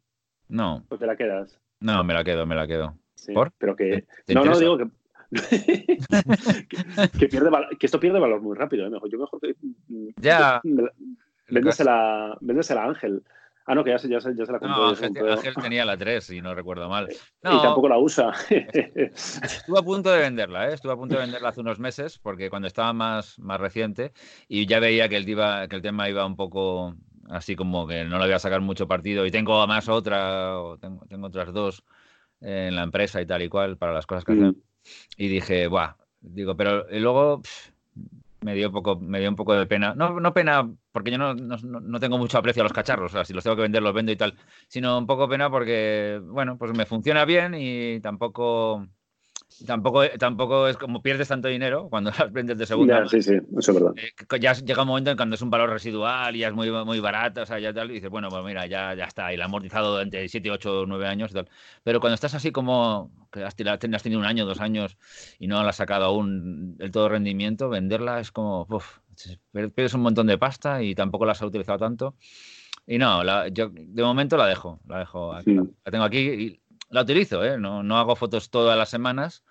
No. 0.48 0.84
¿O 0.88 0.96
te 0.96 1.06
la 1.06 1.16
quedas? 1.16 1.58
No, 1.80 2.02
me 2.04 2.14
la 2.14 2.24
quedo, 2.24 2.46
me 2.46 2.54
la 2.54 2.66
quedo. 2.66 2.96
¿Por? 3.34 3.52
Pero 3.58 3.76
que. 3.76 4.04
no, 4.28 4.44
no, 4.44 4.58
digo 4.58 4.78
que 4.78 4.86
que, 7.18 7.28
pierde, 7.28 7.50
que 7.78 7.86
esto 7.86 8.00
pierde 8.00 8.18
valor 8.18 8.40
muy 8.40 8.56
rápido. 8.56 8.86
¿eh? 8.86 8.90
Mejor, 8.90 9.10
yo 9.10 9.18
mejor 9.18 9.40
que. 9.40 9.54
Ya. 10.16 10.60
Véndesela, 11.48 12.36
a 12.36 12.84
Ángel. 12.84 13.22
Ah, 13.66 13.74
no, 13.74 13.84
que 13.84 13.90
ya 13.90 13.98
se, 13.98 14.08
ya 14.08 14.18
se, 14.18 14.34
ya 14.34 14.46
se 14.46 14.52
la 14.52 14.58
compró. 14.58 14.78
No, 14.78 15.32
Ángel, 15.32 15.54
tenía 15.54 15.84
la 15.84 15.98
3, 15.98 16.24
si 16.24 16.40
no 16.40 16.54
recuerdo 16.54 16.88
mal. 16.88 17.06
y 17.10 17.60
tampoco 17.60 17.90
la 17.90 17.98
usa. 17.98 18.32
Estuve 18.48 19.78
a 19.78 19.82
punto 19.82 20.10
de 20.10 20.20
venderla, 20.20 20.70
¿eh? 20.70 20.74
Estuve 20.74 20.92
a 20.92 20.96
punto 20.96 21.16
de 21.16 21.20
venderla 21.20 21.50
hace 21.50 21.60
unos 21.60 21.78
meses, 21.78 22.18
porque 22.18 22.48
cuando 22.48 22.66
estaba 22.66 22.94
más, 22.94 23.38
más 23.38 23.60
reciente 23.60 24.12
y 24.48 24.66
ya 24.66 24.80
veía 24.80 25.10
que 25.10 25.16
el, 25.16 25.26
que 25.26 25.76
el 25.76 25.82
tema 25.82 26.08
iba 26.08 26.24
un 26.24 26.36
poco 26.36 26.94
así 27.28 27.56
como 27.56 27.86
que 27.86 28.04
no 28.04 28.18
le 28.18 28.24
voy 28.24 28.32
a 28.32 28.38
sacar 28.38 28.62
mucho 28.62 28.88
partido. 28.88 29.26
Y 29.26 29.30
tengo 29.30 29.58
además 29.58 29.86
otra, 29.90 30.58
o 30.58 30.78
tengo, 30.78 31.04
tengo 31.06 31.26
otras 31.26 31.52
dos 31.52 31.84
en 32.40 32.74
la 32.74 32.84
empresa 32.84 33.20
y 33.20 33.26
tal 33.26 33.42
y 33.42 33.50
cual 33.50 33.76
para 33.76 33.92
las 33.92 34.06
cosas 34.06 34.24
que 34.24 34.32
mm. 34.32 34.42
hacen 34.44 34.62
y 35.16 35.28
dije, 35.28 35.66
buah, 35.68 35.96
digo, 36.20 36.56
pero 36.56 36.86
luego 36.90 37.42
me 38.40 38.54
dio, 38.54 38.70
poco, 38.70 38.96
me 39.00 39.20
dio 39.20 39.28
un 39.28 39.36
poco 39.36 39.54
de 39.54 39.66
pena. 39.66 39.94
No, 39.94 40.20
no 40.20 40.32
pena 40.32 40.68
porque 40.92 41.10
yo 41.10 41.18
no, 41.18 41.34
no, 41.34 41.56
no, 41.58 42.00
tengo 42.00 42.18
mucho 42.18 42.38
aprecio 42.38 42.62
a 42.62 42.64
los 42.64 42.72
cacharros, 42.72 43.12
o 43.12 43.14
sea, 43.14 43.24
si 43.24 43.32
los 43.32 43.42
tengo 43.44 43.56
que 43.56 43.62
vender, 43.62 43.82
los 43.82 43.94
vendo 43.94 44.12
y 44.12 44.16
tal, 44.16 44.36
sino 44.68 44.98
un 44.98 45.06
poco 45.06 45.28
pena 45.28 45.50
porque, 45.50 46.20
bueno, 46.24 46.56
pues 46.58 46.72
me 46.76 46.86
funciona 46.86 47.24
bien 47.24 47.54
y 47.56 48.00
tampoco 48.00 48.86
Tampoco, 49.66 50.08
tampoco 50.18 50.68
es 50.68 50.76
como 50.76 51.02
pierdes 51.02 51.28
tanto 51.28 51.48
dinero 51.48 51.88
cuando 51.88 52.10
las 52.18 52.32
vendes 52.32 52.58
de 52.58 52.66
segunda. 52.66 53.02
Ya, 53.02 53.08
sí, 53.08 53.22
sí, 53.22 53.34
eso 53.58 53.72
es 53.72 53.74
verdad. 53.74 53.92
Eh, 53.96 54.40
ya 54.40 54.52
llega 54.52 54.82
un 54.82 54.88
momento 54.88 55.10
en 55.10 55.16
cuando 55.16 55.34
es 55.34 55.42
un 55.42 55.50
valor 55.50 55.70
residual 55.70 56.36
y 56.36 56.40
ya 56.40 56.48
es 56.48 56.54
muy, 56.54 56.70
muy 56.70 57.00
barato, 57.00 57.42
o 57.42 57.46
sea, 57.46 57.58
ya 57.58 57.72
tal, 57.72 57.90
y 57.90 57.94
dices, 57.94 58.10
bueno, 58.10 58.28
pues 58.28 58.44
mira, 58.44 58.66
ya, 58.66 58.94
ya 58.94 59.04
está, 59.04 59.32
y 59.32 59.36
la 59.36 59.46
amortizado 59.46 59.92
durante 59.92 60.28
7, 60.28 60.50
8, 60.50 60.84
9 60.86 61.06
años 61.06 61.30
y 61.32 61.34
tal. 61.34 61.48
Pero 61.82 62.00
cuando 62.00 62.14
estás 62.14 62.34
así 62.34 62.52
como 62.52 63.10
que 63.32 63.42
has, 63.42 63.56
tenido 63.56 64.20
un 64.20 64.26
año, 64.26 64.46
dos 64.46 64.60
años 64.60 64.96
y 65.38 65.48
no 65.48 65.62
la 65.62 65.70
has 65.70 65.76
sacado 65.76 66.04
aún 66.04 66.76
del 66.76 66.90
todo 66.90 67.08
rendimiento, 67.08 67.68
venderla 67.68 68.20
es 68.20 68.30
como, 68.30 68.66
uff, 68.70 68.98
pierdes 69.52 69.94
un 69.94 70.02
montón 70.02 70.26
de 70.26 70.38
pasta 70.38 70.82
y 70.82 70.94
tampoco 70.94 71.24
la 71.24 71.32
has 71.32 71.42
utilizado 71.42 71.78
tanto. 71.78 72.14
Y 72.86 72.98
no, 72.98 73.22
yo 73.48 73.70
de 73.70 74.02
momento 74.02 74.36
la 74.36 74.46
dejo, 74.46 74.80
la 74.86 75.00
dejo 75.00 75.34
aquí, 75.34 75.54
la 75.54 75.90
tengo 75.90 76.04
aquí 76.04 76.18
y 76.18 76.60
la 76.90 77.02
utilizo, 77.02 77.44
¿eh? 77.44 77.58
no, 77.58 77.82
no 77.82 77.98
hago 77.98 78.16
fotos 78.16 78.50
todas 78.50 78.76
las 78.76 78.88
semanas, 78.88 79.44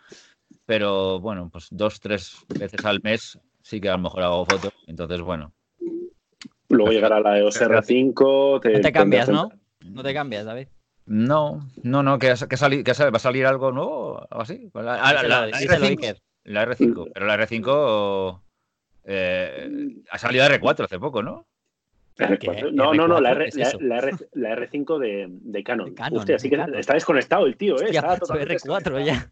pero 0.65 1.19
bueno, 1.19 1.50
pues 1.52 1.67
dos, 1.71 2.00
tres 2.00 2.36
veces 2.47 2.84
al 2.86 3.02
mes 3.02 3.39
sí 3.62 3.82
que 3.82 3.89
a 3.89 3.93
lo 3.93 4.00
mejor 4.00 4.23
hago 4.23 4.45
fotos. 4.45 4.73
Entonces, 4.88 5.21
bueno. 5.21 5.54
Luego 6.69 6.91
llegará 6.91 7.19
la 7.19 7.38
EOS 7.38 7.62
R5. 7.62 8.62
Te, 8.62 8.73
no 8.73 8.82
te 8.82 8.91
cambias, 8.91 9.30
¿no? 9.30 9.50
No 9.82 10.04
te 10.04 10.13
cambias, 10.13 10.45
David. 10.45 10.67
No, 11.06 11.65
no, 11.84 12.04
no, 12.04 12.19
que, 12.19 12.34
que, 12.50 12.93
va 12.93 13.15
a 13.15 13.19
salir 13.19 13.45
algo 13.45 13.71
nuevo 13.71 14.28
o 14.30 14.41
así. 14.41 14.69
La, 14.73 14.97
la, 15.23 15.47
R5, 15.47 16.17
la, 16.43 16.65
R5, 16.65 17.12
pero 17.13 17.26
la 17.26 17.38
R5 17.38 18.41
eh, 19.06 19.69
ha 20.10 20.17
salido 20.17 20.45
R4 20.45 20.84
hace 20.84 21.00
poco, 21.00 21.23
¿no? 21.23 21.47
No, 22.73 22.93
no, 22.93 23.08
no, 23.08 23.19
la, 23.21 23.32
R, 23.32 23.49
la, 23.80 23.97
R, 23.99 24.12
la 24.34 24.56
R5 24.56 24.97
de, 24.97 25.27
de, 25.30 25.63
Canon. 25.63 25.93
Hostia, 26.12 26.38
así 26.38 26.49
que 26.49 26.58
está 26.75 26.93
desconectado 26.93 27.45
el 27.45 27.58
tío, 27.58 27.80
¿eh? 27.80 27.89
Está 27.89 28.17
R4 28.17 29.06
ya. 29.06 29.32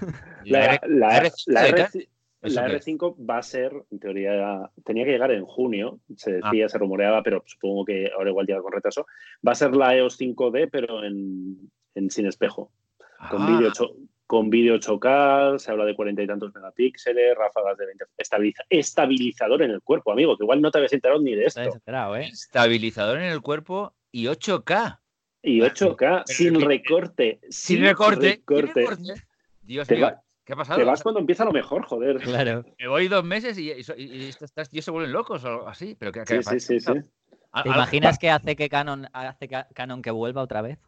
La, 0.44 0.80
la, 0.86 2.66
R, 2.66 2.80
5 2.80 3.16
va 3.24 3.38
a 3.38 3.42
ser, 3.42 3.72
en 3.90 3.98
teoría, 3.98 4.70
tenía 4.84 5.04
que 5.04 5.12
llegar 5.12 5.30
en 5.32 5.44
junio, 5.44 6.00
se 6.16 6.38
ah. 6.42 6.50
decía, 6.50 6.68
se 6.68 6.78
rumoreaba, 6.78 7.22
pero 7.22 7.42
supongo 7.46 7.84
que 7.86 8.10
ahora 8.14 8.30
igual 8.30 8.46
llega 8.46 8.62
con 8.62 8.72
retraso. 8.72 9.06
Va 9.46 9.52
a 9.52 9.56
ser 9.56 9.74
la 9.74 9.96
EOS 9.96 10.20
5D, 10.20 10.68
pero 10.70 11.02
en, 11.04 11.70
en 11.94 12.10
sin 12.10 12.26
espejo. 12.26 12.70
Con 13.30 13.42
ah. 13.42 13.46
vídeo 13.46 13.72
con 14.26 14.50
vídeo 14.50 14.74
8K, 14.76 15.58
se 15.58 15.70
habla 15.70 15.84
de 15.84 15.94
cuarenta 15.94 16.22
y 16.22 16.26
tantos 16.26 16.54
megapíxeles, 16.54 17.36
ráfagas 17.36 17.76
de 17.76 17.86
20. 17.86 18.04
estabilizador 18.70 19.62
en 19.62 19.70
el 19.70 19.82
cuerpo, 19.82 20.12
amigo, 20.12 20.36
que 20.36 20.44
igual 20.44 20.62
no 20.62 20.70
te 20.70 20.78
habías 20.78 20.92
enterado 20.92 21.20
ni 21.20 21.34
de 21.34 21.46
esto. 21.46 21.60
¿eh? 21.60 22.28
Estabilizador 22.32 23.18
en 23.18 23.24
el 23.24 23.40
cuerpo 23.40 23.94
y 24.10 24.26
8K. 24.26 25.00
Y 25.42 25.60
8K, 25.60 26.22
sin 26.26 26.60
recorte. 26.60 27.40
Sin, 27.50 27.82
recorte. 27.82 28.42
Dios 29.60 29.90
mío. 29.90 30.14
¿Qué 30.44 30.52
ha 30.52 30.56
pasado? 30.56 30.78
Te 30.78 30.84
vas 30.84 31.02
cuando 31.02 31.20
empieza 31.20 31.44
lo 31.44 31.52
mejor, 31.52 31.84
joder. 31.86 32.18
Claro. 32.18 32.64
Me 32.78 32.88
voy 32.88 33.08
dos 33.08 33.24
meses 33.24 33.58
y, 33.58 33.70
y, 33.72 33.82
se 33.82 34.90
vuelven 34.90 35.12
locos 35.12 35.44
o 35.44 35.66
así. 35.66 35.96
¿Pero 35.98 36.12
qué, 36.12 36.26
sí, 36.26 36.60
sí, 36.60 36.80
sí, 36.80 36.92
¿Te 37.62 37.68
imaginas 37.68 38.18
que 38.18 38.30
hace 38.30 38.56
que 38.56 38.68
Canon 38.68 39.06
hace 39.12 39.48
Canon 39.48 40.02
que 40.02 40.10
vuelva 40.10 40.42
otra 40.42 40.60
vez? 40.60 40.78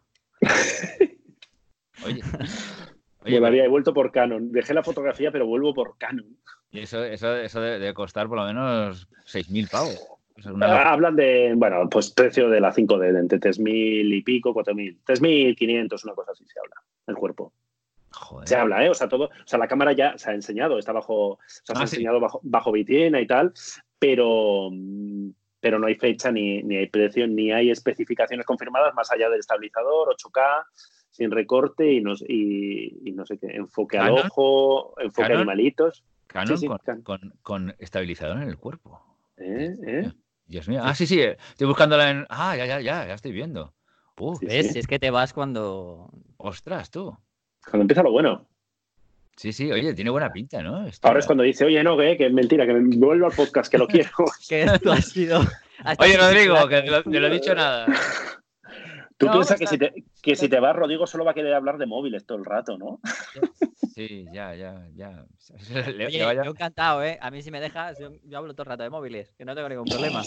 Oye. 2.05 2.23
He 3.27 3.69
vuelto 3.69 3.93
por 3.93 4.13
Canon. 4.13 4.53
Dejé 4.53 4.75
la 4.75 4.83
fotografía, 4.83 5.31
pero 5.31 5.47
vuelvo 5.47 5.75
por 5.75 5.97
Canon. 5.99 6.37
Y 6.71 6.81
eso, 6.81 7.05
eso, 7.05 7.35
eso 7.37 7.61
debe 7.61 7.95
costar 7.95 8.29
por 8.29 8.39
lo 8.39 8.45
menos 8.45 9.09
6.000 9.27 9.71
pavos. 9.71 10.17
Ah, 10.61 10.93
hablan 10.93 11.17
de, 11.17 11.55
bueno, 11.57 11.89
pues 11.89 12.11
precio 12.11 12.51
de 12.51 12.61
la 12.61 12.73
5D, 12.73 13.13
de 13.13 13.19
entre 13.19 13.41
3.000 13.41 14.15
y 14.15 14.23
pico, 14.23 14.55
4.000. 14.55 14.99
3.500, 15.07 16.05
una 16.05 16.15
cosa 16.15 16.33
así 16.33 16.45
se 16.47 16.59
habla, 16.59 16.77
el 17.07 17.15
cuerpo. 17.15 17.53
Joder. 18.11 18.49
Se 18.49 18.57
habla, 18.57 18.85
¿eh? 18.85 18.91
O 18.91 18.95
sea, 18.95 19.09
todo, 19.09 19.25
o 19.25 19.47
sea, 19.47 19.59
la 19.59 19.69
cámara 19.69 19.93
ya 19.93 20.17
se 20.19 20.31
ha 20.31 20.35
enseñado, 20.35 20.79
está 20.79 20.93
bajo, 20.93 21.33
o 21.33 21.39
sea, 21.47 21.63
se 21.65 21.73
ha 21.73 21.79
ah, 21.79 21.83
enseñado 21.83 22.21
bajo, 22.21 22.41
bajo 22.43 22.77
y 22.77 23.27
tal, 23.27 23.53
pero, 23.99 24.71
pero 25.61 25.79
no 25.79 25.87
hay 25.87 25.95
fecha, 25.95 26.31
ni, 26.31 26.63
ni 26.63 26.77
hay 26.77 26.87
precio, 26.89 27.27
ni 27.27 27.53
hay 27.53 27.71
especificaciones 27.71 28.47
confirmadas 28.47 28.95
más 28.95 29.11
allá 29.11 29.29
del 29.31 29.41
estabilizador, 29.41 30.15
8K, 30.17 30.65
sin 31.17 31.31
recorte 31.31 31.93
y 31.93 32.01
no, 32.01 32.13
y, 32.29 33.13
no 33.15 33.25
sé 33.25 33.39
qué, 33.39 33.49
enfoque 33.49 33.99
al 33.99 34.13
ojo, 34.13 34.95
enfoque 35.01 35.33
a 35.33 35.37
animalitos. 35.37 36.05
Canon, 36.27 36.59
con, 37.03 37.35
con, 37.43 37.75
estabilizador 37.79 38.37
en 38.37 38.49
el 38.49 38.59
cuerpo. 38.59 39.01
¿Eh? 39.39 39.75
¿Eh? 39.87 40.13
Dios 40.47 40.69
mío. 40.69 40.81
Ah, 40.83 40.95
sí, 40.95 41.07
sí, 41.07 41.21
eh, 41.21 41.37
estoy 41.51 41.67
buscándola 41.67 42.11
en. 42.11 42.27
Ah, 42.29 42.57
ya, 42.57 42.67
ya, 42.67 42.81
ya, 42.81 43.07
ya 43.07 43.15
estoy 43.15 43.33
viendo. 43.33 43.75
¿Ves? 44.41 44.77
Es 44.77 44.87
que 44.87 44.99
te 44.99 45.11
vas 45.11 45.33
cuando. 45.33 46.11
Ostras, 46.37 46.91
tú. 46.91 47.17
Cuando 47.65 47.83
empieza 47.83 48.03
lo 48.03 48.13
bueno. 48.13 48.47
Sí, 49.37 49.53
sí, 49.53 49.71
oye, 49.71 49.93
tiene 49.95 50.11
buena 50.11 50.33
pinta, 50.33 50.63
¿no? 50.63 50.87
Ahora 51.03 51.19
es 51.19 51.27
cuando 51.27 51.45
dice, 51.45 51.67
oye, 51.67 51.83
no, 51.83 51.97
que, 51.97 52.17
que 52.17 52.27
es 52.27 52.33
mentira, 52.33 52.67
que 52.67 52.73
me 52.73 52.97
vuelvo 52.97 53.27
al 53.27 53.33
podcast, 53.33 53.71
que 53.71 53.79
lo 53.79 53.87
quiero. 53.89 54.11
que 54.49 54.63
esto 54.63 54.93
ha 54.93 55.01
sido. 55.01 55.41
Oye, 55.99 56.17
Rodrigo, 56.17 56.67
que 56.69 56.83
no, 56.85 57.03
no 57.05 57.21
lo 57.21 57.27
he 57.27 57.31
dicho 57.31 57.55
nada. 57.55 57.87
Tú 59.19 59.31
piensas 59.31 59.59
que, 59.59 59.67
si 59.67 59.79
te, 59.79 60.05
que 60.23 60.37
si 60.37 60.49
te 60.49 60.61
vas, 60.61 60.77
Rodrigo 60.77 61.07
solo 61.07 61.25
va 61.25 61.31
a 61.31 61.35
querer 61.35 61.55
hablar 61.55 61.79
de 61.79 61.87
móviles 61.87 62.27
todo 62.27 62.37
el 62.37 62.45
rato, 62.45 62.77
¿no? 62.77 63.01
Sí, 63.95 64.27
ya, 64.31 64.55
ya, 64.55 64.87
ya. 64.95 65.25
Oye, 66.07 66.19
yo 66.19 66.51
encantado, 66.51 67.03
¿eh? 67.03 67.19
A 67.23 67.31
mí 67.31 67.41
si 67.41 67.51
me 67.51 67.61
dejas, 67.61 67.99
yo, 67.99 68.11
hablo 68.37 68.53
todo 68.53 68.65
el 68.65 68.69
rato 68.69 68.83
de 68.83 68.91
móviles, 68.91 69.35
que 69.39 69.47
no 69.47 69.55
tengo 69.55 69.71
ningún 69.71 69.89
problema. 69.89 70.23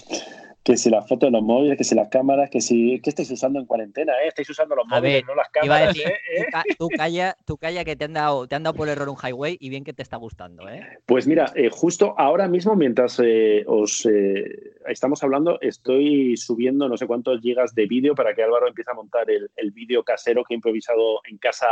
Que 0.64 0.78
si 0.78 0.90
las 0.90 1.08
fotos 1.08 1.28
de 1.28 1.32
los 1.32 1.42
móviles, 1.42 1.78
que 1.78 1.84
si 1.84 1.96
las 1.96 2.10
cámaras, 2.10 2.50
que 2.50 2.62
si 2.62 3.00
¿qué 3.02 3.10
estáis 3.10 3.32
usando 3.32 3.60
en 3.60 3.66
cuarentena, 3.66 4.14
¿eh? 4.24 4.28
Estáis 4.28 4.50
usando 4.50 4.76
los 4.76 4.86
móviles, 4.88 5.24
no 5.26 5.36
las 5.36 5.50
cámaras. 5.50 5.98
¿eh? 5.98 6.46
Tú, 6.78 6.90
calla, 6.90 7.36
tú 7.46 7.58
calla 7.58 7.86
que 7.86 7.96
te 7.96 8.06
han 8.06 8.14
dado, 8.14 8.48
te 8.48 8.56
han 8.56 8.64
dado 8.64 8.76
por 8.76 8.90
error 8.90 9.10
un 9.10 9.16
highway 9.16 9.58
y 9.60 9.70
bien 9.70 9.84
que 9.84 9.94
te 9.94 10.04
está 10.04 10.18
gustando, 10.18 10.68
¿eh? 10.68 11.00
Pues 11.06 11.28
mira, 11.28 11.52
eh, 11.56 11.70
justo 11.72 12.14
ahora 12.18 12.48
mismo, 12.48 12.76
mientras 12.76 13.20
eh, 13.24 13.64
os 13.68 14.08
estamos 14.88 15.24
hablando, 15.24 15.60
estoy 15.62 16.36
subiendo 16.36 16.90
no 16.90 16.98
sé 16.98 17.08
cuántos 17.08 17.40
gigas 17.42 17.74
de 17.74 17.86
vídeo 17.86 18.14
para 18.14 18.34
que 18.34 18.44
Álvaro 18.44 18.68
empiece 18.68 18.92
a 18.92 18.96
montar 18.96 19.30
el, 19.32 19.50
el 19.56 19.72
vídeo 19.72 20.04
casero 20.04 20.44
que 20.44 20.54
he 20.54 20.56
improvisado 20.56 21.22
en 21.30 21.38
casa 21.38 21.68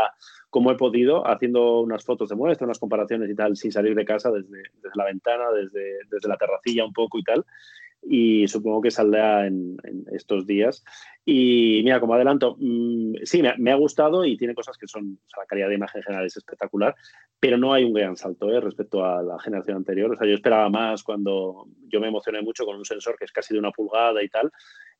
como 0.49 0.71
he 0.71 0.75
podido, 0.75 1.27
haciendo 1.27 1.81
unas 1.81 2.05
fotos 2.05 2.29
de 2.29 2.35
muestra, 2.35 2.65
unas 2.65 2.79
comparaciones 2.79 3.29
y 3.29 3.35
tal, 3.35 3.57
sin 3.57 3.71
salir 3.71 3.95
de 3.95 4.05
casa, 4.05 4.31
desde, 4.31 4.63
desde 4.81 4.95
la 4.95 5.05
ventana, 5.05 5.51
desde, 5.51 5.99
desde 6.09 6.29
la 6.29 6.37
terracilla 6.37 6.85
un 6.85 6.93
poco 6.93 7.19
y 7.19 7.23
tal 7.23 7.45
y 8.01 8.47
supongo 8.47 8.81
que 8.81 8.91
saldrá 8.91 9.47
en, 9.47 9.77
estos 10.11 10.45
días. 10.45 10.83
Y 11.25 11.81
mira, 11.83 11.99
como 11.99 12.13
adelanto, 12.13 12.55
mm, 12.59 13.15
sí, 13.23 13.41
me, 13.57 13.71
ha 13.71 13.75
gustado 13.75 14.25
y 14.25 14.37
tiene 14.37 14.55
cosas 14.55 14.77
que 14.77 14.87
son, 14.87 15.19
o 15.25 15.29
sea, 15.29 15.43
la 15.43 15.45
calidad 15.45 15.69
de 15.69 15.75
imagen 15.75 16.01
general 16.01 16.25
es 16.25 16.37
espectacular, 16.37 16.95
pero 17.39 17.57
no 17.57 17.73
hay 17.73 17.83
un 17.83 17.93
gran 17.93 18.15
salto 18.15 18.49
¿eh? 18.49 18.59
respecto 18.61 19.03
a 19.03 19.21
la 19.21 19.39
generación 19.39 19.77
anterior. 19.77 20.11
O 20.11 20.15
sea, 20.15 20.27
yo 20.27 20.35
esperaba 20.35 20.69
más 20.69 21.03
cuando 21.03 21.67
yo 21.87 21.99
me 21.99 22.07
emocioné 22.07 22.41
mucho 22.41 22.65
con 22.65 22.77
un 22.77 22.85
sensor 22.85 23.17
que 23.17 23.25
es 23.25 23.31
casi 23.31 23.53
de 23.53 23.59
una 23.59 23.71
pulgada 23.71 24.23
y 24.23 24.29
tal, 24.29 24.51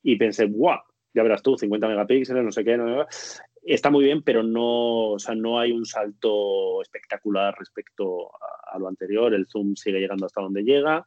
y 0.04 0.18
pensé, 0.18 0.46
¡guau! 0.46 0.80
Ya 1.14 1.24
verás 1.24 1.42
tú, 1.42 1.58
50 1.58 1.88
megapíxeles, 1.88 2.44
no 2.44 2.52
sé 2.52 2.64
qué, 2.64 2.78
está 3.64 3.90
muy 3.90 4.06
bien, 4.06 4.24
pero 4.24 4.44
no, 4.44 5.12
o 5.12 5.20
sea, 5.20 5.36
no 5.36 5.60
hay 5.60 5.72
un 5.72 5.86
salto 5.86 6.82
espectacular 6.82 7.56
respecto 7.58 8.32
a, 8.72 8.80
lo 8.80 8.88
anterior. 8.88 9.34
El 9.34 9.48
zoom 9.48 9.76
sigue 9.76 10.00
llegando 10.00 10.26
hasta 10.26 10.42
donde 10.42 10.64
llega. 10.64 11.06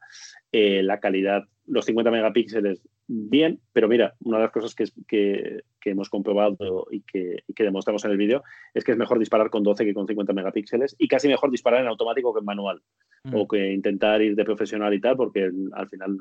Eh, 0.53 0.83
la 0.83 0.99
calidad, 0.99 1.45
los 1.65 1.85
50 1.85 2.11
megapíxeles, 2.11 2.81
bien, 3.07 3.61
pero 3.71 3.87
mira, 3.87 4.15
una 4.19 4.37
de 4.37 4.43
las 4.43 4.51
cosas 4.51 4.75
que, 4.75 4.85
que, 5.07 5.63
hemos 5.89 6.09
comprobado 6.09 6.87
y 6.91 7.01
que, 7.01 7.43
y 7.47 7.53
que 7.53 7.63
demostramos 7.63 8.03
en 8.03 8.11
el 8.11 8.17
vídeo 8.17 8.43
es 8.73 8.83
que 8.83 8.91
es 8.91 8.97
mejor 8.97 9.17
disparar 9.17 9.49
con 9.49 9.63
12 9.63 9.85
que 9.85 9.93
con 9.93 10.07
50 10.07 10.33
megapíxeles 10.33 10.95
y 10.97 11.07
casi 11.07 11.29
mejor 11.29 11.51
disparar 11.51 11.81
en 11.81 11.87
automático 11.87 12.33
que 12.33 12.39
en 12.39 12.45
manual 12.45 12.81
mm. 13.23 13.33
o 13.33 13.47
que 13.47 13.71
intentar 13.71 14.21
ir 14.21 14.35
de 14.35 14.43
profesional 14.43 14.93
y 14.93 14.99
tal, 14.99 15.15
porque 15.15 15.49
al 15.73 15.87
final 15.87 16.17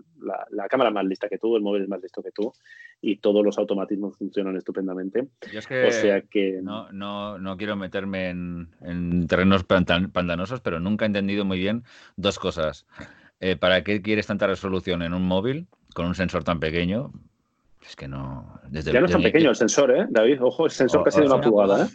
la, 0.51 0.69
cámara 0.69 0.91
es 0.91 0.95
más 0.95 1.05
lista 1.05 1.29
que 1.29 1.39
tú, 1.39 1.57
el 1.57 1.63
móvil 1.63 1.83
es 1.83 1.89
más 1.89 2.01
listo 2.01 2.23
que 2.23 2.31
tú 2.31 2.53
y 3.01 3.17
todos 3.17 3.45
los 3.45 3.59
automatismos 3.59 4.17
funcionan 4.17 4.57
estupendamente. 4.57 5.23
o 5.23 5.91
sea 5.91 6.23
que... 6.23 6.61
No, 6.63 6.91
no, 6.93 7.39
no 7.39 7.57
quiero 7.57 7.75
meterme 7.75 8.31
en, 8.31 8.69
en 8.81 9.27
terrenos 9.27 9.65
pantanosos, 9.65 10.61
pero 10.61 10.79
nunca 10.79 11.05
he 11.05 11.09
entendido 11.09 11.45
muy 11.45 11.59
bien 11.59 11.83
dos 12.17 12.39
cosas. 12.39 12.87
Eh, 13.41 13.57
¿para 13.57 13.83
qué 13.83 14.03
quieres 14.03 14.27
tanta 14.27 14.47
resolución 14.47 15.03
en 15.03 15.15
un 15.15 15.27
móvil 15.27 15.67
con 15.95 16.07
un 16.07 16.15
sensor 16.15 16.45
tan 16.45 16.61
pequeño? 16.61 17.11
Es 17.85 17.97
que 17.97 18.07
no. 18.07 18.61
Desde 18.69 18.93
ya 18.93 19.01
no 19.01 19.07
es 19.07 19.13
tan 19.13 19.23
pequeño 19.23 19.51
el 19.51 19.57
sensor, 19.57 19.91
¿eh, 19.97 20.07
David? 20.11 20.43
Ojo, 20.43 20.67
el 20.67 20.71
sensor 20.71 21.03
casi 21.05 21.21
de 21.21 21.27
una 21.27 21.41
pulgada, 21.41 21.87
¿eh? 21.87 21.89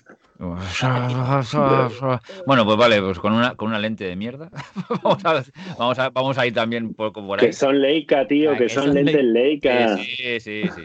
Bueno, 2.46 2.66
pues 2.66 2.78
vale, 2.78 3.02
pues 3.02 3.20
con 3.20 3.32
una, 3.32 3.56
con 3.56 3.70
una 3.70 3.80
lente 3.80 4.04
de 4.04 4.18
mierda. 4.18 4.50
vamos, 5.04 5.24
a, 5.24 5.44
vamos, 5.78 6.00
a, 6.00 6.10
vamos 6.10 6.38
a 6.38 6.46
ir 6.46 6.54
también 6.54 6.88
un 6.88 6.94
poco 6.94 7.26
por 7.26 7.40
ahí. 7.40 7.48
Que 7.48 7.54
son 7.54 7.82
Leica, 7.82 8.28
tío, 8.28 8.52
ah, 8.52 8.58
que, 8.58 8.68
son, 8.68 8.94
lentes 8.94 9.24
Leica. 9.24 9.96
Sí, 9.98 10.16
sí, 10.18 10.40
sí. 10.40 10.64
sí, 10.76 10.84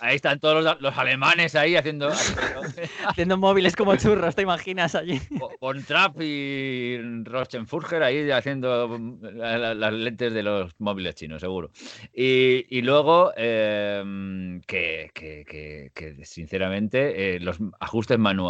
Ahí, 0.00 0.16
están 0.16 0.40
todos 0.40 0.76
los, 0.80 0.98
alemanes 0.98 1.54
ahí 1.54 1.76
haciendo, 1.76 2.08
haciendo, 3.06 3.36
móviles 3.36 3.76
como 3.76 3.94
churros, 3.94 4.34
¿te 4.34 4.42
imaginas 4.42 4.96
allí? 4.96 5.20
Con 5.60 5.84
Trap 5.84 6.20
y 6.20 6.98
Rochenfurger 7.24 8.02
ahí 8.02 8.28
haciendo 8.30 8.98
las 9.20 9.92
lentes 9.92 10.34
de 10.34 10.42
los 10.42 10.72
móviles 10.80 11.14
chinos, 11.14 11.40
seguro. 11.40 11.70
Y, 12.12 12.66
y 12.76 12.82
luego, 12.82 13.32
em, 13.36 14.60
que, 14.62 15.12
que, 15.14 15.90
que, 15.94 16.24
sinceramente, 16.24 17.36
eh, 17.36 17.40
los 17.40 17.58
ajustes 17.78 18.18
manuales 18.18 18.47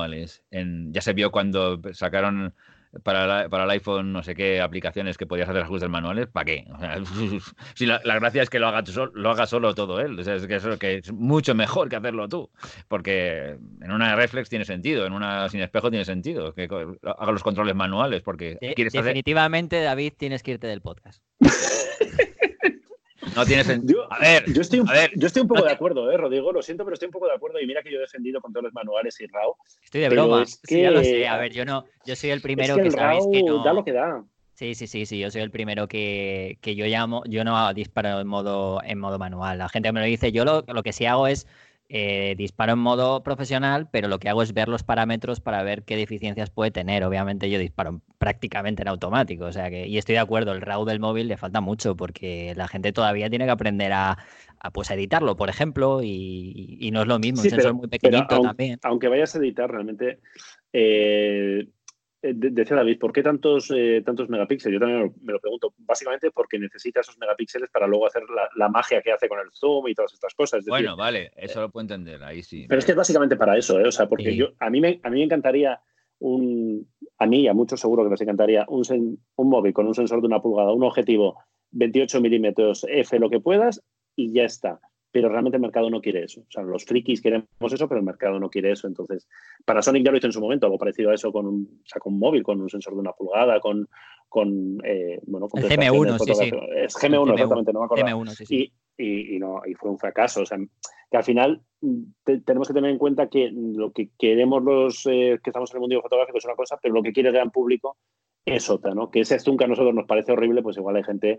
en, 0.51 0.93
ya 0.93 1.01
se 1.01 1.13
vio 1.13 1.31
cuando 1.31 1.81
sacaron 1.93 2.55
para, 3.03 3.49
para, 3.49 3.65
el 3.65 3.71
iPhone 3.71 4.13
no 4.13 4.23
sé 4.23 4.35
qué 4.35 4.61
aplicaciones 4.61 5.19
que 5.19 5.27
podías 5.27 5.49
hacer 5.49 5.63
ajustes 5.63 5.91
manuales, 5.91 6.27
¿para 6.27 6.47
qué? 6.47 6.67
si 7.75 7.87
la, 7.87 8.01
gracia 8.03 8.43
es 8.43 8.51
que 8.51 8.59
lo 8.59 8.69
haga, 8.69 8.83
lo 9.13 9.31
haga 9.31 9.47
solo 9.47 9.75
todo 9.75 10.01
él, 10.01 10.19
es 10.19 10.47
que, 10.47 10.57
eso, 10.57 10.79
que 10.79 10.97
es 10.97 11.13
mucho 11.13 11.55
mejor 11.55 11.89
que 11.89 11.97
hacerlo 11.97 12.29
tú, 12.29 12.51
porque 12.89 13.57
en 13.83 13.93
una 13.93 14.17
reflex 14.17 14.49
tiene 14.49 14.65
sentido, 14.65 15.07
en 15.07 15.13
una 15.13 15.49
sin 15.49 15.61
espejo 15.61 15.91
tiene 15.91 16.05
sentido, 16.05 16.55
que 16.55 16.65
haga 16.65 17.33
los 17.33 17.43
controles 17.43 17.75
manuales, 17.75 18.23
porque 18.23 18.59
Definitivamente, 18.61 19.81
David, 19.83 20.15
tienes 20.17 20.43
que 20.43 20.53
irte 20.53 20.67
del 20.67 20.81
podcast. 20.81 21.23
No 23.35 23.45
tiene 23.45 23.65
sentido. 23.65 24.13
a 24.13 24.19
ver, 24.19 24.53
yo 24.53 24.61
estoy 24.61 24.81
un, 24.81 24.89
yo 25.17 25.27
estoy 25.27 25.43
un 25.43 25.49
poco 25.49 25.65
de 25.65 25.73
acuerdo, 25.73 26.11
¿eh, 26.11 26.17
Rodrigo? 26.17 26.53
Lo 26.53 26.63
siento, 26.63 26.85
pero 26.85 26.95
estoy 26.95 27.07
un 27.07 27.13
poco 27.13 27.27
de 27.27 27.35
acuerdo. 27.35 27.61
Y 27.61 27.67
mira 27.67 27.83
que 27.83 27.91
yo 27.91 27.99
he 27.99 28.01
defendido 28.01 28.41
con 28.41 28.53
todos 28.53 28.65
los 28.65 28.73
manuales 28.73 29.21
y 29.21 29.27
RAW. 29.27 29.55
Estoy 29.83 30.01
de 30.03 30.09
broma. 30.09 30.45
Sí, 30.47 30.83
ya 30.83 30.91
lo 30.91 31.03
sé. 31.03 31.27
A 31.27 31.37
ver, 31.37 31.53
yo 31.53 31.65
no, 31.65 31.85
yo 32.05 32.17
soy 32.17 32.31
el 32.31 32.41
primero 32.41 32.77
que, 32.77 32.91
sabéis 32.91 33.27
que 33.33 33.43
no. 33.43 33.63
Da 33.63 33.73
lo 33.73 33.85
que 33.85 33.93
da. 33.93 34.25
Sí, 34.55 34.75
sí, 34.75 34.89
sí, 34.89 35.07
sí. 35.07 35.19
Yo 35.19 35.31
soy 35.31 35.43
el 35.43 35.51
primero 35.51 35.87
que, 35.87 36.59
que 36.61 36.75
yo 36.75 36.85
llamo, 36.87 37.23
yo 37.27 37.45
no 37.45 37.73
disparo 37.75 38.21
en 38.21 38.27
modo, 38.27 38.83
en 38.83 38.99
modo 38.99 39.19
manual. 39.19 39.59
La 39.59 39.69
gente 39.69 39.93
me 39.93 40.01
lo 40.01 40.07
dice. 40.07 40.33
Yo 40.33 40.45
lo, 40.45 40.65
lo 40.67 40.83
que 40.83 40.93
sí 40.93 41.07
hago 41.07 41.29
es 41.29 41.47
eh, 41.91 42.35
disparo 42.37 42.75
en 42.75 42.79
modo 42.81 43.23
profesional, 43.23 43.89
pero 43.91 44.09
lo 44.09 44.19
que 44.19 44.29
hago 44.29 44.43
es 44.43 44.53
ver 44.53 44.69
los 44.69 44.83
parámetros 44.83 45.41
para 45.41 45.63
ver 45.63 45.85
qué 45.85 45.97
deficiencias 45.97 46.51
puede 46.51 46.71
tener. 46.71 47.03
Obviamente 47.03 47.49
yo 47.49 47.59
disparo 47.59 48.03
prácticamente 48.19 48.83
en 48.83 48.89
automático, 48.89 49.47
o 49.47 49.53
sea 49.53 49.71
que, 49.71 49.87
y 49.87 49.97
estoy 49.97 50.15
de 50.15 50.19
acuerdo, 50.19 50.53
el 50.53 50.61
RAW 50.61 50.85
del 50.85 51.01
móvil 51.01 51.29
le 51.29 51.39
falta 51.39 51.63
mucho 51.63 51.97
porque 51.97 52.53
la 52.57 52.69
gente 52.69 52.93
todavía 52.93 53.31
tiene 53.31 53.47
que 53.47 53.53
aprender 53.53 53.93
a, 53.95 54.19
pues 54.75 54.91
editarlo, 54.91 55.37
por 55.37 55.49
ejemplo, 55.49 56.01
y, 56.03 56.91
no 56.93 57.03
es 57.03 57.09
lo 57.09 57.19
mismo, 57.19 57.41
un 57.41 57.49
sensor 57.49 57.75
muy 57.75 57.89
pequeñito 57.89 58.41
también. 58.41 58.79
Aunque 58.83 59.09
vayas 59.09 59.35
a 59.35 59.39
editar, 59.39 59.71
realmente 59.71 60.19
eh, 60.75 61.69
eh, 62.21 62.33
decía 62.35 62.77
David, 62.77 62.99
¿por 62.99 63.13
qué 63.13 63.23
tantos, 63.23 63.71
eh, 63.75 64.03
tantos 64.05 64.29
megapíxeles? 64.29 64.75
Yo 64.75 64.81
también 64.81 65.15
me 65.23 65.33
lo 65.33 65.41
pregunto. 65.41 65.73
Básicamente 65.79 66.31
porque 66.31 66.59
necesita 66.59 67.01
esos 67.01 67.17
megapíxeles 67.19 67.71
para 67.71 67.87
luego 67.87 68.07
hacer 68.07 68.23
la, 68.57 68.69
magia 68.69 69.01
que 69.01 69.13
hace 69.13 69.29
con 69.29 69.39
el 69.39 69.51
zoom 69.53 69.89
y 69.89 69.95
todas 69.95 70.13
estas 70.13 70.35
cosas. 70.35 70.65
bueno, 70.67 70.97
vale, 70.97 71.31
eso 71.37 71.61
lo 71.61 71.71
puedo 71.71 71.83
entender, 71.83 72.23
ahí 72.23 72.43
sí. 72.43 72.67
Pero 72.69 72.79
es 72.81 72.85
que 72.85 72.93
es 72.93 72.97
básicamente 72.97 73.37
para 73.37 73.57
eso, 73.57 73.79
¿eh? 73.79 73.87
O 73.87 73.93
sea, 73.93 74.09
porque 74.09 74.35
yo, 74.35 74.49
a, 74.59 74.69
mí 74.69 74.81
me, 74.81 75.01
a 75.03 75.11
mí 75.11 75.19
me 75.19 75.25
encantaría 75.25 75.81
un, 76.19 76.89
a 77.19 77.27
mí 77.27 77.43
y 77.43 77.49
a 77.49 77.55
muchos 77.55 77.81
seguro 77.81 78.05
que 78.05 78.11
les 78.11 78.21
encantaría 78.21 78.65
un, 78.69 79.19
un 79.37 79.49
móvil 79.49 79.73
con 79.73 79.87
un 79.87 79.95
sensor 79.95 80.21
de 80.21 80.27
una 80.27 80.43
pulgada, 80.43 80.73
un 80.73 80.85
objetivo 80.85 81.39
28 81.71 82.21
milímetros 82.21 82.85
F, 82.89 83.19
lo 83.19 83.31
que 83.31 83.41
puedas, 83.41 83.83
y 84.17 84.33
ya 84.33 84.45
está 84.45 84.81
pero 85.11 85.29
realmente 85.29 85.57
el 85.57 85.63
mercado 85.63 85.91
no 85.91 86.01
quiere 86.01 86.25
eso. 86.25 86.41
O 86.41 86.51
sea, 86.51 86.63
los 86.63 86.85
frikis 86.85 87.23
queremos 87.23 87.73
eso, 87.73 87.89
pero 87.89 88.01
el 88.01 88.07
mercado 88.07 88.39
no 88.39 88.51
quiere 88.51 88.73
eso. 88.73 88.87
Entonces, 88.87 89.29
para 89.65 89.83
Sonic 89.83 90.05
ya 90.05 90.11
lo 90.11 90.19
hizo 90.19 90.27
en 90.27 90.33
su 90.33 90.41
momento, 90.41 90.67
algo 90.67 90.79
parecido 90.79 91.11
a 91.11 91.15
eso 91.15 91.33
con 91.33 91.47
un, 91.47 91.83
o 91.95 92.01
con 92.01 92.13
un 92.15 92.19
móvil, 92.19 92.43
con 92.43 92.61
un 92.61 92.69
sensor 92.69 92.95
de 92.95 93.01
una 93.01 93.13
pulgada, 93.13 93.61
con, 93.61 93.89
con 94.29 94.79
eh, 94.85 95.19
bueno, 95.27 95.49
con 95.49 95.63
el 95.63 95.71
GM1, 95.71 96.19
sí, 96.19 96.35
sí. 96.35 96.51
Es 96.77 96.95
GM1, 96.95 97.33
exactamente, 97.33 97.73
no 97.73 97.81
me 97.81 97.85
acuerdo. 97.87 98.05
GM1, 98.05 98.31
sí, 98.31 98.47
sí. 98.47 98.73
Y, 98.99 99.37
y, 99.37 99.39
no, 99.39 99.63
y 99.65 99.75
fue 99.75 99.91
un 99.91 99.99
fracaso. 99.99 100.43
O 100.43 100.47
sea, 100.47 100.59
que 101.11 101.17
al 101.17 101.25
final 101.25 101.63
tenemos 102.45 102.69
que 102.69 102.75
tener 102.75 102.91
en 102.91 102.99
cuenta 102.99 103.29
que 103.29 103.51
lo 103.53 103.93
que 103.93 104.11
queremos 104.19 104.63
los 104.63 105.07
eh, 105.07 105.39
que 105.43 105.51
estamos 105.51 105.71
en 105.71 105.77
el 105.77 105.81
mundo 105.81 106.03
fotográfico 106.03 106.39
es 106.39 106.45
una 106.45 106.57
cosa, 106.57 106.79
pero 106.83 106.95
lo 106.95 107.03
que 107.03 107.13
quiere 107.13 107.31
el 107.31 107.35
gran 107.35 107.51
público 107.51 107.97
es 108.45 108.69
otra, 108.69 108.95
¿no? 108.95 109.11
Que 109.11 109.21
ese 109.21 109.39
zoom 109.39 109.57
que 109.57 109.65
a 109.65 109.69
nosotros 109.69 109.95
nos 109.95 110.07
parece 110.07 110.33
horrible, 110.33 110.63
pues 110.63 110.77
igual 110.77 110.97
hay 110.97 111.05
gente 111.05 111.39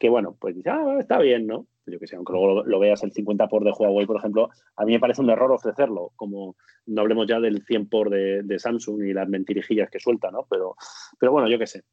que, 0.00 0.08
bueno, 0.08 0.34
pues 0.40 0.56
dice, 0.56 0.70
ah, 0.70 0.96
está 0.98 1.18
bien, 1.18 1.46
¿no? 1.46 1.66
Yo 1.86 1.98
que 1.98 2.06
sé, 2.06 2.16
aunque 2.16 2.32
luego 2.32 2.64
lo, 2.64 2.78
veas 2.78 3.02
el 3.02 3.12
50 3.12 3.48
por 3.48 3.64
de 3.64 3.72
Huawei, 3.72 4.06
por 4.06 4.16
ejemplo, 4.16 4.48
a 4.76 4.84
mí 4.84 4.92
me 4.92 4.98
parece 4.98 5.20
un 5.20 5.28
error 5.28 5.52
ofrecerlo, 5.52 6.12
como 6.16 6.56
no 6.86 7.02
hablemos 7.02 7.26
ya 7.26 7.38
del 7.38 7.62
100 7.62 7.88
por 7.88 8.08
de, 8.08 8.42
de 8.42 8.58
Samsung 8.58 9.02
y 9.02 9.12
las 9.12 9.28
mentirijillas 9.28 9.90
que 9.90 10.00
suelta, 10.00 10.30
¿no? 10.30 10.46
Pero, 10.48 10.74
pero 11.18 11.32
bueno, 11.32 11.48
yo 11.48 11.58
qué 11.58 11.66
sé. 11.66 11.84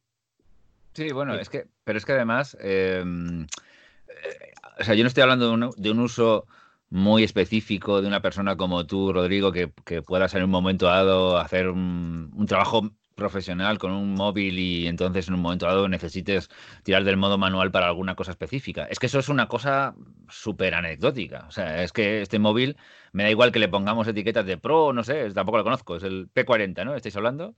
Sí, 0.93 1.11
bueno, 1.11 1.35
es 1.35 1.49
que, 1.49 1.65
pero 1.83 1.97
es 1.97 2.05
que 2.05 2.13
además, 2.13 2.57
em, 2.61 3.43
eh, 3.43 4.53
o 4.79 4.83
sea, 4.83 4.95
yo 4.95 5.03
no 5.03 5.09
estoy 5.09 5.23
hablando 5.23 5.73
de 5.75 5.91
un, 5.91 5.99
uso 5.99 6.45
muy 6.89 7.23
específico 7.23 8.01
de 8.01 8.07
una 8.07 8.21
persona 8.21 8.55
como 8.55 8.87
tú, 8.87 9.11
Rodrigo, 9.11 9.51
que, 9.51 9.71
que 9.83 10.01
puedas 10.01 10.33
en 10.33 10.43
un 10.43 10.49
momento 10.49 10.85
dado 10.85 11.37
hacer 11.37 11.67
un, 11.67 12.31
un 12.33 12.45
trabajo 12.45 12.89
profesional 13.17 13.79
con 13.79 13.91
un 13.91 14.13
móvil 14.13 14.57
y 14.59 14.87
entonces 14.87 15.27
en 15.27 15.33
un 15.33 15.41
momento 15.41 15.65
dado 15.65 15.89
necesites 15.89 16.49
tirar 16.83 17.03
del 17.03 17.17
modo 17.17 17.37
manual 17.37 17.71
para 17.71 17.87
alguna 17.87 18.15
cosa 18.15 18.31
específica. 18.31 18.85
Es 18.85 18.99
que 18.99 19.07
eso 19.07 19.19
es 19.19 19.27
una 19.27 19.47
cosa 19.47 19.95
súper 20.29 20.75
anecdótica. 20.75 21.45
O 21.49 21.51
sea, 21.51 21.83
es 21.83 21.91
que 21.91 22.21
este 22.21 22.39
móvil 22.39 22.77
me 23.11 23.23
da 23.23 23.29
igual 23.29 23.51
que 23.51 23.59
le 23.59 23.67
pongamos 23.67 24.07
etiquetas 24.07 24.45
de 24.45 24.57
Pro, 24.57 24.93
no 24.93 25.03
sé, 25.03 25.29
tampoco 25.33 25.57
lo 25.57 25.63
conozco, 25.65 25.97
es 25.97 26.03
el 26.03 26.29
P40, 26.31 26.85
¿no? 26.85 26.95
¿Estáis 26.95 27.17
hablando? 27.17 27.55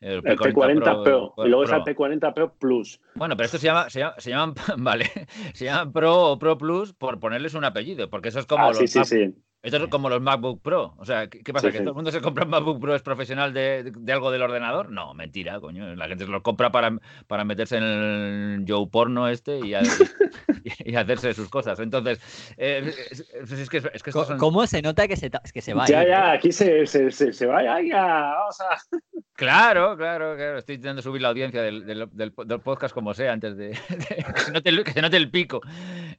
El 0.00 0.22
P40, 0.22 1.02
Pro, 1.02 1.34
y 1.38 1.48
luego 1.48 1.64
es 1.64 1.72
el 1.72 1.80
P40 1.80 2.32
Pro 2.32 2.54
Plus. 2.54 3.00
Bueno, 3.14 3.36
pero 3.36 3.46
esto 3.46 3.58
se 3.58 3.66
llama, 3.66 3.90
se, 3.90 4.02
se 4.18 4.30
llaman, 4.30 4.54
vale, 4.78 5.10
se 5.54 5.64
llaman 5.64 5.92
Pro 5.92 6.32
o 6.32 6.38
Pro 6.38 6.56
Plus 6.56 6.92
por 6.92 7.18
ponerles 7.18 7.54
un 7.54 7.64
apellido, 7.64 8.08
porque 8.08 8.28
eso 8.28 8.38
es 8.38 8.46
como 8.46 8.68
ah, 8.68 8.74
sí, 8.74 8.86
sí, 8.86 9.04
sí. 9.04 9.34
Esto 9.62 9.76
es 9.76 9.88
como 9.88 10.08
los 10.08 10.22
MacBook 10.22 10.62
Pro. 10.62 10.94
O 10.96 11.04
sea, 11.04 11.28
¿qué, 11.28 11.52
pasa? 11.52 11.70
¿Que 11.70 11.80
todo 11.80 11.90
el 11.90 11.94
mundo 11.94 12.10
se 12.10 12.22
compra 12.22 12.44
un 12.44 12.50
MacBook 12.50 12.80
Pro 12.80 12.94
es 12.94 13.02
profesional 13.02 13.52
de, 13.52 13.92
algo 14.10 14.30
del 14.30 14.40
ordenador? 14.40 14.90
No, 14.90 15.12
mentira, 15.12 15.60
coño. 15.60 15.94
La 15.96 16.08
gente 16.08 16.24
se 16.24 16.30
lo 16.30 16.42
compra 16.42 16.72
para, 16.72 16.96
para 17.26 17.44
meterse 17.44 17.76
en 17.76 17.82
el 17.84 18.64
Joe 18.66 18.86
porno 18.90 19.28
este 19.28 19.58
y, 19.58 19.74
y, 20.84 20.94
hacerse 20.96 21.34
sus 21.34 21.50
cosas. 21.50 21.78
Entonces, 21.78 22.20
eh, 22.56 22.90
es, 23.10 23.68
que, 23.68 23.78
es 23.92 24.02
que 24.02 24.12
¿Cómo 24.38 24.66
se 24.66 24.80
nota 24.80 25.06
que 25.06 25.16
se, 25.16 25.30
que 25.52 25.60
se 25.60 25.74
va? 25.74 25.86
Ya, 25.86 26.06
ya, 26.06 26.32
aquí 26.32 26.52
se, 26.52 26.86
se, 26.86 27.10
se, 27.10 27.46
va, 27.46 27.62
ya, 27.62 28.34
vamos 28.34 28.60
a... 28.60 28.78
Claro, 29.40 29.96
claro, 29.96 30.36
claro. 30.36 30.58
Estoy 30.58 30.74
intentando 30.74 31.00
subir 31.00 31.22
la 31.22 31.28
audiencia 31.28 31.62
del, 31.62 31.86
del, 31.86 32.10
del, 32.12 32.60
podcast 32.60 32.92
como 32.92 33.14
sea 33.14 33.32
antes 33.32 33.56
de, 33.56 33.70
que, 33.70 34.40
se 34.44 34.52
note 34.52 34.68
el, 34.68 34.84
que, 34.84 34.92
se 34.92 35.00
note 35.00 35.16
el, 35.16 35.30
pico. 35.30 35.62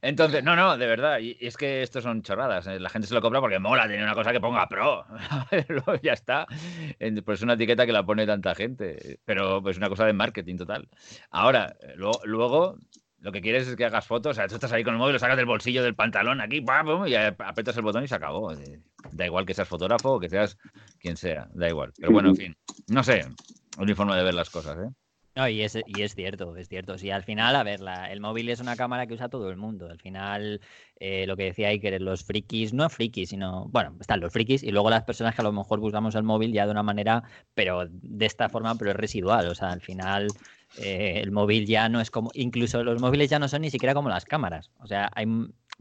Entonces, 0.02 0.42
no, 0.42 0.56
no, 0.56 0.76
de 0.76 0.86
verdad. 0.86 1.20
Y, 1.20 1.38
es 1.40 1.56
que 1.56 1.82
esto 1.82 2.00
son 2.02 2.22
chorradas. 2.22 2.66
Eh, 2.66 2.80
la 2.80 2.90
gente 2.90 3.06
se 3.06 3.14
lo 3.14 3.22
compra 3.22 3.40
porque 3.40 3.60
mola 3.60 3.84
tener 3.84 4.02
una 4.02 4.14
cosa 4.14 4.32
que 4.32 4.40
ponga 4.40 4.68
pro. 4.68 5.06
ya 6.02 6.12
está. 6.12 6.46
Pues 7.24 7.38
es 7.38 7.42
una 7.42 7.54
etiqueta 7.54 7.86
que 7.86 7.92
la 7.92 8.04
pone 8.04 8.26
tanta 8.26 8.54
gente. 8.54 9.20
Pero 9.24 9.62
pues 9.62 9.76
una 9.76 9.88
cosa 9.88 10.04
de 10.04 10.12
marketing 10.12 10.56
total. 10.56 10.88
Ahora, 11.30 11.76
luego, 11.96 12.20
luego 12.24 12.78
lo 13.22 13.30
que 13.30 13.40
quieres 13.40 13.68
es 13.68 13.76
que 13.76 13.84
hagas 13.84 14.04
fotos, 14.04 14.32
o 14.32 14.34
sea, 14.34 14.48
tú 14.48 14.56
estás 14.56 14.72
ahí 14.72 14.82
con 14.82 14.94
el 14.94 14.98
móvil, 14.98 15.12
lo 15.12 15.18
sacas 15.20 15.36
del 15.36 15.46
bolsillo 15.46 15.84
del 15.84 15.94
pantalón 15.94 16.40
aquí, 16.40 16.64
y 17.06 17.14
apretas 17.14 17.76
el 17.76 17.82
botón 17.82 18.02
y 18.02 18.08
se 18.08 18.16
acabó. 18.16 18.52
Da 19.12 19.26
igual 19.26 19.46
que 19.46 19.54
seas 19.54 19.68
fotógrafo 19.68 20.14
o 20.14 20.20
que 20.20 20.28
seas 20.28 20.58
quien 20.98 21.16
sea, 21.16 21.48
da 21.54 21.68
igual. 21.68 21.92
Pero 21.96 22.10
bueno, 22.10 22.30
en 22.30 22.36
fin, 22.36 22.56
no 22.88 23.04
sé, 23.04 23.24
un 23.78 23.94
forma 23.94 24.16
de 24.16 24.24
ver 24.24 24.34
las 24.34 24.50
cosas, 24.50 24.76
¿eh? 24.76 24.90
No, 25.34 25.48
y 25.48 25.62
es, 25.62 25.78
y 25.86 26.02
es 26.02 26.14
cierto, 26.14 26.54
es 26.56 26.68
cierto. 26.68 26.98
Sí, 26.98 27.10
al 27.10 27.22
final, 27.22 27.56
a 27.56 27.62
ver, 27.62 27.80
el 28.10 28.20
móvil 28.20 28.50
es 28.50 28.60
una 28.60 28.76
cámara 28.76 29.06
que 29.06 29.14
usa 29.14 29.30
todo 29.30 29.48
el 29.48 29.56
mundo. 29.56 29.88
Al 29.88 29.98
final, 29.98 30.60
eh, 31.00 31.26
lo 31.26 31.38
que 31.38 31.44
decía 31.44 31.68
Iker, 31.68 32.02
los 32.02 32.22
frikis, 32.22 32.74
no 32.74 32.90
frikis, 32.90 33.30
sino, 33.30 33.66
bueno, 33.70 33.96
están 33.98 34.20
los 34.20 34.30
frikis 34.30 34.62
y 34.62 34.70
luego 34.72 34.90
las 34.90 35.04
personas 35.04 35.34
que 35.34 35.40
a 35.40 35.44
lo 35.44 35.52
mejor 35.52 35.80
buscamos 35.80 36.14
el 36.16 36.22
móvil 36.22 36.52
ya 36.52 36.66
de 36.66 36.72
una 36.72 36.82
manera, 36.82 37.22
pero 37.54 37.86
de 37.90 38.26
esta 38.26 38.50
forma, 38.50 38.74
pero 38.74 38.90
es 38.90 38.96
residual. 38.98 39.48
O 39.48 39.54
sea, 39.54 39.70
al 39.72 39.80
final, 39.80 40.28
eh, 40.76 41.20
el 41.22 41.30
móvil 41.30 41.66
ya 41.66 41.88
no 41.88 42.02
es 42.02 42.10
como, 42.10 42.30
incluso 42.34 42.84
los 42.84 43.00
móviles 43.00 43.30
ya 43.30 43.38
no 43.38 43.48
son 43.48 43.62
ni 43.62 43.70
siquiera 43.70 43.94
como 43.94 44.10
las 44.10 44.26
cámaras. 44.26 44.70
O 44.80 44.86
sea, 44.86 45.10
hay, 45.14 45.26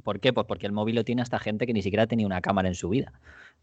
¿por 0.04 0.22
qué? 0.22 0.32
Pues 0.32 0.48
porque 0.48 0.66
el 0.66 0.72
móvil 0.72 0.96
lo 0.96 1.04
tiene 1.04 1.22
hasta 1.24 1.40
gente 1.40 1.68
que 1.68 1.74
ni 1.74 1.82
siquiera 1.82 2.04
ha 2.04 2.08
tenido 2.08 2.28
una 2.28 2.40
cámara 2.42 2.70
en 2.70 2.76
su 2.76 2.88
vida. 2.88 3.12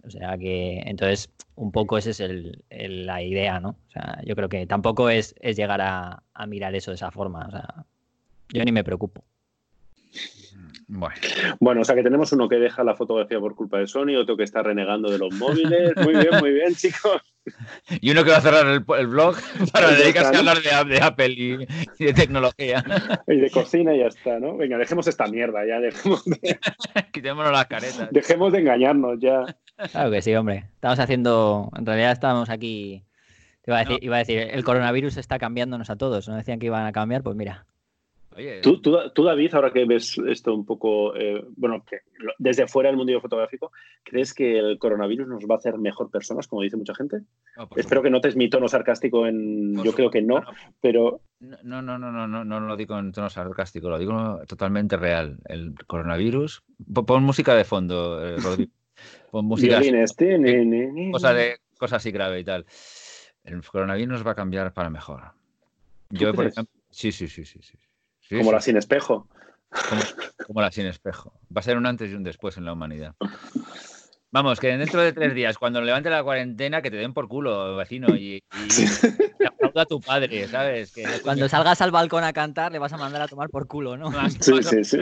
O 0.04 0.10
sea 0.10 0.38
que, 0.38 0.80
entonces, 0.86 1.30
un 1.54 1.72
poco 1.72 1.98
esa 1.98 2.10
es 2.10 2.20
el, 2.20 2.64
la 2.70 3.22
idea, 3.22 3.60
¿no? 3.60 3.70
O 3.70 3.90
sea, 3.90 4.20
yo 4.24 4.34
creo 4.36 4.48
que 4.48 4.66
tampoco 4.66 5.10
es, 5.10 5.34
es 5.40 5.56
llegar 5.56 5.80
a, 5.80 6.22
a, 6.32 6.46
mirar 6.46 6.74
eso 6.74 6.90
de 6.90 6.96
esa 6.96 7.10
forma. 7.10 7.46
O 7.46 7.50
sea, 7.50 7.84
yo 8.50 8.64
ni 8.64 8.72
me 8.72 8.84
preocupo. 8.84 9.24
Bueno. 10.90 11.14
bueno, 11.60 11.80
o 11.82 11.84
sea 11.84 11.94
que 11.94 12.02
tenemos 12.02 12.32
uno 12.32 12.48
que 12.48 12.56
deja 12.56 12.82
la 12.82 12.94
fotografía 12.94 13.38
por 13.38 13.54
culpa 13.54 13.78
de 13.78 13.86
Sony, 13.86 14.16
otro 14.18 14.38
que 14.38 14.44
está 14.44 14.62
renegando 14.62 15.10
de 15.10 15.18
los 15.18 15.34
móviles. 15.34 15.94
Muy 15.96 16.14
bien, 16.14 16.30
muy 16.40 16.50
bien, 16.52 16.74
chicos. 16.76 17.20
Y 18.00 18.10
uno 18.10 18.24
que 18.24 18.30
va 18.30 18.38
a 18.38 18.40
cerrar 18.40 18.66
el, 18.66 19.06
blog 19.06 19.36
para 19.72 19.90
dedicarse 19.90 20.34
a 20.34 20.38
hablar 20.38 20.62
de, 20.62 21.00
Apple 21.00 21.34
y, 21.36 21.56
de 22.04 22.14
tecnología. 22.14 22.82
Y 23.26 23.36
de 23.36 23.50
cocina 23.50 23.94
y 23.94 23.98
ya 23.98 24.06
está, 24.06 24.40
¿no? 24.40 24.56
Venga, 24.56 24.78
dejemos 24.78 25.06
esta 25.06 25.26
mierda 25.26 25.66
ya, 25.66 25.78
dejemos 25.78 26.24
de... 26.24 26.58
Quitémonos 27.12 27.52
las 27.52 27.66
caretas. 27.66 28.08
Dejemos 28.10 28.52
de 28.52 28.60
engañarnos 28.60 29.20
ya. 29.20 29.44
Claro 29.92 30.10
que 30.10 30.22
sí, 30.22 30.34
hombre. 30.34 30.70
Estamos 30.74 30.98
haciendo, 30.98 31.70
en 31.76 31.84
realidad 31.84 32.12
estamos 32.12 32.48
aquí, 32.48 33.04
iba 33.66 33.76
a 33.76 33.80
decir, 33.80 33.98
iba 34.00 34.16
a 34.16 34.20
decir 34.20 34.38
el 34.38 34.64
coronavirus 34.64 35.18
está 35.18 35.38
cambiándonos 35.38 35.90
a 35.90 35.96
todos, 35.96 36.28
¿no? 36.28 36.36
Decían 36.36 36.58
que 36.58 36.66
iban 36.66 36.86
a 36.86 36.92
cambiar, 36.92 37.22
pues 37.22 37.36
mira. 37.36 37.66
¿Tú, 38.62 38.80
tú, 38.80 39.24
David, 39.24 39.54
ahora 39.54 39.72
que 39.72 39.84
ves 39.84 40.16
esto 40.28 40.54
un 40.54 40.64
poco, 40.64 41.14
eh, 41.16 41.44
bueno, 41.56 41.84
que 41.84 42.00
desde 42.38 42.68
fuera 42.68 42.88
del 42.88 42.96
mundo 42.96 43.20
fotográfico, 43.20 43.72
¿crees 44.04 44.32
que 44.32 44.58
el 44.58 44.78
coronavirus 44.78 45.26
nos 45.26 45.44
va 45.44 45.54
a 45.54 45.58
hacer 45.58 45.78
mejor 45.78 46.10
personas, 46.10 46.46
como 46.46 46.62
dice 46.62 46.76
mucha 46.76 46.94
gente? 46.94 47.22
Espero 47.74 48.02
que 48.02 48.10
notes 48.10 48.36
mi 48.36 48.48
tono 48.48 48.68
sarcástico 48.68 49.26
en... 49.26 49.82
yo 49.82 49.92
creo 49.92 50.10
que 50.10 50.22
no, 50.22 50.42
pero... 50.80 51.20
No, 51.40 51.82
no, 51.82 51.98
no, 51.98 52.12
no, 52.12 52.28
no, 52.28 52.44
no 52.44 52.60
lo 52.60 52.76
digo 52.76 52.98
en 52.98 53.12
tono 53.12 53.28
sarcástico, 53.30 53.88
lo 53.88 53.98
digo 53.98 54.40
totalmente 54.46 54.96
real. 54.96 55.38
El 55.46 55.74
coronavirus... 55.86 56.62
Pon 56.92 57.24
música 57.24 57.54
de 57.54 57.64
fondo, 57.64 58.24
eh, 58.24 58.36
Rodrigo. 58.36 58.72
Pon 59.30 59.46
música... 59.46 59.78
Este, 59.78 60.38
cosa, 61.12 61.32
de, 61.32 61.56
cosa 61.76 61.96
así 61.96 62.10
grave 62.12 62.40
y 62.40 62.44
tal. 62.44 62.66
El 63.42 63.62
coronavirus 63.64 64.12
nos 64.12 64.26
va 64.26 64.32
a 64.32 64.36
cambiar 64.36 64.72
para 64.72 64.90
mejor. 64.90 65.32
Yo, 66.10 66.32
por 66.34 66.46
ejemplo... 66.46 66.72
Sí, 66.90 67.12
sí, 67.12 67.28
sí, 67.28 67.44
sí, 67.44 67.60
sí 67.62 67.76
como 68.30 68.52
la 68.52 68.60
sin 68.60 68.76
espejo. 68.76 69.26
Como, 70.46 70.60
la 70.60 70.70
sin 70.70 70.86
espejo. 70.86 71.32
Va 71.54 71.60
a 71.60 71.62
ser 71.62 71.76
un 71.76 71.86
antes 71.86 72.10
y 72.10 72.14
un 72.14 72.24
después 72.24 72.56
en 72.56 72.64
la 72.64 72.72
humanidad. 72.72 73.14
Vamos, 74.30 74.60
que 74.60 74.76
dentro 74.76 75.00
de 75.00 75.12
tres 75.12 75.34
días, 75.34 75.56
cuando 75.56 75.80
levante 75.80 76.10
la 76.10 76.22
cuarentena, 76.22 76.82
que 76.82 76.90
te 76.90 76.96
den 76.96 77.14
por 77.14 77.28
culo, 77.28 77.76
vecino, 77.76 78.14
y, 78.14 78.36
y 78.36 78.44
aplauda 79.46 79.82
a 79.82 79.86
tu 79.86 80.00
padre, 80.00 80.46
¿sabes? 80.48 80.92
Que, 80.92 81.04
cuando 81.22 81.48
salgas 81.48 81.80
al 81.80 81.90
balcón 81.90 82.24
a 82.24 82.32
cantar, 82.32 82.72
le 82.72 82.78
vas 82.78 82.92
a 82.92 82.98
mandar 82.98 83.22
a 83.22 83.28
tomar 83.28 83.48
por 83.48 83.66
culo, 83.66 83.96
¿no? 83.96 84.10
Sí, 84.40 84.62
sí, 84.62 84.84
sí 84.84 84.98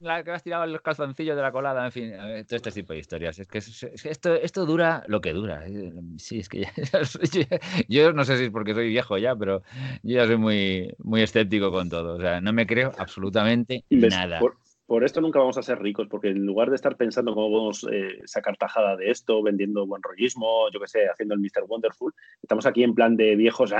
la 0.00 0.24
que 0.24 0.30
has 0.30 0.42
tirado 0.42 0.66
los 0.66 0.80
calzoncillos 0.80 1.36
de 1.36 1.42
la 1.42 1.52
colada, 1.52 1.84
en 1.84 1.92
fin, 1.92 2.12
todo 2.46 2.56
este 2.56 2.72
tipo 2.72 2.92
de 2.92 2.98
historias. 2.98 3.38
Es 3.38 3.46
que, 3.46 3.58
esto, 3.58 4.34
esto 4.34 4.66
dura 4.66 5.04
lo 5.06 5.20
que 5.20 5.32
dura. 5.32 5.66
Eh, 5.66 5.92
sí, 6.16 6.40
es 6.40 6.48
que 6.48 6.66
yo, 7.88 8.12
no 8.12 8.24
sé 8.24 8.38
si 8.38 8.44
es 8.44 8.50
porque 8.50 8.74
soy 8.74 8.88
viejo 8.88 9.18
ya, 9.18 9.36
pero 9.36 9.62
yo 10.02 10.16
ya 10.16 10.26
soy 10.26 10.38
muy, 10.38 10.94
muy 10.98 11.22
escéptico 11.22 11.70
con 11.70 11.88
todo. 11.90 12.14
O 12.14 12.20
sea, 12.20 12.40
no 12.40 12.52
me 12.52 12.66
creo 12.66 12.92
absolutamente 12.98 13.84
nada 13.90 14.40
por 14.40 14.56
esto 15.04 15.20
nunca 15.20 15.38
vamos 15.38 15.56
a 15.56 15.62
ser 15.62 15.80
ricos, 15.80 16.08
porque 16.08 16.30
en 16.30 16.44
lugar 16.44 16.68
de 16.68 16.74
estar 16.74 16.96
pensando 16.96 17.32
cómo 17.32 17.48
podemos 17.48 17.86
eh, 17.92 18.20
sacar 18.24 18.56
tajada 18.56 18.96
de 18.96 19.10
esto, 19.10 19.40
vendiendo 19.40 19.86
buen 19.86 20.02
rollismo, 20.02 20.68
yo 20.72 20.80
qué 20.80 20.88
sé, 20.88 21.08
haciendo 21.08 21.34
el 21.34 21.40
Mr. 21.40 21.64
Wonderful, 21.68 22.12
estamos 22.42 22.66
aquí 22.66 22.82
en 22.82 22.94
plan 22.94 23.16
de 23.16 23.36
viejos 23.36 23.72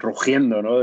rugiendo, 0.00 0.62
¿no? 0.62 0.82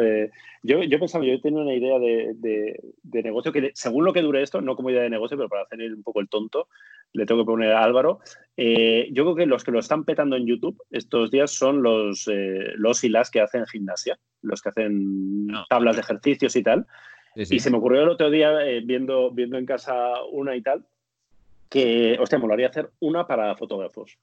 yo, 0.63 0.83
yo 0.83 0.99
pensaba, 0.99 1.25
yo 1.25 1.41
tenía 1.41 1.61
una 1.61 1.73
idea 1.73 1.97
de, 1.97 2.79
negocio 3.23 3.51
que, 3.51 3.71
según 3.73 4.05
lo 4.05 4.13
que 4.13 4.21
dure 4.21 4.43
esto, 4.43 4.61
no 4.61 4.75
como 4.75 4.91
idea 4.91 5.01
de 5.01 5.09
negocio, 5.09 5.35
pero 5.35 5.49
para 5.49 5.63
hacer 5.63 5.79
un 5.91 6.03
poco 6.03 6.19
el 6.19 6.29
tonto, 6.29 6.67
le 7.13 7.25
tengo 7.25 7.41
que 7.41 7.47
poner 7.47 7.71
a 7.71 7.83
Álvaro. 7.83 8.19
Eh, 8.55 9.09
yo 9.11 9.23
creo 9.23 9.35
que 9.35 9.45
los 9.45 9.63
que 9.63 9.71
lo 9.71 9.79
están 9.79 10.05
petando 10.05 10.35
en 10.35 10.45
YouTube 10.45 10.81
estos 10.91 11.31
días 11.31 11.51
son 11.51 11.81
los, 11.81 12.27
eh, 12.31 12.73
los 12.75 13.03
y 13.03 13.09
las 13.09 13.31
que 13.31 13.41
hacen 13.41 13.65
gimnasia, 13.65 14.19
los 14.41 14.61
que 14.61 14.69
hacen 14.69 15.47
tablas 15.69 15.95
de 15.95 16.01
ejercicios 16.01 16.55
y 16.55 16.63
tal. 16.63 16.85
Y 17.35 17.59
se 17.59 17.69
me 17.69 17.77
ocurrió 17.77 18.03
el 18.03 18.09
otro 18.09 18.29
día, 18.29 18.65
eh, 18.65 18.81
viendo, 18.83 19.31
viendo 19.31 19.57
en 19.57 19.65
casa 19.65 19.95
una 20.31 20.55
y 20.55 20.61
tal, 20.61 20.85
que, 21.69 22.17
hostia, 22.19 22.37
me 22.37 22.53
haría 22.53 22.67
hacer 22.67 22.89
una 22.99 23.25
para 23.25 23.55
fotógrafos. 23.55 24.17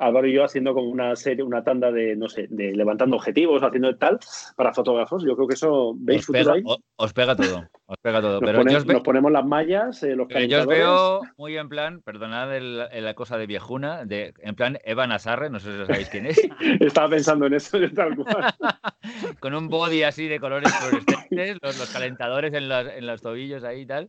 Álvaro 0.00 0.26
y 0.26 0.32
yo 0.32 0.44
haciendo 0.44 0.74
como 0.74 0.88
una 0.88 1.14
serie, 1.14 1.44
una 1.44 1.62
tanda 1.62 1.92
de, 1.92 2.16
no 2.16 2.28
sé, 2.28 2.46
de 2.50 2.72
levantando 2.72 3.16
objetivos, 3.16 3.62
haciendo 3.62 3.94
tal, 3.96 4.18
para 4.56 4.72
fotógrafos. 4.72 5.22
Yo 5.24 5.36
creo 5.36 5.46
que 5.46 5.54
eso, 5.54 5.94
¿veis 5.96 6.28
os 6.28 6.32
pega, 6.32 6.54
Os, 6.96 7.12
pega 7.12 7.36
todo, 7.36 7.64
os 7.86 7.96
pega 7.98 8.20
todo. 8.20 8.40
Nos, 8.40 8.84
pero 8.84 8.84
nos 8.92 9.02
ponemos 9.02 9.30
las 9.30 9.44
mallas, 9.44 10.02
eh, 10.02 10.16
los 10.16 10.26
pero 10.28 10.46
Yo 10.46 10.60
os 10.60 10.66
veo 10.66 11.20
muy 11.36 11.56
en 11.56 11.68
plan, 11.68 12.00
perdonad 12.02 12.48
la 12.60 13.14
cosa 13.14 13.36
de 13.36 13.46
viejuna, 13.46 14.04
de, 14.04 14.32
en 14.40 14.54
plan 14.54 14.78
Eva 14.84 15.06
Nazarre, 15.06 15.50
no 15.50 15.60
sé 15.60 15.72
si 15.72 15.86
sabéis 15.86 16.08
quién 16.08 16.26
es. 16.26 16.40
Estaba 16.80 17.10
pensando 17.10 17.46
en 17.46 17.54
eso, 17.54 17.78
tal 17.94 18.16
cual. 18.16 18.54
Con 19.40 19.54
un 19.54 19.68
body 19.68 20.02
así 20.02 20.28
de 20.28 20.40
colores 20.40 20.72
fluorescentes, 20.74 21.58
los, 21.62 21.78
los 21.78 21.90
calentadores 21.92 22.54
en 22.54 22.68
los, 22.68 22.86
en 22.88 23.06
los 23.06 23.20
tobillos 23.20 23.64
ahí 23.64 23.82
y 23.82 23.86
tal. 23.86 24.08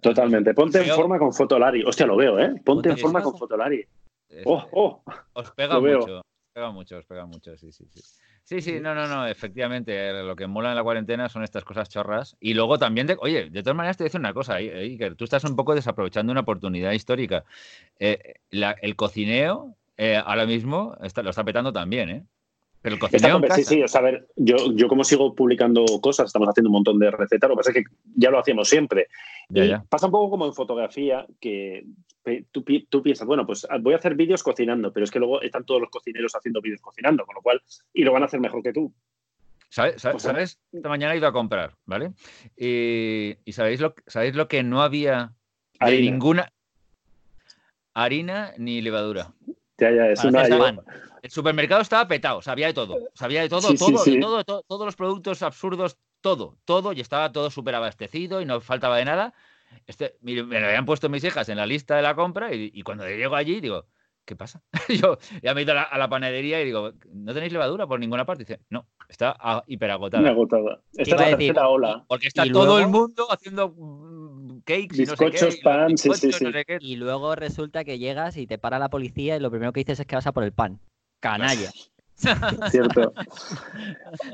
Totalmente. 0.00 0.54
Ponte 0.54 0.78
en 0.78 0.86
forma 0.86 1.18
con 1.18 1.32
Fotolari. 1.32 1.82
Hostia, 1.84 2.06
lo 2.06 2.16
veo, 2.16 2.38
¿eh? 2.38 2.54
Ponte 2.64 2.90
en 2.90 2.98
forma 2.98 3.22
con 3.22 3.36
Fotolari. 3.36 3.84
Oh, 4.44 4.64
oh, 4.72 5.02
os 5.34 5.50
pega 5.52 5.80
mucho. 5.80 6.18
Os 6.18 6.52
pega 6.52 6.70
mucho, 6.70 6.98
os 6.98 7.06
pega 7.06 7.26
mucho, 7.26 7.56
sí, 7.56 7.72
sí, 7.72 7.86
sí. 7.88 8.00
Sí, 8.44 8.62
sí, 8.62 8.80
no, 8.80 8.94
no, 8.94 9.06
no, 9.06 9.26
efectivamente, 9.26 10.08
eh, 10.08 10.22
lo 10.22 10.34
que 10.34 10.46
mola 10.46 10.70
en 10.70 10.76
la 10.76 10.82
cuarentena 10.82 11.28
son 11.28 11.44
estas 11.44 11.64
cosas 11.64 11.88
chorras. 11.90 12.36
Y 12.40 12.54
luego 12.54 12.78
también, 12.78 13.06
oye, 13.20 13.50
de 13.50 13.62
todas 13.62 13.76
maneras 13.76 13.98
te 13.98 14.04
decir 14.04 14.18
una 14.18 14.32
cosa, 14.32 14.54
Iker, 14.54 15.16
tú 15.16 15.24
estás 15.24 15.44
un 15.44 15.54
poco 15.54 15.74
desaprovechando 15.74 16.32
una 16.32 16.40
oportunidad 16.40 16.92
histórica. 16.92 17.44
Eh, 17.98 18.36
el 18.50 18.96
cocineo 18.96 19.74
eh, 19.98 20.16
ahora 20.16 20.46
mismo 20.46 20.96
está, 21.02 21.22
lo 21.22 21.30
está 21.30 21.44
petando 21.44 21.72
también, 21.72 22.08
¿eh? 22.08 22.24
Pero 22.80 22.94
el 22.94 23.00
cocineo. 23.00 23.40
sí, 23.54 23.64
sí, 23.64 23.82
o 23.82 23.88
sea, 23.88 24.00
a 24.00 24.04
ver, 24.04 24.28
yo, 24.36 24.72
yo 24.72 24.86
como 24.88 25.02
sigo 25.02 25.34
publicando 25.34 25.84
cosas, 26.00 26.26
estamos 26.26 26.48
haciendo 26.48 26.68
un 26.68 26.74
montón 26.74 26.98
de 26.98 27.10
recetas, 27.10 27.48
lo 27.48 27.56
que 27.56 27.58
pasa 27.58 27.70
es 27.70 27.76
que 27.76 27.84
ya 28.16 28.30
lo 28.30 28.38
hacíamos 28.38 28.68
siempre. 28.68 29.08
Pasa 29.88 30.06
un 30.06 30.12
poco 30.12 30.30
como 30.30 30.46
en 30.46 30.54
fotografía, 30.54 31.26
que 31.40 31.84
tú, 32.52 32.64
tú, 32.88 33.02
piensas, 33.02 33.26
bueno, 33.26 33.46
pues 33.46 33.66
ah, 33.68 33.78
voy 33.80 33.94
a 33.94 33.96
hacer 33.96 34.14
vídeos 34.14 34.42
cocinando, 34.42 34.92
pero 34.92 35.04
es 35.04 35.10
que 35.10 35.18
luego 35.18 35.40
están 35.42 35.64
todos 35.64 35.80
los 35.80 35.90
cocineros 35.90 36.34
haciendo 36.34 36.60
vídeos 36.60 36.80
cocinando, 36.80 37.24
con 37.26 37.34
lo 37.34 37.42
cual, 37.42 37.60
y 37.92 38.04
lo 38.04 38.12
van 38.12 38.22
a 38.22 38.26
hacer 38.26 38.40
mejor 38.40 38.62
que 38.62 38.72
tú. 38.72 38.92
¿Sabes? 39.70 40.00
¿sabes? 40.00 40.58
Esta 40.72 40.88
mañana 40.88 41.14
he 41.14 41.18
ido 41.18 41.26
a 41.26 41.32
comprar, 41.32 41.74
¿vale? 41.84 42.12
Y, 42.56 43.36
¿sabéis, 43.52 43.80
lo, 43.80 43.94
¿sabéis 44.06 44.34
lo 44.34 44.48
que 44.48 44.62
no 44.62 44.82
había 44.82 45.32
de 45.80 46.00
ninguna 46.00 46.52
harina 47.92 48.54
ni 48.56 48.80
levadura? 48.80 49.34
Ya, 49.78 49.90
ya, 49.90 50.10
es 50.10 50.24
una... 50.24 50.44
El 51.22 51.30
supermercado 51.30 51.80
estaba 51.80 52.06
petado, 52.06 52.42
sabía 52.42 52.66
de 52.66 52.74
todo, 52.74 52.98
sabía 53.14 53.42
de 53.42 53.48
todo, 53.48 53.74
todo, 53.74 54.04
De 54.04 54.20
todo, 54.44 54.62
todos 54.62 54.86
los 54.86 54.96
productos 54.96 55.42
absurdos, 55.42 55.98
todo, 56.20 56.56
todo, 56.64 56.92
y 56.92 57.00
estaba 57.00 57.32
todo 57.32 57.50
súper 57.50 57.74
abastecido 57.74 58.40
y 58.40 58.44
no 58.44 58.60
faltaba 58.60 58.96
de 58.96 59.04
nada. 59.04 59.34
este, 59.86 60.16
me 60.20 60.34
lo 60.34 60.66
habían 60.66 60.86
puesto 60.86 61.08
mis 61.08 61.24
hijas 61.24 61.48
en 61.48 61.56
la 61.56 61.66
lista 61.66 61.96
de 61.96 62.02
la 62.02 62.14
compra 62.14 62.54
y, 62.54 62.82
cuando 62.82 63.06
llego 63.06 63.36
allí 63.36 63.60
digo, 63.60 63.86
¿qué 64.24 64.36
pasa? 64.36 64.62
Yo 64.88 65.18
ya 65.42 65.54
me 65.54 65.60
he 65.60 65.64
ido 65.64 65.72
a 65.72 65.98
la, 65.98 66.08
panadería 66.08 66.60
y 66.60 66.66
digo, 66.66 66.92
¿no 67.12 67.34
tenéis 67.34 67.52
levadura 67.52 67.86
por 67.86 68.00
ninguna 68.00 68.24
parte? 68.24 68.44
dice, 68.44 68.60
no, 68.70 68.86
está 69.08 69.64
hiperagotada. 69.66 70.28
agotada. 70.28 70.82
Esta 70.92 71.14
es 71.14 71.20
la 71.20 71.36
tercera 71.36 71.68
ola. 71.68 72.04
Porque 72.08 72.28
está 72.28 72.44
todo 72.50 72.78
el 72.78 72.88
mundo 72.88 73.26
haciendo 73.30 73.74
mm, 73.76 74.60
cakes 74.64 75.02
y 75.02 75.06
no 75.06 75.16
sé 75.16 75.30
qué, 75.30 75.58
pan, 75.62 75.96
sí, 75.96 76.10
sí, 76.14 76.32
sí. 76.32 76.46
Y 76.80 76.96
luego 76.96 77.34
resulta 77.34 77.84
que 77.84 77.98
llegas 77.98 78.36
y 78.36 78.46
te 78.46 78.58
para 78.58 78.78
la 78.78 78.90
policía 78.90 79.36
y 79.36 79.40
lo 79.40 79.50
primero 79.50 79.72
que 79.72 79.80
dices 79.80 80.00
es 80.00 80.06
que 80.06 80.16
vas 80.16 80.26
a 80.26 80.32
por 80.32 80.44
el 80.44 80.52
pan. 80.52 80.80
Canalla. 81.20 81.70
Cierto. 82.70 83.12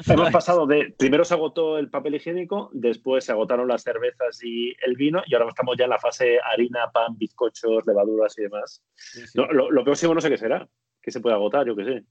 Hemos 0.06 0.30
pasado 0.30 0.66
de. 0.66 0.94
Primero 0.96 1.24
se 1.24 1.34
agotó 1.34 1.78
el 1.78 1.90
papel 1.90 2.14
higiénico, 2.14 2.70
después 2.72 3.24
se 3.24 3.32
agotaron 3.32 3.68
las 3.68 3.82
cervezas 3.82 4.42
y 4.42 4.74
el 4.84 4.96
vino, 4.96 5.22
y 5.26 5.34
ahora 5.34 5.48
estamos 5.48 5.76
ya 5.76 5.84
en 5.84 5.90
la 5.90 5.98
fase 5.98 6.38
harina, 6.40 6.90
pan, 6.92 7.18
bizcochos, 7.18 7.86
levaduras 7.86 8.38
y 8.38 8.42
demás. 8.42 8.82
lo, 9.34 9.84
próximo 9.84 10.14
no 10.14 10.20
sé 10.20 10.30
qué 10.30 10.38
será. 10.38 10.66
Que 11.02 11.10
se 11.10 11.20
puede 11.20 11.34
agotar, 11.34 11.66
yo 11.66 11.76
qué 11.76 11.84
sé. 11.84 12.04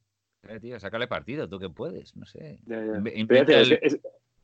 Eh, 0.47 0.59
tío, 0.59 0.79
sácale 0.79 1.07
partido, 1.07 1.49
tú 1.49 1.57
que 1.57 1.69
puedes, 1.69 2.15
no 2.15 2.25
sé. 2.25 2.59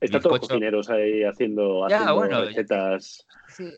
Está 0.02 0.20
todos 0.20 0.40
cocineros 0.40 0.90
ahí 0.90 1.24
haciendo, 1.24 1.86
recetas 1.88 3.28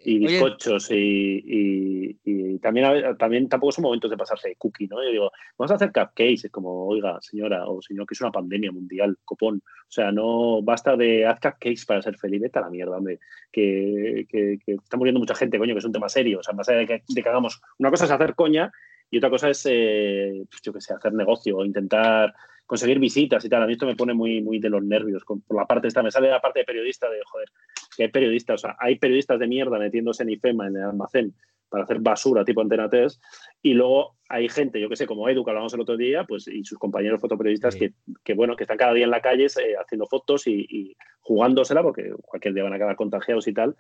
y 0.05 0.19
bizcochos 0.19 0.89
y, 0.91 2.59
también, 2.61 3.17
también 3.17 3.49
tampoco 3.49 3.72
son 3.72 3.84
momentos 3.84 4.11
de 4.11 4.17
pasarse 4.17 4.49
de 4.49 4.55
cookie, 4.55 4.88
¿no? 4.88 5.03
Yo 5.03 5.09
digo, 5.09 5.32
vamos 5.57 5.72
a 5.72 5.76
hacer 5.76 5.91
cupcakes, 5.91 6.45
es 6.45 6.51
como, 6.51 6.86
oiga, 6.86 7.19
señora 7.22 7.65
o 7.65 7.82
señor, 7.82 8.05
que 8.05 8.13
es 8.13 8.22
una 8.22 8.32
pandemia 8.32 8.72
mundial, 8.72 9.17
copón. 9.26 9.63
O 9.65 9.91
sea, 9.91 10.11
no 10.11 10.61
basta 10.61 10.95
de 10.95 11.26
haz 11.26 11.39
cupcakes 11.39 11.86
para 11.88 12.03
ser 12.03 12.17
feliz, 12.17 12.41
vete 12.41 12.59
a 12.59 12.63
la 12.63 12.69
mierda, 12.69 12.97
hombre. 12.97 13.19
Que, 13.51 14.28
que, 14.30 14.59
está 14.67 14.97
muriendo 14.97 15.19
mucha 15.19 15.36
gente, 15.36 15.57
coño, 15.57 15.74
que 15.74 15.80
es 15.80 15.86
un 15.86 15.91
tema 15.91 16.09
serio. 16.09 16.39
O 16.39 16.43
sea, 16.43 16.53
más 16.53 16.69
allá 16.69 16.80
de 16.80 16.88
que, 16.88 17.03
de 17.07 17.24
que 17.24 17.30
hagamos, 17.30 17.61
una 17.80 17.89
cosa 17.89 18.05
es 18.05 18.11
hacer 18.11 18.36
coña 18.36 18.72
y 19.09 19.17
otra 19.17 19.30
cosa 19.30 19.49
es, 19.49 19.65
eh, 19.69 20.45
pues 20.49 20.61
yo 20.61 20.72
qué 20.72 20.82
sé, 20.82 20.93
hacer 20.93 21.13
negocio 21.13 21.57
o 21.57 21.65
intentar 21.65 22.34
conseguir 22.72 22.99
visitas 22.99 23.43
y 23.43 23.49
tal. 23.49 23.63
A 23.63 23.67
mí 23.67 23.74
esto 23.74 23.86
me 23.86 23.97
pone 23.97 24.13
muy, 24.13 24.41
muy 24.41 24.57
de 24.57 24.69
los 24.69 24.82
nervios. 24.82 25.26
por 25.26 25.57
la 25.57 25.65
parte 25.65 25.89
esta, 25.89 26.01
me 26.01 26.09
sale 26.09 26.30
la 26.30 26.39
parte 26.39 26.59
de 26.59 26.65
periodista 26.65 27.09
de, 27.09 27.19
joder, 27.26 27.49
que 27.97 28.03
hay 28.03 28.09
periodistas, 28.09 28.63
o 28.63 28.67
sea, 28.67 28.78
hay 28.80 28.97
periodistas 28.97 29.38
de 29.39 29.47
mierda 29.47 29.78
metiéndose 29.78 30.24
en 30.24 30.30
IFEMA, 30.30 30.67
en 30.67 30.78
el 30.78 30.84
almacén, 30.84 31.36
para 31.67 31.84
hacer 31.84 31.99
basura 31.99 32.45
tipo 32.45 32.61
Antena 32.61 32.89
3, 32.89 33.19
y 33.61 33.74
luego 33.74 34.15
hay 34.30 34.47
gente, 34.47 34.80
yo 34.80 34.88
que 34.88 34.95
sé, 34.95 35.05
como 35.05 35.28
Edu, 35.28 35.43
que 35.43 35.51
hablamos 35.51 35.74
el 35.74 35.82
otro 35.82 35.97
día, 35.97 36.24
pues, 36.24 36.47
y 36.47 36.63
sus 36.63 36.78
compañeros 36.78 37.19
fotoperiodistas 37.19 37.76
que, 37.76 37.91
que, 38.24 38.36
bueno, 38.36 38.55
que 38.55 38.63
están 38.63 38.78
cada 38.78 38.93
día 38.93 39.03
en 39.03 39.11
la 39.11 39.19
calle 39.19 39.47
eh, 39.47 39.76
haciendo 39.78 40.07
fotos 40.07 40.47
y, 40.47 40.95
jugándosela, 41.19 41.84
porque 41.84 42.13
cualquier 42.22 42.53
día 42.53 42.63
van 42.63 42.72
a 42.72 42.78
acabar 42.78 42.95
contagiados 42.95 43.49
y 43.49 43.53
tal. 43.53 43.76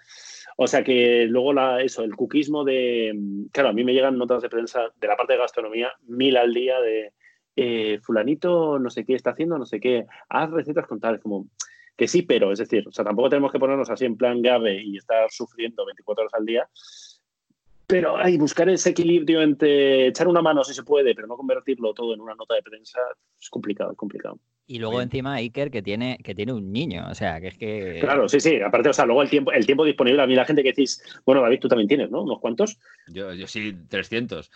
O 0.57 0.67
sea 0.67 0.83
que 0.83 1.27
luego 1.27 1.53
la, 1.53 1.81
eso, 1.81 2.03
el 2.03 2.17
cuquismo 2.17 2.65
de, 2.65 3.17
claro, 3.53 3.69
a 3.69 3.73
mí 3.73 3.85
me 3.85 3.93
llegan 3.93 4.17
notas 4.17 4.41
de 4.41 4.49
prensa 4.49 4.91
de 4.99 5.07
la 5.07 5.15
parte 5.15 5.31
de 5.31 5.39
gastronomía, 5.39 5.93
mil 6.07 6.35
al 6.35 6.53
día 6.53 6.81
de 6.81 7.13
eh, 7.55 7.99
fulanito 8.01 8.79
no 8.79 8.89
sé 8.89 9.05
qué 9.05 9.15
está 9.15 9.31
haciendo, 9.31 9.57
no 9.57 9.65
sé 9.65 9.79
qué, 9.79 10.05
haz 10.29 10.49
recetas 10.51 10.87
con 10.87 10.99
tal, 10.99 11.19
como 11.19 11.47
que 11.95 12.07
sí, 12.07 12.21
pero 12.21 12.51
es 12.51 12.59
decir, 12.59 12.87
o 12.87 12.91
sea, 12.91 13.05
tampoco 13.05 13.29
tenemos 13.29 13.51
que 13.51 13.59
ponernos 13.59 13.89
así 13.89 14.05
en 14.05 14.17
plan 14.17 14.41
grave 14.41 14.81
y 14.81 14.97
estar 14.97 15.29
sufriendo 15.29 15.85
24 15.85 16.23
horas 16.23 16.33
al 16.33 16.45
día, 16.45 16.69
pero 17.91 18.15
hay 18.15 18.37
buscar 18.37 18.69
ese 18.69 18.91
equilibrio 18.91 19.41
entre 19.41 20.07
echar 20.07 20.27
una 20.27 20.41
mano 20.41 20.63
si 20.63 20.73
se 20.73 20.83
puede, 20.83 21.13
pero 21.13 21.27
no 21.27 21.35
convertirlo 21.35 21.93
todo 21.93 22.13
en 22.13 22.21
una 22.21 22.35
nota 22.35 22.55
de 22.55 22.63
prensa 22.63 22.99
es 23.39 23.49
complicado, 23.49 23.91
es 23.91 23.97
complicado. 23.97 24.39
Y 24.67 24.79
luego 24.79 25.01
encima 25.01 25.35
Iker 25.35 25.69
que 25.69 25.81
tiene, 25.81 26.17
que 26.23 26.33
tiene 26.33 26.53
un 26.53 26.71
niño, 26.71 27.05
o 27.09 27.15
sea, 27.15 27.41
que 27.41 27.47
es 27.47 27.57
que... 27.57 27.97
Claro, 27.99 28.29
sí, 28.29 28.39
sí, 28.39 28.61
aparte, 28.61 28.89
o 28.89 28.93
sea, 28.93 29.05
luego 29.05 29.21
el 29.21 29.29
tiempo, 29.29 29.51
el 29.51 29.65
tiempo 29.65 29.83
disponible, 29.83 30.21
a 30.21 30.27
mí 30.27 30.33
la 30.33 30.45
gente 30.45 30.63
que 30.63 30.69
decís, 30.69 31.03
bueno, 31.25 31.41
David, 31.41 31.59
tú 31.59 31.67
también 31.67 31.89
tienes, 31.89 32.09
¿no? 32.09 32.21
¿Unos 32.21 32.39
cuantos? 32.39 32.79
Yo, 33.07 33.33
yo 33.33 33.47
sí, 33.47 33.75
300. 33.89 34.49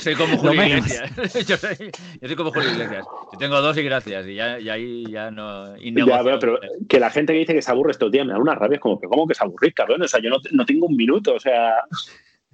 soy 0.00 0.14
como, 0.14 0.36
Julio 0.38 0.64
Iglesias. 0.64 1.12
yo, 1.46 1.56
soy, 1.56 1.76
yo, 2.20 2.26
soy, 2.26 2.36
como 2.36 2.50
Julio 2.50 2.72
Iglesias. 2.72 3.06
Yo 3.32 3.38
tengo 3.38 3.60
dos 3.60 3.76
y 3.76 3.82
gracias, 3.84 4.26
y 4.26 4.34
ya, 4.34 4.58
y 4.58 4.68
ahí 4.68 5.04
ya 5.08 5.30
no... 5.30 5.76
Ya, 5.76 6.22
pero, 6.24 6.38
pero, 6.40 6.58
que 6.88 6.98
la 6.98 7.10
gente 7.10 7.32
que 7.32 7.38
dice 7.40 7.54
que 7.54 7.62
se 7.62 7.70
aburre 7.70 7.92
estos 7.92 8.10
días 8.10 8.26
me 8.26 8.32
da 8.32 8.40
una 8.40 8.56
rabia, 8.56 8.76
es 8.76 8.80
como, 8.80 8.98
que 8.98 9.06
¿cómo 9.06 9.28
que 9.28 9.34
se 9.34 9.44
aburre, 9.44 9.72
cabrón? 9.72 10.02
O 10.02 10.08
sea, 10.08 10.20
yo 10.20 10.30
no, 10.30 10.38
no 10.50 10.66
tengo 10.66 10.86
un 10.86 10.96
minuto, 10.96 11.34
o 11.34 11.40
sea... 11.40 11.74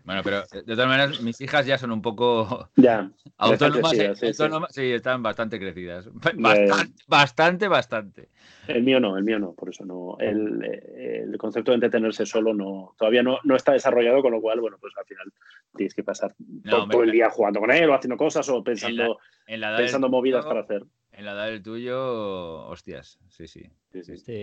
Bueno, 0.04 0.22
pero 0.24 0.42
de 0.50 0.62
todas 0.62 0.88
maneras, 0.88 1.20
mis 1.20 1.40
hijas 1.40 1.64
ya 1.64 1.78
son 1.78 1.92
un 1.92 2.02
poco 2.02 2.68
ya, 2.76 3.10
autónomas, 3.36 3.92
¿eh? 3.94 4.14
sí, 4.14 4.32
sí. 4.70 4.92
están 4.92 5.22
bastante 5.22 5.58
crecidas. 5.58 6.08
Bastante, 6.34 7.04
bastante, 7.06 7.68
bastante. 7.68 8.28
El 8.66 8.82
mío 8.82 9.00
no, 9.00 9.16
el 9.16 9.24
mío 9.24 9.38
no, 9.38 9.52
por 9.52 9.68
eso 9.68 9.84
no. 9.84 10.16
El, 10.18 10.62
el 10.64 11.38
concepto 11.38 11.70
de 11.70 11.76
entretenerse 11.76 12.26
solo 12.26 12.54
no, 12.54 12.94
todavía 12.98 13.22
no, 13.22 13.38
no, 13.44 13.56
está 13.56 13.72
desarrollado, 13.72 14.22
con 14.22 14.32
lo 14.32 14.40
cual, 14.40 14.60
bueno, 14.60 14.76
pues 14.80 14.92
al 14.96 15.04
final 15.04 15.32
tienes 15.76 15.94
que 15.94 16.02
pasar 16.02 16.34
todo, 16.68 17.02
el 17.02 17.10
día 17.10 17.30
jugando 17.30 17.60
con 17.60 17.70
él 17.70 17.88
o 17.90 17.94
haciendo 17.94 18.16
cosas 18.16 18.48
o 18.48 18.62
pensando, 18.62 19.18
pensando 19.46 20.08
movidas 20.08 20.44
para 20.44 20.60
hacer. 20.60 20.84
En 21.12 21.24
la 21.24 21.32
edad 21.32 21.46
del 21.46 21.62
tuyo, 21.62 22.66
hostias, 22.68 23.18
sí, 23.28 23.46
sí. 23.46 23.70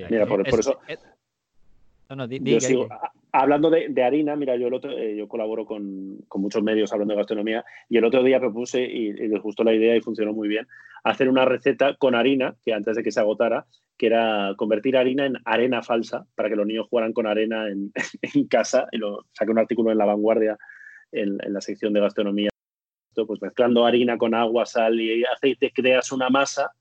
Mira, 0.10 0.26
por, 0.26 0.47
por 0.47 0.60
eso 0.60 0.80
yo 2.41 2.60
sigo, 2.60 2.88
hablando 3.32 3.70
de, 3.70 4.03
harina, 4.03 4.36
mira, 4.36 4.55
yo, 4.55 4.68
eh, 4.68 5.16
yo 5.18 5.28
colaboro 5.28 5.66
con, 5.66 6.26
muchos 6.36 6.64
medios 6.64 6.91
hablando 6.91 7.14
de 7.14 7.20
gastronomía 7.20 7.64
y 7.88 7.97
el 7.97 8.05
otro 8.05 8.24
día 8.24 8.39
propuse, 8.39 8.82
y, 8.82 9.14
les 9.14 9.41
gustó 9.41 9.64
la 9.64 9.74
idea 9.74 9.95
y 9.95 10.01
funcionó 10.01 10.34
muy 10.34 10.47
bien, 10.47 10.68
hacer 11.03 11.30
una 11.30 11.45
receta 11.45 11.95
con 11.95 12.16
harina, 12.16 12.55
que 12.64 12.74
antes 12.74 12.95
de 12.95 13.03
que 13.03 13.12
se 13.12 13.20
agotara, 13.20 13.68
que 13.97 14.07
era 14.07 14.53
convertir 14.57 14.97
harina 14.97 15.26
en 15.26 15.36
arena 15.45 15.84
falsa, 15.84 16.26
para 16.36 16.49
que 16.49 16.55
los 16.55 16.66
niños 16.66 16.88
jugaran 16.89 17.14
con 17.14 17.28
arena 17.28 17.68
en, 17.68 17.91
casa. 18.49 18.88
Y 18.91 18.97
lo 18.97 19.26
saqué 19.34 19.51
un 19.51 19.60
artículo 19.60 19.91
en 19.91 19.97
La 19.97 20.05
Vanguardia, 20.05 20.57
en, 21.12 21.38
en 21.43 21.53
la 21.53 21.62
sección 21.62 21.93
de 21.93 21.99
gastronomía. 21.99 22.49
Pues 23.14 23.41
mezclando 23.41 23.86
harina 23.86 24.18
con 24.18 24.34
agua, 24.34 24.66
sal 24.66 24.99
y 25.01 25.26
aceite, 25.26 25.72
creas 25.76 26.14
una 26.14 26.30
masa 26.30 26.72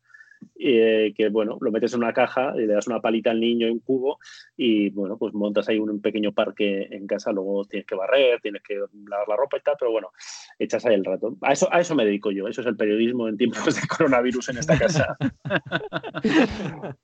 eh, 0.58 1.12
que 1.16 1.28
bueno, 1.28 1.58
lo 1.60 1.70
metes 1.70 1.94
en 1.94 2.00
una 2.00 2.12
caja 2.12 2.52
y 2.56 2.66
le 2.66 2.74
das 2.74 2.86
una 2.86 3.00
palita 3.00 3.30
al 3.30 3.40
niño 3.40 3.66
en 3.66 3.74
un 3.74 3.78
cubo 3.80 4.18
y 4.56 4.90
bueno, 4.90 5.16
pues 5.16 5.34
montas 5.34 5.68
ahí 5.68 5.78
un, 5.78 6.00
pequeño 6.00 6.32
parque 6.32 6.88
en 6.90 7.06
casa, 7.06 7.32
luego 7.32 7.64
tienes 7.64 7.86
que 7.86 7.94
barrer, 7.94 8.40
tienes 8.40 8.62
que 8.62 8.74
lavar 9.08 9.28
la 9.28 9.36
ropa 9.36 9.58
y 9.58 9.60
tal, 9.60 9.76
pero 9.78 9.92
bueno, 9.92 10.10
echas 10.58 10.84
ahí 10.86 10.94
el 10.94 11.04
rato. 11.04 11.36
A 11.42 11.52
eso, 11.52 11.68
a 11.72 11.80
eso 11.80 11.94
me 11.94 12.04
dedico 12.04 12.30
yo, 12.30 12.48
eso 12.48 12.60
es 12.60 12.66
el 12.66 12.76
periodismo 12.76 13.28
en 13.28 13.36
tiempos 13.36 13.74
de 13.74 13.86
coronavirus 13.88 14.48
en 14.50 14.58
esta 14.58 14.78
casa. 14.78 15.16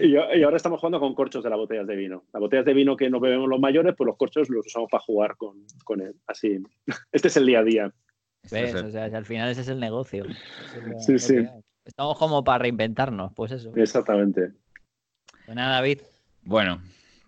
Y, 0.00 0.16
ahora 0.16 0.56
estamos 0.56 0.80
jugando 0.80 1.00
con 1.00 1.14
corchos 1.14 1.44
de 1.44 1.50
las 1.50 1.58
botellas 1.58 1.86
de 1.86 1.96
vino. 1.96 2.24
Las 2.32 2.40
botellas 2.40 2.64
de 2.64 2.74
vino 2.74 2.96
que 2.96 3.10
no 3.10 3.20
bebemos 3.20 3.48
los 3.48 3.60
mayores, 3.60 3.94
pues 3.96 4.06
los 4.06 4.16
corchos 4.16 4.48
los 4.48 4.66
usamos 4.66 4.88
para 4.90 5.02
jugar 5.02 5.36
con, 5.36 5.66
con 5.84 6.00
él. 6.00 6.14
Así, 6.26 6.58
este 7.12 7.28
es 7.28 7.36
el 7.36 7.46
día 7.46 7.60
a 7.60 7.64
día. 7.64 7.94
¿Ves? 8.50 8.74
O 8.74 8.90
sea, 8.90 9.04
al 9.04 9.24
final 9.24 9.50
ese 9.50 9.60
es 9.60 9.68
el 9.68 9.78
negocio. 9.78 10.24
sí, 10.98 11.18
sí. 11.18 11.46
Estamos 11.84 12.18
como 12.18 12.44
para 12.44 12.58
reinventarnos, 12.58 13.32
pues 13.34 13.52
eso. 13.52 13.72
Exactamente. 13.76 14.52
Pues 15.44 15.56
nada, 15.56 15.76
David. 15.76 16.00
Bueno, 16.42 16.80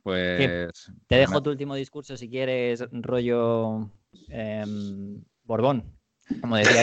pues. 0.03 0.71
Te 1.07 1.17
dejo 1.17 1.43
tu 1.43 1.51
último 1.51 1.75
discurso 1.75 2.17
si 2.17 2.29
quieres, 2.29 2.85
rollo 2.93 3.91
em, 4.29 5.23
Borbón, 5.45 5.85
como 6.41 6.57
decía 6.57 6.83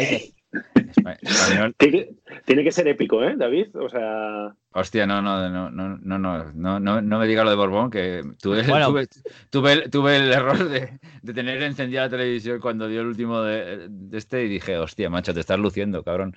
ahí. 1.06 2.18
Tiene 2.45 2.64
que 2.64 2.72
ser 2.72 2.88
épico, 2.88 3.24
¿eh, 3.24 3.36
David? 3.38 3.76
O 3.76 3.89
sea. 3.89 4.54
Hostia, 4.74 5.06
no, 5.06 5.22
no, 5.22 5.49
no, 5.49 5.70
no, 5.70 5.97
no, 5.97 6.18
no, 6.18 6.80
no, 6.80 7.02
no 7.02 7.20
me 7.20 7.28
diga 7.28 7.43
lo 7.43 7.49
de 7.49 7.56
Borbón, 7.56 7.91
que 7.91 8.22
tuve, 8.41 8.64
tuve, 9.49 9.89
tuve, 9.89 10.18
el 10.18 10.32
error 10.32 10.70
de, 10.70 10.99
de, 11.22 11.34
tener 11.34 11.62
encendida 11.62 12.04
la 12.04 12.10
televisión 12.10 12.60
cuando 12.60 12.88
dio 12.88 13.02
el 13.02 13.08
último 13.08 13.41
de, 13.41 13.88
de, 13.89 14.18
este 14.18 14.45
y 14.45 14.49
dije, 14.49 14.78
hostia, 14.78 15.10
macho, 15.10 15.34
te 15.34 15.41
estás 15.41 15.60
luciendo, 15.60 16.04
cabrón. 16.04 16.36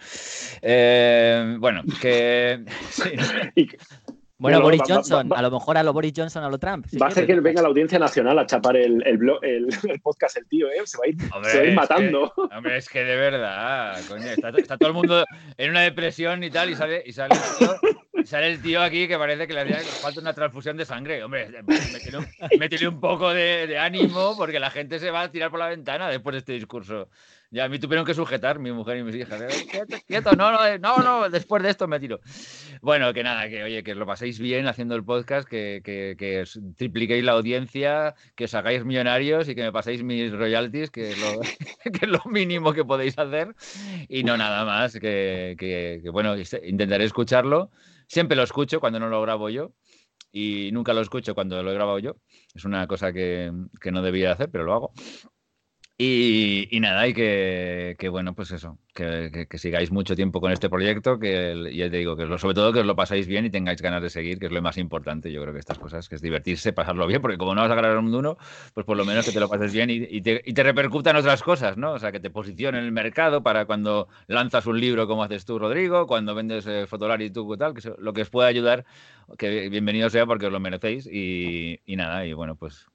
Eh, 0.63 1.57
bueno, 1.59 1.83
que. 2.01 2.65
Sí. 2.91 3.11
Bueno, 4.45 4.61
Boris 4.61 4.83
Johnson, 4.87 5.33
a 5.35 5.41
lo 5.41 5.51
mejor 5.51 5.79
a 5.79 5.83
lo 5.83 5.95
Boris 5.95 6.13
Johnson, 6.15 6.45
a 6.45 6.51
lo 6.51 6.59
Trump. 6.59 6.87
va 7.01 7.07
a 7.07 7.09
hacer 7.09 7.27
que 7.27 7.41
venga 7.41 7.63
la 7.63 7.69
audiencia 7.69 7.99
nacional 7.99 8.39
a 8.39 8.45
chapar 8.45 8.77
el, 8.77 9.03
el, 9.07 9.19
el, 9.89 10.01
podcast 10.03 10.37
el 10.37 10.47
tío, 10.47 10.69
¿eh? 10.69 10.83
Se 10.85 10.99
va 10.99 11.05
a 11.07 11.09
ir, 11.09 11.17
se 11.51 11.59
va 11.59 11.65
a 11.65 11.67
ir 11.67 11.75
matando. 11.75 12.31
hombre, 12.37 12.77
es 12.77 12.91
que 12.91 13.05
de 13.05 13.17
verdad, 13.17 13.99
coño, 14.07 14.27
está, 14.27 14.51
está, 14.51 14.77
todo 14.77 14.91
el 14.91 14.95
mundo 14.95 15.25
en 15.57 15.71
una 15.71 15.81
depresión 15.81 16.45
y 16.45 16.51
tal, 16.51 16.69
y 16.69 16.77
sale, 16.77 17.03
y 17.07 17.13
sale, 17.13 17.35
el 17.35 17.59
tío, 17.59 18.25
sale 18.27 18.49
el 18.49 18.61
tío 18.61 18.83
aquí 18.83 19.09
que 19.09 19.17
parece 19.17 19.47
que 19.47 19.55
le 19.55 19.61
haría 19.61 19.79
falta 19.79 20.21
una 20.21 20.35
transfusión 20.35 20.77
de 20.77 20.85
sangre. 20.85 21.25
Hombre, 21.25 21.49
métele 22.59 22.89
un, 22.89 22.95
un 22.97 23.01
poco 23.01 23.31
de, 23.31 23.67
de 23.67 23.79
ánimo 23.79 24.37
porque 24.37 24.61
la 24.61 24.69
gente 24.69 24.99
se 24.99 25.11
va 25.11 25.23
a 25.23 25.31
tirar 25.31 25.51
por 25.51 25.59
la 25.59 25.69
ventana 25.69 26.11
después 26.11 26.35
de 26.35 26.39
este 26.41 26.53
discurso. 26.53 27.09
Ya 27.55 27.67
a 27.67 27.69
mí 27.69 27.79
tuvieron 27.79 28.05
que 28.05 28.15
sujetar 28.15 28.59
mi 28.59 28.73
mujer 28.73 28.97
y 28.97 29.05
mis 29.05 29.15
hijas. 29.15 29.41
¿eh? 29.41 29.77
Quieto, 30.09 30.33
no, 30.33 30.51
no, 30.51 30.79
no, 30.79 30.97
no, 30.99 31.31
después 31.31 31.63
de 31.63 31.71
esto 31.71 31.87
me 31.87 32.01
tiro. 32.01 32.19
Bueno, 32.83 33.15
que 33.15 33.23
nada, 33.23 33.49
que 33.49 33.63
oye, 33.63 33.85
que 33.85 33.95
lo 33.95 34.05
paséis 34.07 34.41
bien 34.41 34.67
haciendo 34.67 34.97
el 34.97 35.05
podcast, 35.05 35.49
que, 35.49 35.81
que, 35.85 36.17
que 36.19 36.43
tripliquéis 36.77 37.23
la 37.23 37.31
audiencia, 37.31 38.17
que 38.35 38.47
os 38.47 38.55
hagáis 38.55 38.85
millonarios 38.85 39.49
y 39.49 39.55
que 39.55 39.63
me 39.63 39.71
paséis 39.71 40.03
mis 40.03 40.33
royalties, 40.33 40.91
que 40.91 41.13
es 41.13 41.19
lo, 41.21 41.41
que 41.93 42.07
es 42.07 42.09
lo 42.09 42.23
mínimo 42.25 42.73
que 42.73 42.85
podéis 42.85 43.17
hacer. 43.21 43.55
Y 44.09 44.25
no 44.25 44.37
nada 44.37 44.65
más, 44.65 44.95
que, 44.95 45.55
que 45.57 46.11
bueno, 46.11 46.35
intentaré 46.65 47.05
escucharlo. 47.05 47.71
Siempre 48.09 48.37
lo 48.37 48.43
escucho 48.43 48.81
cuando 48.81 48.99
no 48.99 49.09
lo 49.09 49.23
grabo 49.23 49.49
yo. 49.49 49.73
y 50.33 50.71
nunca 50.73 50.93
lo 50.93 51.03
escucho 51.03 51.37
cuando 51.37 51.63
lo 51.63 51.71
he 51.71 51.75
grabado 51.75 52.01
yo. 52.01 52.17
Es 52.53 52.65
una 52.65 52.89
cosa 52.89 53.13
que, 53.13 53.53
que 53.81 53.93
no 53.93 54.03
debía 54.03 54.33
hacer, 54.33 54.51
pero 54.51 54.65
lo 54.65 54.75
hago. 54.75 54.93
Y, 55.97 56.81
nada, 56.81 57.07
y 57.07 57.15
que, 57.15 58.09
bueno, 58.11 58.35
pues 58.35 58.51
eso, 58.51 58.79
que, 58.93 59.47
sigáis 59.55 59.93
mucho 59.93 60.17
tiempo 60.17 60.41
con 60.41 60.51
este 60.51 60.69
proyecto, 60.69 61.21
que 61.21 61.71
ya 61.73 61.89
te 61.89 61.99
digo, 61.99 62.17
que 62.17 62.27
sobre 62.39 62.55
todo 62.55 62.73
que 62.73 62.81
os 62.81 62.87
lo 62.87 62.97
pasáis 62.97 63.29
bien 63.29 63.45
y 63.45 63.51
tengáis 63.51 63.81
ganas 63.81 64.03
de 64.03 64.11
seguir, 64.11 64.41
que 64.41 64.47
es 64.47 64.53
lo 64.53 64.61
más 64.61 64.77
importante, 64.77 65.31
yo 65.31 65.41
creo 65.41 65.53
que 65.53 65.61
estas 65.61 65.79
cosas, 65.79 66.09
que 66.09 66.17
es 66.17 66.21
divertirse, 66.21 66.73
pasarlo 66.73 67.07
bien, 67.07 67.23
porque 67.23 67.39
como 67.39 67.55
no 67.55 67.61
vas 67.61 67.71
a 67.71 67.77
ganar 67.77 67.97
un 67.97 68.13
uno, 68.13 68.37
pues 68.75 68.85
por 68.85 68.97
lo 68.97 69.05
menos 69.05 69.25
que 69.25 69.31
te 69.31 69.39
lo 69.39 69.49
pases 69.49 69.73
bien 69.73 69.89
y, 69.89 70.21
te, 70.21 70.43
y 70.45 70.53
te 70.53 70.63
repercutan 70.65 71.15
otras 71.15 71.45
cosas, 71.45 71.77
¿no? 71.77 71.93
O 71.93 71.99
sea, 72.01 72.11
que 72.11 72.19
te 72.19 72.31
posicione 72.31 72.79
en 72.79 72.85
el 72.87 72.93
mercado 72.93 73.45
para 73.45 73.65
cuando 73.65 74.09
lanzas 74.27 74.67
un 74.67 74.81
libro 74.81 75.07
como 75.07 75.23
haces 75.23 75.45
tú, 75.45 75.61
Rodrigo, 75.61 76.09
cuando 76.09 76.35
vendes 76.35 76.67
eh, 76.67 76.89
Fotolari 76.89 77.27
y 77.27 77.31
tú, 77.31 77.57
tal, 77.57 77.73
que 77.73 77.93
lo 77.99 78.13
que 78.13 78.23
os 78.23 78.31
pueda 78.31 78.49
ayudar, 78.49 78.85
que 79.39 79.69
bienvenido 79.69 80.11
sea 80.11 80.27
porque 80.27 80.47
os 80.47 80.53
lo 80.53 80.59
merecéis 80.59 81.07
y, 81.07 81.79
y 81.87 81.95
nada, 81.95 82.27
y 82.27 82.33
bueno, 82.33 82.57
pues 82.57 82.89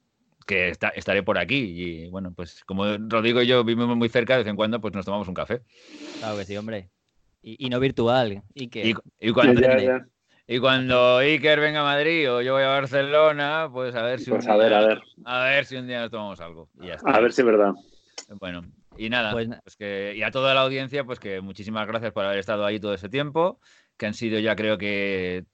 que 0.50 0.68
estaré 0.68 1.22
por 1.22 1.38
aquí. 1.38 1.56
Y 1.56 2.10
bueno, 2.10 2.32
pues 2.34 2.64
como 2.64 2.84
Rodrigo 2.98 3.40
y 3.40 3.46
yo 3.46 3.62
vivimos 3.62 3.96
muy 3.96 4.08
cerca, 4.08 4.34
de 4.34 4.40
vez 4.40 4.48
en 4.48 4.56
cuando 4.56 4.80
pues 4.80 4.92
nos 4.94 5.04
tomamos 5.04 5.28
un 5.28 5.34
café. 5.34 5.62
Claro 6.18 6.36
que 6.36 6.44
sí, 6.44 6.56
hombre. 6.56 6.90
Y, 7.42 7.70
no 7.70 7.80
virtual. 7.80 8.42
Y, 8.52 8.68
que... 8.68 8.94
y, 9.20 9.32
cuando, 9.32 9.62
y 10.46 10.58
cuando 10.58 11.18
Iker 11.18 11.60
venga 11.60 11.80
a 11.80 11.84
Madrid 11.84 12.30
o 12.30 12.42
yo 12.42 12.52
voy 12.52 12.64
a 12.64 12.68
Barcelona, 12.68 13.70
pues 13.72 13.94
a 13.94 14.02
ver 14.02 14.18
si, 14.18 14.30
pues 14.30 14.44
un, 14.44 14.50
a 14.50 14.54
día, 14.56 14.64
ver, 14.64 14.74
a, 14.74 14.86
ver. 14.86 15.02
a 15.24 15.44
ver 15.44 15.64
si 15.64 15.76
un 15.76 15.86
día 15.86 16.00
nos 16.00 16.10
tomamos 16.10 16.40
algo. 16.40 16.68
A 17.06 17.20
ver 17.20 17.32
si 17.32 17.40
es 17.40 17.46
verdad. 17.46 17.72
Bueno, 18.40 18.62
y 18.98 19.08
nada, 19.08 19.32
pues, 19.32 19.48
pues, 19.62 19.76
que, 19.76 20.14
y 20.16 20.22
a 20.22 20.30
toda 20.30 20.52
la 20.52 20.62
audiencia, 20.62 21.04
pues 21.04 21.18
que 21.18 21.40
muchísimas 21.40 21.86
gracias 21.86 22.12
por 22.12 22.26
haber 22.26 22.40
estado 22.40 22.66
ahí 22.66 22.78
todo 22.78 22.92
ese 22.92 23.08
tiempo, 23.08 23.58
que 23.96 24.06
han 24.06 24.14
sido 24.14 24.38
ya 24.38 24.54
creo 24.54 24.76
que 24.76 25.44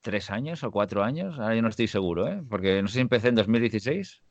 tres 0.00 0.30
años 0.30 0.64
o 0.64 0.72
cuatro 0.72 1.04
años, 1.04 1.38
ahora 1.38 1.54
yo 1.54 1.62
no 1.62 1.68
estoy 1.68 1.86
seguro, 1.86 2.26
¿eh? 2.26 2.42
porque 2.48 2.82
no 2.82 2.88
sé 2.88 2.94
si 2.94 3.00
empecé 3.00 3.28
en 3.28 3.36
2016 3.36 4.22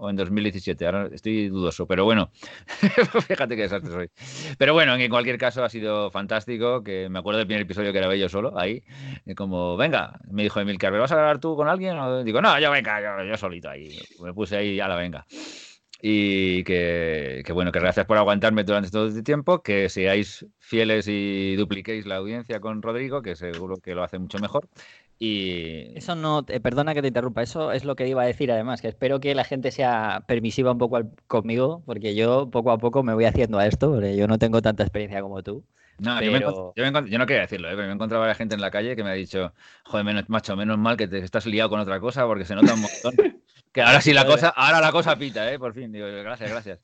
o 0.00 0.08
en 0.08 0.16
2017, 0.16 0.86
ahora 0.86 1.08
estoy 1.12 1.48
dudoso, 1.48 1.86
pero 1.86 2.04
bueno, 2.04 2.30
fíjate 3.28 3.54
qué 3.54 3.62
desastre 3.62 3.92
soy. 3.92 4.10
Pero 4.56 4.72
bueno, 4.72 4.96
en 4.96 5.10
cualquier 5.10 5.36
caso 5.36 5.62
ha 5.62 5.68
sido 5.68 6.10
fantástico, 6.10 6.82
que 6.82 7.08
me 7.10 7.18
acuerdo 7.18 7.38
del 7.38 7.46
primer 7.46 7.62
episodio 7.62 7.92
que 7.92 7.98
grabé 7.98 8.18
yo 8.18 8.28
solo, 8.28 8.58
ahí, 8.58 8.82
como, 9.36 9.76
venga, 9.76 10.18
me 10.30 10.42
dijo 10.42 10.58
Emil 10.58 10.78
Carver, 10.78 11.00
¿vas 11.00 11.12
a 11.12 11.16
grabar 11.16 11.38
tú 11.38 11.54
con 11.54 11.68
alguien? 11.68 11.98
O 11.98 12.24
digo, 12.24 12.40
no, 12.40 12.58
yo 12.58 12.70
venga, 12.70 13.24
yo, 13.24 13.36
solito 13.36 13.68
ahí, 13.68 13.98
me 14.22 14.32
puse 14.32 14.56
ahí, 14.56 14.80
a 14.80 14.88
la 14.88 14.96
venga. 14.96 15.26
Y 16.02 16.64
que, 16.64 17.42
que, 17.44 17.52
bueno, 17.52 17.70
que 17.72 17.78
gracias 17.78 18.06
por 18.06 18.16
aguantarme 18.16 18.64
durante 18.64 18.90
todo 18.90 19.06
este 19.06 19.22
tiempo, 19.22 19.62
que 19.62 19.90
seáis 19.90 20.46
fieles 20.58 21.06
y 21.08 21.56
dupliquéis 21.56 22.06
la 22.06 22.16
audiencia 22.16 22.58
con 22.58 22.80
Rodrigo, 22.80 23.20
que 23.20 23.36
seguro 23.36 23.76
que 23.76 23.94
lo 23.94 24.02
hace 24.02 24.18
mucho 24.18 24.38
mejor. 24.38 24.66
Y... 25.22 25.96
Eso 25.98 26.14
no, 26.16 26.44
perdona 26.46 26.94
que 26.94 27.02
te 27.02 27.08
interrumpa, 27.08 27.42
eso 27.42 27.72
es 27.72 27.84
lo 27.84 27.94
que 27.94 28.08
iba 28.08 28.22
a 28.22 28.26
decir 28.26 28.50
además, 28.50 28.80
que 28.80 28.88
espero 28.88 29.20
que 29.20 29.34
la 29.34 29.44
gente 29.44 29.70
sea 29.70 30.24
permisiva 30.26 30.72
un 30.72 30.78
poco 30.78 30.98
conmigo, 31.26 31.82
porque 31.84 32.14
yo 32.14 32.50
poco 32.50 32.70
a 32.70 32.78
poco 32.78 33.02
me 33.02 33.12
voy 33.12 33.26
haciendo 33.26 33.58
a 33.58 33.66
esto, 33.66 34.00
yo 34.00 34.26
no 34.26 34.38
tengo 34.38 34.62
tanta 34.62 34.82
experiencia 34.82 35.20
como 35.20 35.42
tú. 35.42 35.62
No, 36.00 36.20
yo, 36.22 36.32
me 36.32 36.40
yo, 36.40 37.18
no 37.18 37.26
quería 37.26 37.42
decirlo, 37.42 37.68
¿eh? 37.68 37.72
pero 37.72 37.82
me 37.82 37.90
he 37.90 37.94
encontrado 37.94 38.24
a 38.24 38.28
la 38.28 38.34
gente 38.34 38.54
en 38.54 38.60
la 38.60 38.70
calle 38.70 38.96
que 38.96 39.04
me 39.04 39.10
ha 39.10 39.14
dicho, 39.14 39.52
joder, 39.84 40.04
menos, 40.04 40.28
macho, 40.28 40.56
menos 40.56 40.78
mal 40.78 40.96
que 40.96 41.06
te 41.08 41.18
estás 41.18 41.46
liado 41.46 41.68
con 41.68 41.80
otra 41.80 42.00
cosa 42.00 42.26
porque 42.26 42.44
se 42.44 42.54
nota 42.54 42.74
un 42.74 42.80
montón. 42.80 43.14
Que 43.72 43.82
ahora 43.82 44.00
sí 44.00 44.12
la 44.12 44.26
cosa, 44.26 44.48
ahora 44.48 44.80
la 44.80 44.90
cosa 44.90 45.16
pita, 45.16 45.52
¿eh? 45.52 45.56
Por 45.56 45.74
fin, 45.74 45.92
digo, 45.92 46.04
gracias, 46.08 46.50
gracias. 46.50 46.80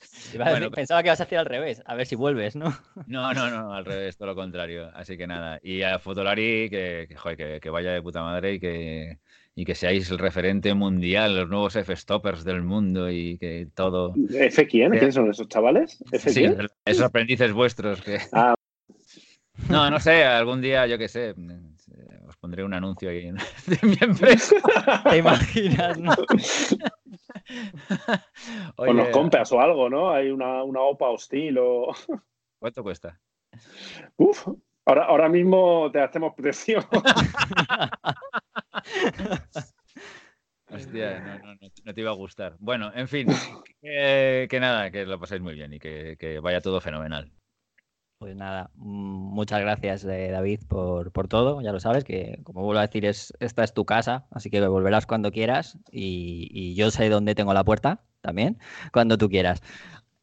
pensaba 0.72 1.02
que 1.02 1.08
vas 1.08 1.18
a 1.18 1.24
hacer 1.24 1.38
al 1.38 1.46
revés, 1.46 1.82
a 1.84 1.96
ver 1.96 2.06
si 2.06 2.14
vuelves, 2.14 2.54
¿no? 2.54 2.66
No, 3.08 3.34
no, 3.34 3.50
no, 3.50 3.74
al 3.74 3.84
revés, 3.84 4.16
todo 4.16 4.28
lo 4.28 4.34
contrario. 4.36 4.90
Así 4.94 5.16
que 5.16 5.26
nada. 5.26 5.58
Y 5.64 5.82
a 5.82 5.98
Fotolari, 5.98 6.70
que, 6.70 7.08
que, 7.60 7.70
vaya 7.70 7.90
de 7.90 8.02
puta 8.02 8.22
madre 8.22 8.54
y 8.54 8.60
que, 8.60 9.18
y 9.56 9.64
que 9.64 9.74
seáis 9.74 10.08
el 10.12 10.18
referente 10.18 10.74
mundial, 10.74 11.36
los 11.36 11.48
nuevos 11.48 11.74
F-Stoppers 11.74 12.44
del 12.44 12.62
mundo 12.62 13.10
y 13.10 13.36
que 13.38 13.66
todo. 13.74 14.14
¿F 14.30 14.66
quién? 14.68 14.92
¿Quiénes 14.92 15.14
son 15.14 15.28
esos 15.28 15.48
chavales? 15.48 16.04
¿F 16.12 16.30
sí, 16.30 16.46
esos 16.84 17.04
aprendices 17.04 17.52
vuestros 17.52 18.00
que. 18.00 18.18
Ah. 18.32 18.54
No, 19.68 19.90
no 19.90 20.00
sé, 20.00 20.24
algún 20.24 20.61
día, 20.61 20.86
yo 20.86 20.98
qué 20.98 21.09
sé, 21.09 21.34
os 22.26 22.36
pondré 22.36 22.64
un 22.64 22.74
anuncio 22.74 23.11
ahí 23.11 23.30
de 23.66 23.78
mi 23.82 23.96
empresa. 24.00 24.57
¿Te 25.11 25.18
imaginas, 25.18 25.98
no? 25.98 26.12
o 28.76 28.92
nos 28.92 29.09
compras 29.09 29.52
o 29.52 29.61
algo, 29.61 29.88
¿no? 29.88 30.11
Hay 30.11 30.30
una, 30.30 30.62
una 30.62 30.80
OPA 30.80 31.11
hostil 31.11 31.59
o... 31.59 31.94
¿Cuánto 32.59 32.82
cuesta? 32.82 33.20
Uf, 34.16 34.48
ahora, 34.84 35.04
ahora 35.04 35.28
mismo 35.28 35.90
te 35.92 36.00
hacemos 36.00 36.34
presión. 36.34 36.84
Hostia, 40.68 41.20
no, 41.20 41.38
no, 41.38 41.54
no, 41.84 41.94
te 41.94 42.00
iba 42.00 42.11
a 42.11 42.14
gustar. 42.14 42.57
Bueno, 42.59 42.90
en 42.94 43.09
fin, 43.09 43.28
que, 43.80 44.46
que 44.50 44.61
nada, 44.61 44.90
que 44.90 45.07
lo 45.07 45.18
paséis 45.18 45.40
muy 45.40 45.54
bien 45.54 45.72
y 45.72 45.78
que, 45.78 46.16
que 46.18 46.40
vaya 46.40 46.61
todo 46.61 46.80
fenomenal. 46.80 47.32
Pues 48.18 48.34
nada, 48.34 48.70
mm, 48.76 49.34
muchas 49.34 49.60
gracias 49.60 50.04
eh, 50.04 50.30
David 50.30 50.60
por, 50.68 51.12
por, 51.12 51.28
todo, 51.28 51.60
ya 51.60 51.70
lo 51.70 51.80
sabes, 51.80 52.02
que 52.02 52.40
como 52.44 52.62
vuelvo 52.62 52.78
a 52.78 52.86
decir, 52.86 53.04
es, 53.04 53.34
esta 53.40 53.62
es 53.62 53.74
tu 53.74 53.84
casa, 53.84 54.26
así 54.30 54.48
que 54.48 54.66
volverás 54.66 55.04
cuando 55.06 55.30
quieras 55.30 55.78
y, 55.92 56.48
y 56.50 56.74
yo 56.74 56.90
sé 56.90 57.10
dónde 57.10 57.34
tengo 57.34 57.52
la 57.52 57.62
puerta 57.62 58.00
también, 58.22 58.58
cuando 58.92 59.18
tú 59.18 59.28
quieras. 59.28 59.62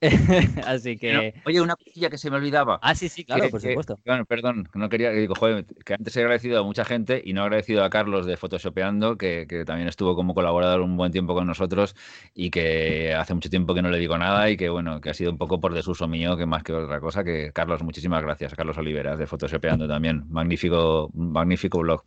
Así 0.66 0.98
que. 0.98 1.34
oye, 1.46 1.62
una 1.62 1.76
cosilla 1.76 2.10
que 2.10 2.18
se 2.18 2.30
me 2.30 2.38
olvidaba. 2.38 2.80
Ah, 2.82 2.96
sí, 2.96 3.10
sí, 3.10 3.24
claro, 3.24 3.50
por 3.50 3.62
supuesto. 3.62 4.00
Bueno, 4.06 4.26
perdón, 4.26 4.70
no 4.74 4.90
quería. 4.90 5.12
Digo, 5.12 5.36
joder, 5.36 5.66
que 5.86 5.94
antes 5.94 6.16
he 6.18 6.22
agradecido 6.22 6.60
a 6.60 6.64
mucha 6.64 6.86
gente 6.86 7.22
y 7.24 7.34
no 7.34 7.42
he 7.42 7.44
agradecido 7.46 7.84
a 7.84 7.90
Carlos 7.90 8.26
de 8.26 8.38
Photoshopeando, 8.38 9.18
que, 9.18 9.46
que, 9.48 9.66
también 9.66 9.88
estuvo 9.88 10.16
como 10.16 10.34
colaborador 10.34 10.82
un 10.82 10.98
buen 10.98 11.12
tiempo 11.12 11.34
con 11.34 11.48
nosotros 11.48 11.96
y 12.34 12.50
que 12.50 13.14
hace 13.14 13.34
mucho 13.34 13.50
tiempo 13.50 13.74
que 13.74 13.82
no 13.82 13.90
le 13.90 14.00
digo 14.00 14.18
nada 14.18 14.50
y 14.50 14.58
que, 14.58 14.70
bueno, 14.70 15.00
que 15.00 15.10
ha 15.10 15.14
sido 15.14 15.32
un 15.32 15.38
poco 15.38 15.60
por 15.60 15.74
desuso 15.74 16.08
mío 16.08 16.36
que 16.38 16.46
más 16.46 16.64
que 16.64 16.74
otra 16.74 17.00
cosa. 17.00 17.24
Que 17.24 17.52
Carlos, 17.54 17.84
muchísimas 17.84 18.22
gracias 18.22 18.54
a 18.54 18.56
Carlos 18.56 18.78
Oliveras 18.78 19.18
de 19.18 19.28
Photoshopeando 19.28 19.88
también. 19.88 20.24
Magnífico, 20.30 21.10
magnífico 21.14 21.80
blog. 21.80 22.04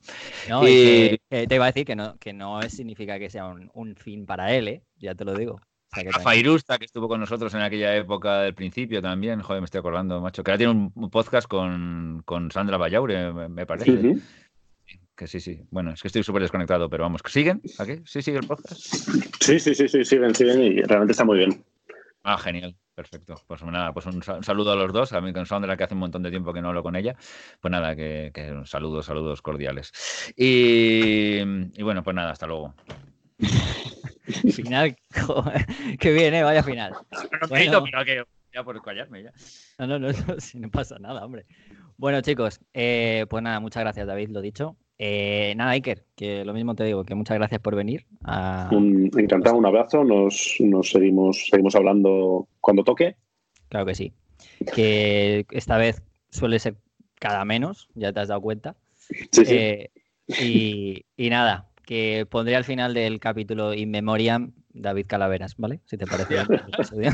y... 0.62 1.18
te 1.28 1.55
iba 1.55 1.64
a 1.64 1.72
decir 1.72 1.86
que 1.86 1.97
no, 1.97 2.16
que 2.18 2.32
no 2.32 2.61
significa 2.62 3.18
que 3.18 3.30
sea 3.30 3.47
un, 3.47 3.70
un 3.74 3.97
fin 3.97 4.26
para 4.26 4.55
él, 4.55 4.68
¿eh? 4.68 4.82
Ya 4.99 5.14
te 5.14 5.24
lo 5.24 5.34
digo 5.34 5.61
a 5.97 6.20
Fairusta, 6.20 6.78
que 6.78 6.84
estuvo 6.84 7.09
con 7.09 7.20
nosotros 7.20 7.53
en 7.55 7.61
aquella 7.61 7.94
época 7.97 8.42
del 8.42 8.55
principio 8.55 9.01
también. 9.01 9.40
Joder, 9.40 9.61
me 9.61 9.66
estoy 9.66 9.78
acordando, 9.78 10.20
macho. 10.20 10.42
Que 10.42 10.51
ahora 10.51 10.59
tiene 10.59 10.90
un 10.94 11.11
podcast 11.11 11.49
con, 11.49 12.22
con 12.24 12.51
Sandra 12.51 12.76
Vallaure, 12.76 13.32
me, 13.49 13.66
parece. 13.66 14.16
Que 15.14 15.26
sí, 15.26 15.40
sí. 15.40 15.62
Bueno, 15.70 15.92
es 15.92 16.03
que 16.03 16.09
estoy 16.09 16.22
súper 16.22 16.42
desconectado, 16.42 16.90
pero 16.90 17.05
vamos. 17.05 17.22
¿Siguen? 17.26 17.62
¿Aquí? 17.78 18.01
¿Sí 18.05 18.20
sigue 18.20 18.38
el 18.38 18.47
podcast? 18.47 18.80
Sí, 19.40 19.59
sí, 19.59 19.74
sí, 19.74 19.88
sí, 19.88 20.05
siguen, 20.05 20.34
siguen 20.34 20.62
y 20.62 20.82
realmente 20.82 21.12
está 21.12 21.24
muy 21.24 21.38
bien. 21.38 21.64
Ah, 22.22 22.36
genial. 22.36 22.76
Perfecto. 22.94 23.40
Pues 23.47 23.62
nada, 23.62 23.92
pues 23.92 24.07
un 24.07 24.22
saludo 24.22 24.72
a 24.72 24.76
los 24.76 24.90
dos, 24.90 25.12
a 25.12 25.20
mí 25.20 25.32
con 25.32 25.44
Sandra, 25.44 25.76
que 25.76 25.84
hace 25.84 25.94
un 25.94 26.01
montón 26.01 26.22
de 26.22 26.30
tiempo 26.30 26.53
que 26.53 26.62
no 26.62 26.68
hablo 26.68 26.82
con 26.82 26.97
ella. 26.97 27.14
Pues 27.61 27.70
nada, 27.70 27.94
que, 27.94 28.30
que 28.34 28.62
saludos, 28.64 29.07
saludos 29.07 29.42
cordiales. 29.42 29.92
Y, 30.34 31.40
y 31.40 31.82
bueno, 31.82 32.03
pues 32.03 32.16
nada, 32.16 32.30
hasta 32.30 32.47
luego. 32.47 32.74
Final, 34.53 34.97
que 36.01 36.12
viene, 36.12 36.43
vaya 36.43 36.62
final. 36.62 36.93
No, 36.93 37.49
bueno, 37.49 37.85
pero 37.85 38.05
que 38.05 38.24
ya 38.53 38.64
por 38.64 38.83
callarme 38.83 39.22
ya. 39.22 39.33
No, 39.79 39.87
no, 39.87 39.99
no, 39.99 40.09
si 40.39 40.59
no 40.59 40.70
pasa 40.70 40.99
nada, 40.99 41.24
hombre. 41.24 41.47
Bueno, 41.97 42.20
chicos, 42.20 42.61
eh, 42.74 43.27
pues 43.29 43.43
nada, 43.43 43.61
muchas 43.61 43.83
gracias, 43.83 44.07
David, 44.07 44.31
lo 44.31 44.41
dicho. 44.41 44.77
Eh, 44.99 45.55
nada, 45.57 45.72
Iker, 45.72 46.05
que 46.16 46.45
lo 46.45 46.55
mismo 46.55 46.74
te 46.74 46.85
digo, 46.85 47.05
que 47.05 47.14
muchas 47.14 47.37
gracias 47.37 47.61
por 47.61 47.74
venir. 47.77 48.07
encantado, 49.16 49.57
un 49.57 49.66
abrazo, 49.66 50.05
nos, 50.05 50.57
nos, 50.61 50.91
seguimos, 50.91 51.47
seguimos 51.51 51.74
hablando 51.74 52.49
cuando 52.61 52.83
toque. 52.83 53.16
Claro 53.68 53.87
que 53.87 53.95
sí. 53.95 54.12
Que 54.74 55.45
esta 55.51 55.77
vez 55.77 56.03
suele 56.31 56.59
ser 56.59 56.77
cada 57.18 57.45
menos, 57.45 57.89
ya 57.95 58.12
te 58.12 58.20
has 58.20 58.29
dado 58.29 58.41
cuenta. 58.41 58.77
Sí, 59.33 59.45
sí. 59.45 59.55
Eh, 59.55 59.91
y, 60.27 61.05
y, 61.16 61.31
nada, 61.31 61.68
que 61.87 62.26
pondré 62.28 62.57
al 62.57 62.64
final 62.64 62.93
del 62.93 63.20
capítulo 63.20 63.72
In 63.72 63.91
Memoriam 63.91 64.53
David 64.76 65.07
Calaveras, 65.07 65.55
¿vale? 65.57 65.80
Si 65.87 65.97
te 65.97 66.07
parece. 66.07 66.34
no 66.45 67.11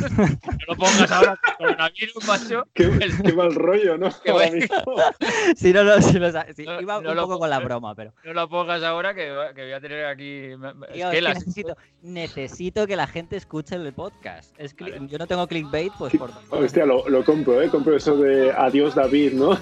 lo 0.67 0.77
pongas 0.77 1.11
ahora, 1.11 1.39
coronavirus, 1.59 2.27
macho. 2.27 2.67
Qué, 2.75 2.91
qué 3.25 3.33
mal 3.33 3.55
rollo, 3.55 3.97
¿no? 3.97 4.11
sí, 4.11 5.73
no, 5.73 5.85
no, 5.85 6.03
sí, 6.03 6.19
lo, 6.19 6.33
sí, 6.55 6.65
iba 6.81 6.99
un 6.99 7.17
poco 7.17 7.39
con 7.39 7.51
la 7.51 7.61
broma, 7.61 7.95
pero. 7.95 8.13
No 8.25 8.33
lo 8.33 8.49
pongas 8.49 8.83
ahora 8.83 9.15
que, 9.15 9.33
que 9.55 9.63
voy 9.63 9.73
a 9.73 9.81
tener 9.81 10.07
aquí. 10.07 10.51
Tío, 10.93 11.11
es 11.11 11.15
que 11.15 11.23
necesito, 11.23 11.77
necesito, 12.03 12.87
que 12.87 12.97
la 12.97 13.07
gente 13.07 13.37
escuche 13.37 13.77
el 13.77 13.93
podcast. 13.93 14.55
Es 14.59 14.75
que 14.75 15.01
Yo 15.09 15.19
no 15.19 15.27
tengo 15.27 15.47
clickbait, 15.47 15.93
pues 15.99 16.17
por. 16.17 16.33
Hostia, 16.51 16.85
lo, 16.85 17.09
lo 17.09 17.25
compro, 17.25 17.63
¿eh? 17.63 17.69
Compro 17.69 17.97
eso 17.97 18.17
de 18.17 18.51
adiós, 18.53 18.95
David, 18.95 19.35
¿no? 19.35 19.59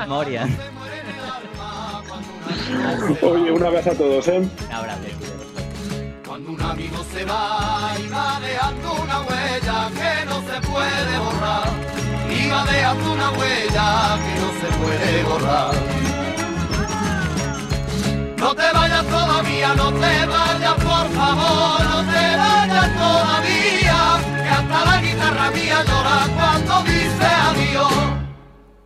Memoria. 0.00 0.46
Oye, 3.22 3.50
un 3.52 3.64
abrazo 3.64 3.90
a 3.92 3.94
todos, 3.94 4.28
¿eh? 4.28 4.38
Un 4.38 4.72
abrazo. 4.72 5.00
Cuando 6.26 6.50
un 6.52 6.60
amigo 6.60 7.04
se 7.12 7.24
va 7.24 7.94
y 7.98 8.08
va 8.08 8.38
dejando 8.40 8.92
una 9.02 9.20
huella 9.22 9.90
que 9.94 10.26
no 10.26 10.40
se 10.42 10.60
puede 10.68 11.18
borrar, 11.18 11.68
y 12.30 12.48
va 12.50 12.64
dejando 12.64 13.12
una 13.12 13.30
huella 13.30 14.18
que 14.22 14.34
no 14.40 14.48
se 14.60 14.68
puede 14.78 15.22
borrar. 15.24 15.74
No 18.36 18.54
te 18.54 18.72
vayas 18.72 19.06
todavía, 19.06 19.74
no 19.74 19.92
te 19.92 20.26
vayas, 20.26 20.74
por 20.74 21.08
favor, 21.18 21.84
no 21.90 22.00
te 22.12 22.36
vayas 22.36 22.96
todavía, 22.96 24.20
que 24.42 24.48
hasta 24.48 24.84
la 24.84 25.00
guitarra 25.00 25.50
mía 25.50 25.84
llora 25.84 26.26
cuando 26.36 26.82
dice. 26.84 27.17